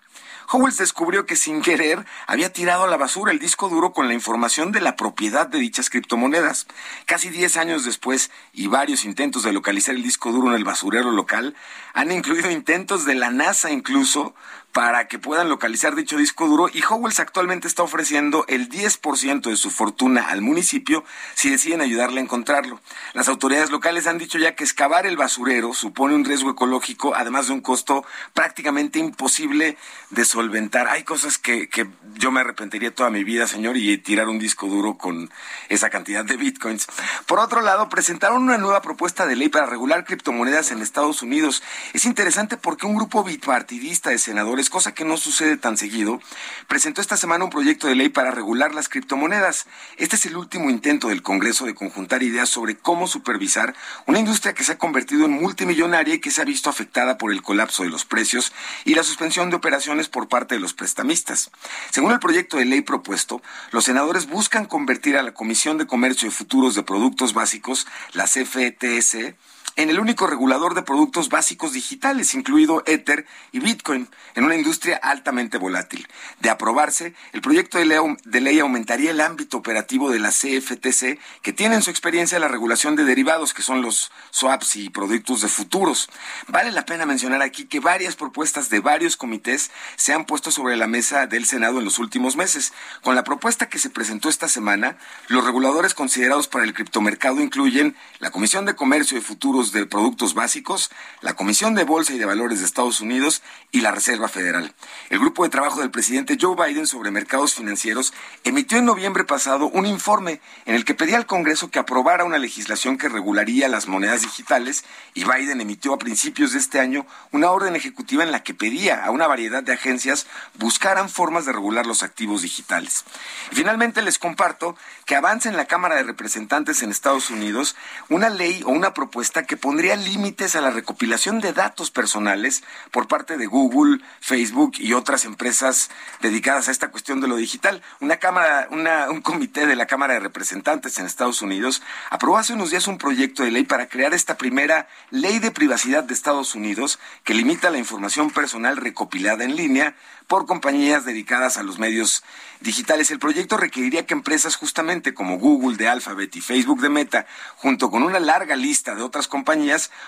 Howells 0.51 0.77
descubrió 0.77 1.25
que 1.25 1.35
sin 1.35 1.61
querer 1.61 2.05
había 2.27 2.53
tirado 2.53 2.83
a 2.83 2.87
la 2.87 2.97
basura 2.97 3.31
el 3.31 3.39
disco 3.39 3.67
duro 3.67 3.93
con 3.93 4.07
la 4.07 4.13
información 4.13 4.71
de 4.71 4.81
la 4.81 4.95
propiedad 4.95 5.47
de 5.47 5.57
dichas 5.57 5.89
criptomonedas. 5.89 6.67
Casi 7.05 7.29
10 7.29 7.57
años 7.57 7.83
después 7.83 8.29
y 8.53 8.67
varios 8.67 9.05
intentos 9.05 9.43
de 9.43 9.53
localizar 9.53 9.95
el 9.95 10.03
disco 10.03 10.31
duro 10.31 10.49
en 10.49 10.55
el 10.55 10.63
basurero 10.63 11.11
local 11.11 11.55
han 11.93 12.11
incluido 12.11 12.51
intentos 12.51 13.05
de 13.05 13.15
la 13.15 13.31
NASA 13.31 13.71
incluso 13.71 14.35
para 14.75 15.07
que 15.07 15.19
puedan 15.19 15.47
localizar 15.47 15.95
dicho 15.95 16.17
disco 16.17 16.47
duro 16.47 16.67
y 16.67 16.83
Howells 16.83 17.21
actualmente 17.21 17.65
está 17.65 17.81
ofreciendo 17.81 18.43
el 18.49 18.69
10% 18.69 19.49
de 19.49 19.55
su 19.55 19.71
fortuna 19.71 20.27
al 20.27 20.41
municipio 20.41 21.05
si 21.33 21.49
deciden 21.49 21.79
ayudarle 21.79 22.19
a 22.19 22.23
encontrarlo. 22.23 22.81
Las 23.13 23.29
autoridades 23.29 23.71
locales 23.71 24.05
han 24.05 24.17
dicho 24.17 24.37
ya 24.37 24.53
que 24.53 24.65
excavar 24.65 25.05
el 25.05 25.15
basurero 25.15 25.73
supone 25.73 26.13
un 26.13 26.25
riesgo 26.25 26.49
ecológico, 26.49 27.15
además 27.15 27.47
de 27.47 27.53
un 27.53 27.61
costo 27.61 28.03
prácticamente 28.33 28.99
imposible 28.99 29.77
de 30.09 30.25
solventar. 30.25 30.89
Hay 30.89 31.03
cosas 31.03 31.37
que, 31.37 31.69
que 31.69 31.87
yo 32.15 32.31
me 32.31 32.41
arrepentiría 32.41 32.93
toda 32.93 33.09
mi 33.09 33.23
vida, 33.23 33.47
señor, 33.47 33.77
y 33.77 33.97
tirar 33.99 34.27
un 34.27 34.39
disco 34.39 34.67
duro 34.67 34.97
con 34.97 35.31
esa 35.69 35.89
cantidad 35.89 36.25
de 36.25 36.35
bitcoins. 36.35 36.87
Por 37.27 37.39
otro 37.39 37.61
lado, 37.61 37.87
presentaron 37.87 38.43
una 38.43 38.57
nueva 38.57 38.81
propuesta 38.81 39.25
de 39.25 39.37
ley 39.37 39.47
para 39.47 39.67
regular 39.67 40.03
criptomonedas 40.03 40.71
en 40.71 40.81
Estados 40.81 41.21
Unidos. 41.21 41.63
Es 41.93 42.03
interesante 42.03 42.57
porque 42.57 42.85
un 42.85 42.95
grupo 42.95 43.23
bipartidista 43.23 44.09
de 44.09 44.17
senadores 44.17 44.64
cosa 44.69 44.93
que 44.93 45.05
no 45.05 45.17
sucede 45.17 45.57
tan 45.57 45.77
seguido, 45.77 46.19
presentó 46.67 47.01
esta 47.01 47.17
semana 47.17 47.45
un 47.45 47.49
proyecto 47.49 47.87
de 47.87 47.95
ley 47.95 48.09
para 48.09 48.31
regular 48.31 48.73
las 48.73 48.89
criptomonedas. 48.89 49.67
Este 49.97 50.15
es 50.15 50.25
el 50.25 50.37
último 50.37 50.69
intento 50.69 51.09
del 51.09 51.21
Congreso 51.21 51.65
de 51.65 51.75
conjuntar 51.75 52.23
ideas 52.23 52.49
sobre 52.49 52.77
cómo 52.77 53.07
supervisar 53.07 53.75
una 54.05 54.19
industria 54.19 54.53
que 54.53 54.63
se 54.63 54.73
ha 54.73 54.77
convertido 54.77 55.25
en 55.25 55.31
multimillonaria 55.31 56.15
y 56.15 56.19
que 56.19 56.31
se 56.31 56.41
ha 56.41 56.45
visto 56.45 56.69
afectada 56.69 57.17
por 57.17 57.31
el 57.31 57.41
colapso 57.41 57.83
de 57.83 57.89
los 57.89 58.05
precios 58.05 58.53
y 58.83 58.95
la 58.95 59.03
suspensión 59.03 59.49
de 59.49 59.55
operaciones 59.55 60.09
por 60.09 60.27
parte 60.27 60.55
de 60.55 60.61
los 60.61 60.73
prestamistas. 60.73 61.51
Según 61.91 62.11
el 62.11 62.19
proyecto 62.19 62.57
de 62.57 62.65
ley 62.65 62.81
propuesto, 62.81 63.41
los 63.71 63.85
senadores 63.85 64.27
buscan 64.27 64.65
convertir 64.65 65.17
a 65.17 65.23
la 65.23 65.33
Comisión 65.33 65.77
de 65.77 65.87
Comercio 65.87 66.27
y 66.27 66.31
Futuros 66.31 66.75
de 66.75 66.83
Productos 66.83 67.33
Básicos, 67.33 67.87
la 68.13 68.25
CFETS, 68.25 69.35
en 69.75 69.89
el 69.89 69.99
único 69.99 70.25
regulador 70.27 70.73
de 70.73 70.83
productos 70.83 71.29
básicos 71.29 71.73
digitales, 71.73 72.33
incluido 72.33 72.83
Ether 72.85 73.25
y 73.51 73.59
Bitcoin, 73.59 74.07
en 74.35 74.43
una 74.45 74.55
industria 74.55 74.97
altamente 74.97 75.57
volátil. 75.57 76.07
De 76.39 76.49
aprobarse, 76.49 77.13
el 77.33 77.41
proyecto 77.41 77.77
de 77.77 78.41
ley, 78.41 78.59
aumentaría 78.59 79.11
el 79.11 79.21
ámbito 79.21 79.57
operativo 79.57 80.09
de 80.11 80.19
la 80.19 80.29
CFTC, 80.29 81.19
que 81.41 81.53
tiene 81.53 81.75
en 81.75 81.81
su 81.81 81.89
experiencia 81.89 82.39
la 82.39 82.47
regulación 82.47 82.95
de 82.95 83.03
derivados, 83.03 83.53
que 83.53 83.61
son 83.61 83.81
los 83.81 84.11
swaps 84.31 84.77
y 84.77 84.89
productos 84.89 85.41
de 85.41 85.49
futuros. 85.49 86.09
Vale 86.47 86.71
la 86.71 86.85
pena 86.85 87.05
mencionar 87.05 87.41
aquí 87.41 87.65
que 87.65 87.79
varias 87.79 88.15
propuestas 88.15 88.69
de 88.69 88.79
varios 88.79 89.17
comités 89.17 89.71
se 89.97 90.13
han 90.13 90.25
puesto 90.25 90.51
sobre 90.51 90.77
la 90.77 90.87
mesa 90.87 91.27
del 91.27 91.45
Senado 91.45 91.79
en 91.79 91.85
los 91.85 91.99
últimos 91.99 92.37
meses. 92.37 92.73
Con 93.01 93.15
la 93.15 93.23
propuesta 93.23 93.67
que 93.67 93.79
se 93.79 93.89
presentó 93.89 94.29
esta 94.29 94.47
semana, 94.47 94.97
los 95.27 95.43
reguladores 95.43 95.93
considerados 95.93 96.47
para 96.47 96.63
el 96.63 96.73
criptomercado 96.73 97.41
incluyen 97.41 97.95
la 98.19 98.31
Comisión 98.31 98.65
de 98.65 98.75
Comercio 98.75 99.17
de 99.17 99.23
Futuros 99.23 99.54
de 99.55 99.85
Productos 99.85 100.33
Básicos, 100.33 100.91
la 101.21 101.33
Comisión 101.33 101.75
de 101.75 101.85
Bolsa 101.85 102.13
y 102.13 102.17
de 102.17 102.25
Valores 102.25 102.59
de 102.59 102.65
Estados 102.65 102.99
Unidos 102.99 103.41
y 103.71 103.79
la 103.79 103.91
Reserva 103.91 104.27
Federal. 104.27 104.73
El 105.09 105.19
grupo 105.19 105.43
de 105.43 105.49
trabajo 105.49 105.79
del 105.79 105.91
presidente 105.91 106.37
Joe 106.39 106.55
Biden 106.55 106.87
sobre 106.87 107.09
mercados 107.09 107.53
financieros 107.53 108.13
emitió 108.43 108.77
en 108.77 108.85
noviembre 108.85 109.23
pasado 109.23 109.67
un 109.69 109.85
informe 109.85 110.41
en 110.65 110.75
el 110.75 110.83
que 110.83 110.93
pedía 110.93 111.15
al 111.15 111.25
Congreso 111.25 111.71
que 111.71 111.79
aprobara 111.79 112.25
una 112.25 112.37
legislación 112.37 112.97
que 112.97 113.07
regularía 113.07 113.69
las 113.69 113.87
monedas 113.87 114.23
digitales 114.23 114.83
y 115.13 115.23
Biden 115.23 115.61
emitió 115.61 115.93
a 115.93 115.99
principios 115.99 116.51
de 116.51 116.59
este 116.59 116.81
año 116.81 117.05
una 117.31 117.51
orden 117.51 117.77
ejecutiva 117.77 118.23
en 118.23 118.33
la 118.33 118.43
que 118.43 118.53
pedía 118.53 119.05
a 119.05 119.11
una 119.11 119.27
variedad 119.27 119.63
de 119.63 119.73
agencias 119.73 120.27
buscaran 120.55 121.07
formas 121.09 121.45
de 121.45 121.53
regular 121.53 121.85
los 121.85 122.03
activos 122.03 122.41
digitales. 122.41 123.05
Y 123.51 123.55
finalmente 123.55 124.01
les 124.01 124.19
comparto 124.19 124.75
que 125.05 125.15
avanza 125.15 125.47
en 125.47 125.55
la 125.55 125.65
Cámara 125.65 125.95
de 125.95 126.03
Representantes 126.03 126.83
en 126.83 126.91
Estados 126.91 127.29
Unidos 127.29 127.75
una 128.09 128.29
ley 128.29 128.61
o 128.65 128.71
una 128.71 128.93
propuesta 128.93 129.44
que 129.45 129.57
pondría 129.57 129.95
límites 129.95 130.55
a 130.55 130.61
la 130.61 130.71
recopilación 130.71 131.39
de 131.39 131.53
datos 131.53 131.91
personales 131.91 132.63
por 132.91 133.07
parte 133.07 133.37
de 133.37 133.45
Google, 133.45 134.01
Facebook 134.19 134.73
y 134.77 134.93
otras 134.93 135.25
empresas 135.25 135.89
dedicadas 136.21 136.67
a 136.67 136.71
esta 136.71 136.91
cuestión 136.91 137.21
de 137.21 137.27
lo 137.27 137.35
digital. 137.35 137.81
Una 137.99 138.17
cámara, 138.17 138.67
un 138.71 139.21
comité 139.21 139.65
de 139.65 139.75
la 139.75 139.87
Cámara 139.87 140.13
de 140.13 140.19
Representantes 140.19 140.97
en 140.97 141.05
Estados 141.05 141.41
Unidos 141.41 141.81
aprobó 142.09 142.37
hace 142.37 142.53
unos 142.53 142.71
días 142.71 142.87
un 142.87 142.97
proyecto 142.97 143.43
de 143.43 143.51
ley 143.51 143.63
para 143.63 143.87
crear 143.87 144.13
esta 144.13 144.37
primera 144.37 144.87
ley 145.11 145.39
de 145.39 145.51
privacidad 145.51 146.03
de 146.03 146.13
Estados 146.13 146.55
Unidos 146.55 146.99
que 147.23 147.33
limita 147.33 147.69
la 147.69 147.77
información 147.77 148.31
personal 148.31 148.77
recopilada 148.77 149.43
en 149.43 149.55
línea 149.55 149.95
por 150.27 150.45
compañías 150.45 151.05
dedicadas 151.05 151.57
a 151.57 151.63
los 151.63 151.77
medios 151.77 152.23
digitales. 152.61 153.11
El 153.11 153.19
proyecto 153.19 153.57
requeriría 153.57 154.05
que 154.05 154.13
empresas 154.13 154.55
justamente 154.55 155.13
como 155.13 155.37
Google 155.37 155.77
de 155.77 155.87
Alphabet 155.87 156.35
y 156.35 156.41
Facebook 156.41 156.81
de 156.81 156.89
Meta, 156.89 157.27
junto 157.55 157.91
con 157.91 158.03
una 158.03 158.19
larga 158.19 158.55
lista 158.55 158.95
de 158.95 159.03
otras 159.03 159.27
compañías, 159.27 159.34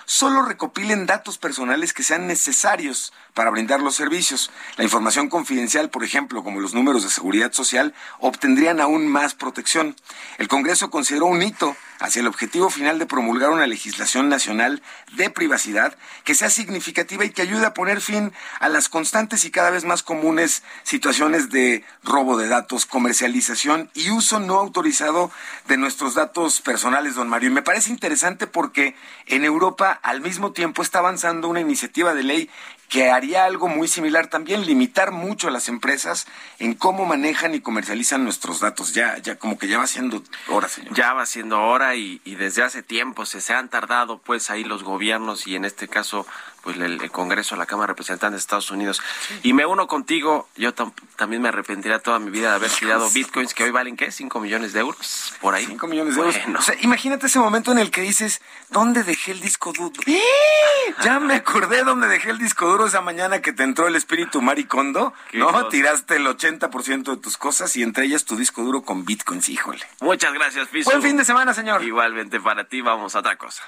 solo 0.06 0.44
recopilen 0.44 1.06
datos 1.06 1.38
personales 1.38 1.94
que 1.94 2.04
sean 2.04 2.28
necesarios 2.28 3.12
para 3.34 3.50
brindar 3.50 3.82
los 3.82 3.96
servicios. 3.96 4.52
La 4.78 4.84
información 4.84 5.30
confidencial, 5.30 5.90
por 5.90 6.04
ejemplo, 6.04 6.44
como 6.44 6.62
los 6.62 6.74
números 6.74 7.04
de 7.04 7.10
seguridad 7.10 7.52
social, 7.52 7.94
obtendrían 8.20 8.80
aún 8.80 9.08
más 9.08 9.34
protección. 9.34 9.96
El 10.38 10.48
Congreso 10.48 10.90
consideró 10.90 11.26
un 11.26 11.42
hito 11.42 11.76
hacia 12.00 12.20
el 12.20 12.28
objetivo 12.28 12.70
final 12.70 13.00
de 13.00 13.06
promulgar 13.06 13.50
una 13.50 13.68
legislación 13.68 14.30
nacional 14.30 14.82
de 15.14 15.30
privacidad 15.30 15.98
que 16.24 16.36
sea 16.36 16.50
significativa 16.50 17.26
y 17.26 17.32
que 17.32 17.42
ayude 17.42 17.66
a 17.66 17.74
poner 17.74 18.02
fin 18.02 18.34
a 18.60 18.70
las 18.70 18.90
constantes 18.90 19.46
y 19.46 19.52
cada 19.52 19.70
vez 19.70 19.86
más 19.86 20.04
comunes 20.04 20.64
situaciones 20.84 21.50
de 21.50 21.84
robo 22.04 22.38
de 22.38 22.48
datos, 22.48 22.86
comercialización 22.86 23.90
y 23.94 24.10
uso 24.12 24.40
no 24.40 24.56
autorizado 24.56 25.32
de 25.68 25.78
nuestros 25.78 26.16
datos 26.16 26.62
personales, 26.62 27.16
don 27.16 27.30
Mario. 27.30 27.50
Y 27.50 27.54
me 27.54 27.62
parece 27.62 27.92
interesante 27.92 28.48
porque 28.48 28.96
en 29.26 29.46
Europa 29.46 30.00
al 30.04 30.22
mismo 30.22 30.52
tiempo 30.52 30.82
está 30.82 31.00
avanzando 31.00 31.48
una 31.48 31.62
iniciativa 31.62 32.14
de 32.14 32.24
ley 32.24 32.50
que 32.90 33.10
haría 33.10 33.46
algo 33.46 33.68
muy 33.68 33.88
similar 33.88 34.28
también, 34.28 34.66
limitar 34.66 35.12
mucho 35.12 35.50
a 35.50 35.52
las 35.52 35.68
empresas 35.68 36.26
en 36.60 36.74
cómo 36.74 37.06
manejan 37.06 37.54
y 37.54 37.60
comercializan 37.60 38.24
nuestros 38.24 38.62
datos. 38.62 38.94
Ya, 38.94 39.18
ya 39.18 39.36
como 39.36 39.58
que 39.58 39.68
ya 39.68 39.78
va 39.78 39.88
siendo 39.88 40.24
hora, 40.48 40.70
señor. 40.70 40.94
Ya 40.94 41.14
va 41.14 41.26
siendo 41.26 41.62
hora 41.62 41.96
y, 41.96 42.22
y 42.24 42.36
desde 42.36 42.64
hace 42.64 42.84
tiempo 42.84 43.26
se, 43.26 43.42
se 43.42 43.54
han 43.54 43.70
tardado 43.70 44.20
pues 44.20 44.50
ahí 44.50 44.64
los 44.64 44.84
gobiernos 44.84 45.48
y 45.48 45.56
en 45.56 45.66
este 45.66 45.88
caso 45.88 46.26
pues 46.68 46.78
el, 46.82 47.10
Congreso, 47.12 47.56
la 47.56 47.66
Cámara 47.66 47.86
de 47.86 47.94
Representantes 47.94 48.34
de 48.34 48.42
Estados 48.42 48.72
Unidos. 48.72 49.02
Y 49.42 49.54
me 49.54 49.66
uno 49.66 49.88
contigo, 49.88 50.50
yo 50.58 50.74
también 50.74 51.42
me 51.42 51.48
arrepentiría 51.48 52.00
toda 52.00 52.20
mi 52.20 52.30
vida 52.30 52.50
de 52.50 52.56
haber 52.56 52.70
tirado 52.70 53.10
bitcoins 53.10 53.54
que 53.54 53.64
hoy 53.64 53.72
valen, 53.72 53.96
¿qué? 53.96 54.08
¿5 54.10 54.42
millones 54.42 54.74
de 54.74 54.82
euros? 54.82 55.34
Por 55.40 55.56
ahí. 55.56 55.66
5 55.66 55.88
millones 55.88 56.16
de 56.16 56.22
euros. 56.22 56.36
O 56.58 56.62
sea, 56.62 56.76
imagínate 56.82 57.28
ese 57.28 57.40
momento 57.40 57.72
en 57.72 57.80
el 57.80 57.90
que 57.90 58.02
dices, 58.02 58.42
¿dónde 58.70 59.04
dejé 59.04 59.32
el 59.32 59.40
disco 59.40 59.72
duro? 59.72 59.94
¡Eh! 60.08 60.20
Ya 61.04 61.20
me 61.20 61.36
acordé 61.36 61.84
dónde 61.84 62.08
dejé 62.08 62.32
el 62.32 62.38
disco 62.38 62.68
duro 62.68 62.88
esa 62.88 63.02
mañana 63.02 63.42
que 63.42 63.54
te 63.54 63.64
entró 63.64 63.88
el 63.88 63.96
espíritu 63.96 64.42
maricondo. 64.42 65.14
¿No? 65.34 65.68
Tiraste 65.70 66.18
el 66.18 66.26
80% 66.26 67.04
de 67.04 67.18
tus 67.18 67.38
cosas 67.38 67.76
y 67.78 67.84
entre 67.84 68.06
ellas 68.06 68.26
tu 68.26 68.36
disco 68.36 68.62
duro 68.62 68.82
con 68.82 69.06
bitcoins, 69.06 69.48
híjole. 69.48 69.86
Muchas 70.02 70.34
gracias, 70.34 70.68
Piso. 70.68 70.90
Buen 70.90 71.02
fin 71.02 71.16
de 71.16 71.24
semana, 71.24 71.54
señor. 71.54 71.84
Igualmente 71.84 72.42
para 72.42 72.68
ti, 72.68 72.82
vamos 72.82 73.16
a 73.16 73.20
otra 73.20 73.38
cosa. 73.38 73.64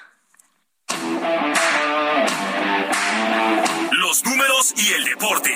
Los 3.91 4.23
números 4.23 4.73
y 4.77 4.93
el 4.93 5.05
deporte. 5.05 5.51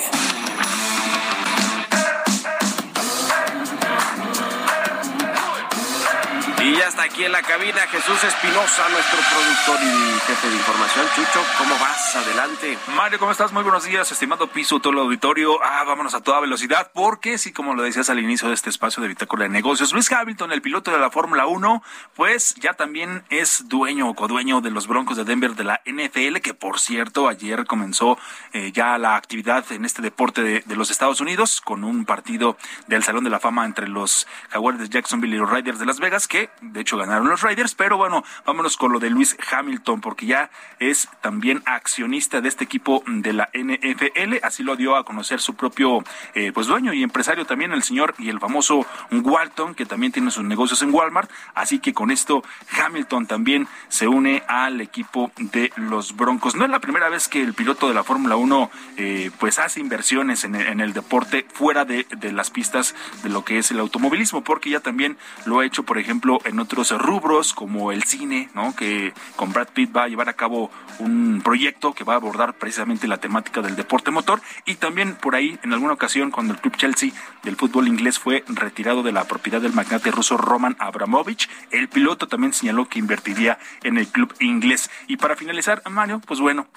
Y 6.64 6.78
ya 6.78 6.88
está 6.88 7.03
aquí 7.03 7.26
en 7.26 7.34
la 7.34 7.41
cabina 7.41 7.82
Jesús 7.91 8.24
Espinosa, 8.24 8.88
nuestro 8.88 9.20
productor 9.20 9.80
y 9.84 10.20
jefe 10.22 10.47
de 10.47 10.55
información. 10.55 11.05
Chucho, 11.14 11.45
¿cómo 11.57 11.78
vas? 11.78 12.16
Adelante. 12.16 12.78
Mario, 12.95 13.20
¿cómo 13.20 13.32
estás? 13.32 13.51
Muy 13.51 13.64
buenos 13.64 13.84
días, 13.84 14.09
estimado 14.09 14.47
piso, 14.47 14.80
todo 14.80 14.93
el 14.93 14.99
auditorio. 14.99 15.61
Ah, 15.61 15.84
vámonos 15.84 16.14
a 16.14 16.22
toda 16.22 16.39
velocidad, 16.39 16.89
porque 16.93 17.38
sí, 17.38 17.51
como 17.51 17.76
lo 17.76 17.84
decías 17.84 18.09
al 18.09 18.20
inicio 18.20 18.47
de 18.47 18.53
este 18.53 18.70
espacio 18.70 19.03
de 19.03 19.09
Bitácora 19.09 19.43
de 19.43 19.49
Negocios, 19.49 19.91
Luis 19.91 20.09
Hamilton, 20.09 20.53
el 20.53 20.61
piloto 20.61 20.89
de 20.89 20.99
la 20.99 21.11
Fórmula 21.11 21.47
1, 21.47 21.84
pues 22.16 22.55
ya 22.55 22.76
también 22.76 23.26
es 23.30 23.68
dueño 23.68 24.07
o 24.07 24.16
codueño 24.16 24.61
de 24.61 24.72
los 24.72 24.88
Broncos 24.88 25.18
de 25.18 25.26
Denver 25.26 25.55
de 25.55 25.66
la 25.66 25.82
NFL, 25.86 26.38
que 26.38 26.53
por 26.53 26.80
cierto, 26.80 27.28
ayer 27.28 27.66
comenzó 27.66 28.18
eh, 28.53 28.72
ya 28.72 28.97
la 28.97 29.18
actividad 29.18 29.70
en 29.74 29.84
este 29.84 30.01
deporte 30.01 30.41
de, 30.41 30.61
de, 30.61 30.76
los 30.78 30.91
Estados 30.91 31.20
Unidos 31.20 31.59
con 31.59 31.84
un 31.84 32.05
partido 32.05 32.55
del 32.88 33.03
Salón 33.03 33.26
de 33.26 33.30
la 33.30 33.41
Fama 33.41 33.66
entre 33.66 33.89
los 33.89 34.28
Jaguars 34.49 34.80
de 34.80 34.88
Jacksonville 34.88 35.36
y 35.36 35.39
los 35.39 35.49
Raiders 35.49 35.80
de 35.80 35.86
Las 35.86 35.99
Vegas, 35.99 36.30
que 36.30 36.53
de 36.62 36.82
hecho 36.82 36.97
ganaron 36.97 37.28
los 37.28 37.41
Raiders, 37.41 37.76
pero 37.76 37.97
bueno, 37.97 38.24
vámonos 38.45 38.78
con 38.78 38.91
lo 38.91 38.99
de 38.99 39.10
Luis 39.10 39.38
Hamilton, 39.51 40.01
porque 40.01 40.26
ya 40.26 40.49
es 40.80 41.10
también 41.22 41.62
accionista 41.66 42.41
de 42.41 42.49
este 42.49 42.64
equipo 42.64 43.04
de 43.06 43.34
la 43.34 43.49
NFL, 43.54 44.38
así 44.43 44.64
lo 44.64 44.76
dio 44.76 44.95
a 44.95 45.04
conocer 45.04 45.39
su 45.39 45.56
propio 45.56 46.04
eh, 46.34 46.51
pues 46.54 46.68
dueño 46.68 46.93
y 46.93 47.04
empresario 47.04 47.45
también, 47.45 47.74
el 47.74 47.84
señor 47.84 48.16
y 48.18 48.30
el 48.30 48.39
famoso 48.39 48.86
Walton, 49.12 49.76
que 49.76 49.86
también 49.86 50.12
tiene 50.12 50.32
sus 50.32 50.43
negocios 50.43 50.82
en 50.82 50.93
Walmart, 50.93 51.30
así 51.54 51.80
que 51.80 51.93
con 51.93 52.12
esto 52.12 52.43
Hamilton 52.84 53.28
también 53.28 53.68
se 53.89 54.08
une 54.08 54.43
al 54.47 54.82
equipo 54.82 55.32
de 55.38 55.72
los 55.76 56.16
Broncos. 56.16 56.56
No 56.56 56.66
es 56.66 56.72
la 56.72 56.80
primera 56.80 57.10
vez 57.10 57.28
que 57.28 57.41
el 57.41 57.54
piloto 57.54 57.88
de 57.88 57.93
la 57.93 58.04
Fórmula 58.04 58.36
1 58.36 58.72
eh, 58.97 59.32
pues 59.39 59.60
hace 59.60 59.80
inversiones 59.80 60.43
en 60.43 60.56
el, 60.56 60.68
en 60.68 60.82
el 60.82 60.93
deporte 60.93 61.45
fuera 61.54 61.86
de, 61.86 62.06
de 62.18 62.32
las 62.32 62.49
pistas 62.49 62.95
de 63.24 63.30
lo 63.30 63.43
que 63.43 63.58
es 63.58 63.72
el 63.72 63.80
automovilismo, 63.80 64.43
porque 64.43 64.70
ya 64.70 64.80
también 64.80 65.18
lo 65.45 65.60
ha 65.60 65.66
hecho, 65.66 65.84
por 65.84 65.97
ejemplo, 65.97 66.39
en 66.46 66.60
otros 66.60 66.91
rubros 66.91 67.54
como 67.54 67.91
el 67.91 68.04
cine, 68.04 68.50
¿no? 68.54 68.76
Que 68.76 69.14
con 69.36 69.52
Brad 69.54 69.70
Pitt 69.74 69.96
va 69.96 70.04
a 70.04 70.08
llevar 70.08 70.30
a 70.30 70.34
cabo 70.34 70.72
un 71.00 71.41
proyecto 71.44 71.94
que 71.94 72.04
va 72.04 72.14
a 72.14 72.18
abordar 72.18 72.54
precisamente 72.54 73.08
la 73.08 73.18
temática 73.18 73.62
del 73.62 73.76
deporte 73.76 74.12
motor 74.12 74.41
y 74.66 74.76
también 74.76 75.16
por 75.16 75.36
ahí 75.36 75.60
en 75.64 75.74
alguna 75.74 75.94
ocasión 75.94 76.32
cuando 76.32 76.54
el 76.54 76.60
club 76.60 76.76
Chelsea 76.76 77.12
del 77.44 77.56
fútbol 77.56 77.88
inglés 77.88 78.20
fue 78.20 78.44
retirado 78.48 79.04
de 79.04 79.12
la 79.12 79.26
propiedad 79.26 79.62
del 79.62 79.74
magnate 79.74 80.12
ruso 80.12 80.38
Roman 80.38 80.76
Abramovich, 80.80 81.50
el 81.72 81.89
piloto 81.89 82.28
también 82.28 82.54
señaló 82.54 82.88
que 82.88 83.00
invertiría 83.00 83.58
en 83.84 83.98
el 83.98 84.08
club 84.08 84.34
inglés. 84.39 84.89
Y 85.08 85.18
para 85.18 85.36
finalizar, 85.36 85.82
Mario, 85.89 86.22
pues 86.26 86.39
bueno, 86.39 86.68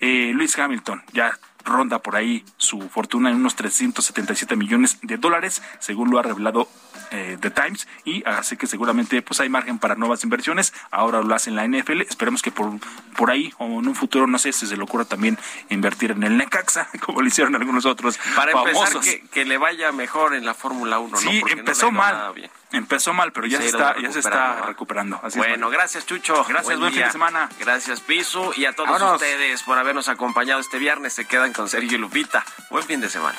eh, 0.00 0.32
Luis 0.34 0.58
Hamilton 0.58 1.02
ya 1.12 1.38
ronda 1.64 2.00
por 2.00 2.16
ahí 2.16 2.44
su 2.56 2.88
fortuna 2.88 3.30
en 3.30 3.36
unos 3.36 3.56
377 3.56 4.56
millones 4.56 4.98
de 5.02 5.16
dólares, 5.16 5.62
según 5.78 6.10
lo 6.10 6.18
ha 6.18 6.22
revelado 6.22 6.68
eh, 7.10 7.36
The 7.40 7.50
Times, 7.50 7.86
y 8.04 8.22
así 8.26 8.56
que 8.56 8.66
seguramente 8.66 9.20
pues 9.22 9.40
hay 9.40 9.48
margen 9.48 9.78
para 9.78 9.94
nuevas 9.94 10.24
inversiones. 10.24 10.72
Ahora 10.90 11.22
lo 11.22 11.34
hace 11.34 11.50
en 11.50 11.56
la 11.56 11.66
NFL. 11.66 12.02
Esperemos 12.02 12.42
que 12.42 12.50
por, 12.50 12.72
por 13.16 13.30
ahí 13.30 13.52
o 13.58 13.64
en 13.80 13.88
un 13.88 13.94
futuro, 13.94 14.26
no 14.26 14.38
sé 14.38 14.52
si 14.52 14.66
se 14.66 14.76
le 14.76 14.82
ocurra 14.82 15.04
también 15.04 15.38
invertir 15.68 16.12
en 16.12 16.22
el 16.22 16.36
Necaxa, 16.36 16.88
como 17.04 17.20
lo 17.20 17.28
hicieron 17.28 17.54
algunos 17.54 17.86
otros. 17.86 18.18
Para 18.34 18.52
famosos. 18.52 18.94
empezar, 18.94 19.20
que, 19.20 19.28
que, 19.28 19.44
le 19.44 19.58
vaya 19.58 19.92
mejor 19.92 20.34
en 20.34 20.44
la 20.44 20.54
Fórmula 20.54 20.98
1. 20.98 21.16
Sí, 21.18 21.42
¿no? 21.42 21.48
empezó 21.52 21.86
no 21.86 21.92
mal. 21.92 22.34
Empezó 22.72 23.14
mal, 23.14 23.32
pero 23.32 23.46
ya 23.46 23.58
se, 23.58 23.66
está, 23.66 23.94
ya 24.00 24.10
se 24.10 24.18
está 24.18 24.62
recuperando. 24.62 25.20
Así 25.22 25.38
bueno, 25.38 25.68
es, 25.68 25.72
gracias 25.72 26.06
Chucho. 26.06 26.34
Gracias, 26.44 26.64
buen, 26.64 26.80
buen 26.80 26.92
fin 26.92 27.04
de 27.04 27.12
semana. 27.12 27.48
Gracias 27.60 28.00
Pisu 28.00 28.52
y 28.56 28.64
a 28.64 28.72
todos 28.72 28.90
Vámonos. 28.90 29.22
ustedes 29.22 29.62
por 29.62 29.78
habernos 29.78 30.08
acompañado 30.08 30.60
este 30.60 30.78
viernes. 30.78 31.12
Se 31.12 31.24
quedan 31.24 31.52
con 31.52 31.68
Sergio 31.68 31.96
y 31.96 32.00
Lupita. 32.00 32.44
Buen 32.70 32.84
fin 32.84 33.00
de 33.00 33.08
semana. 33.08 33.38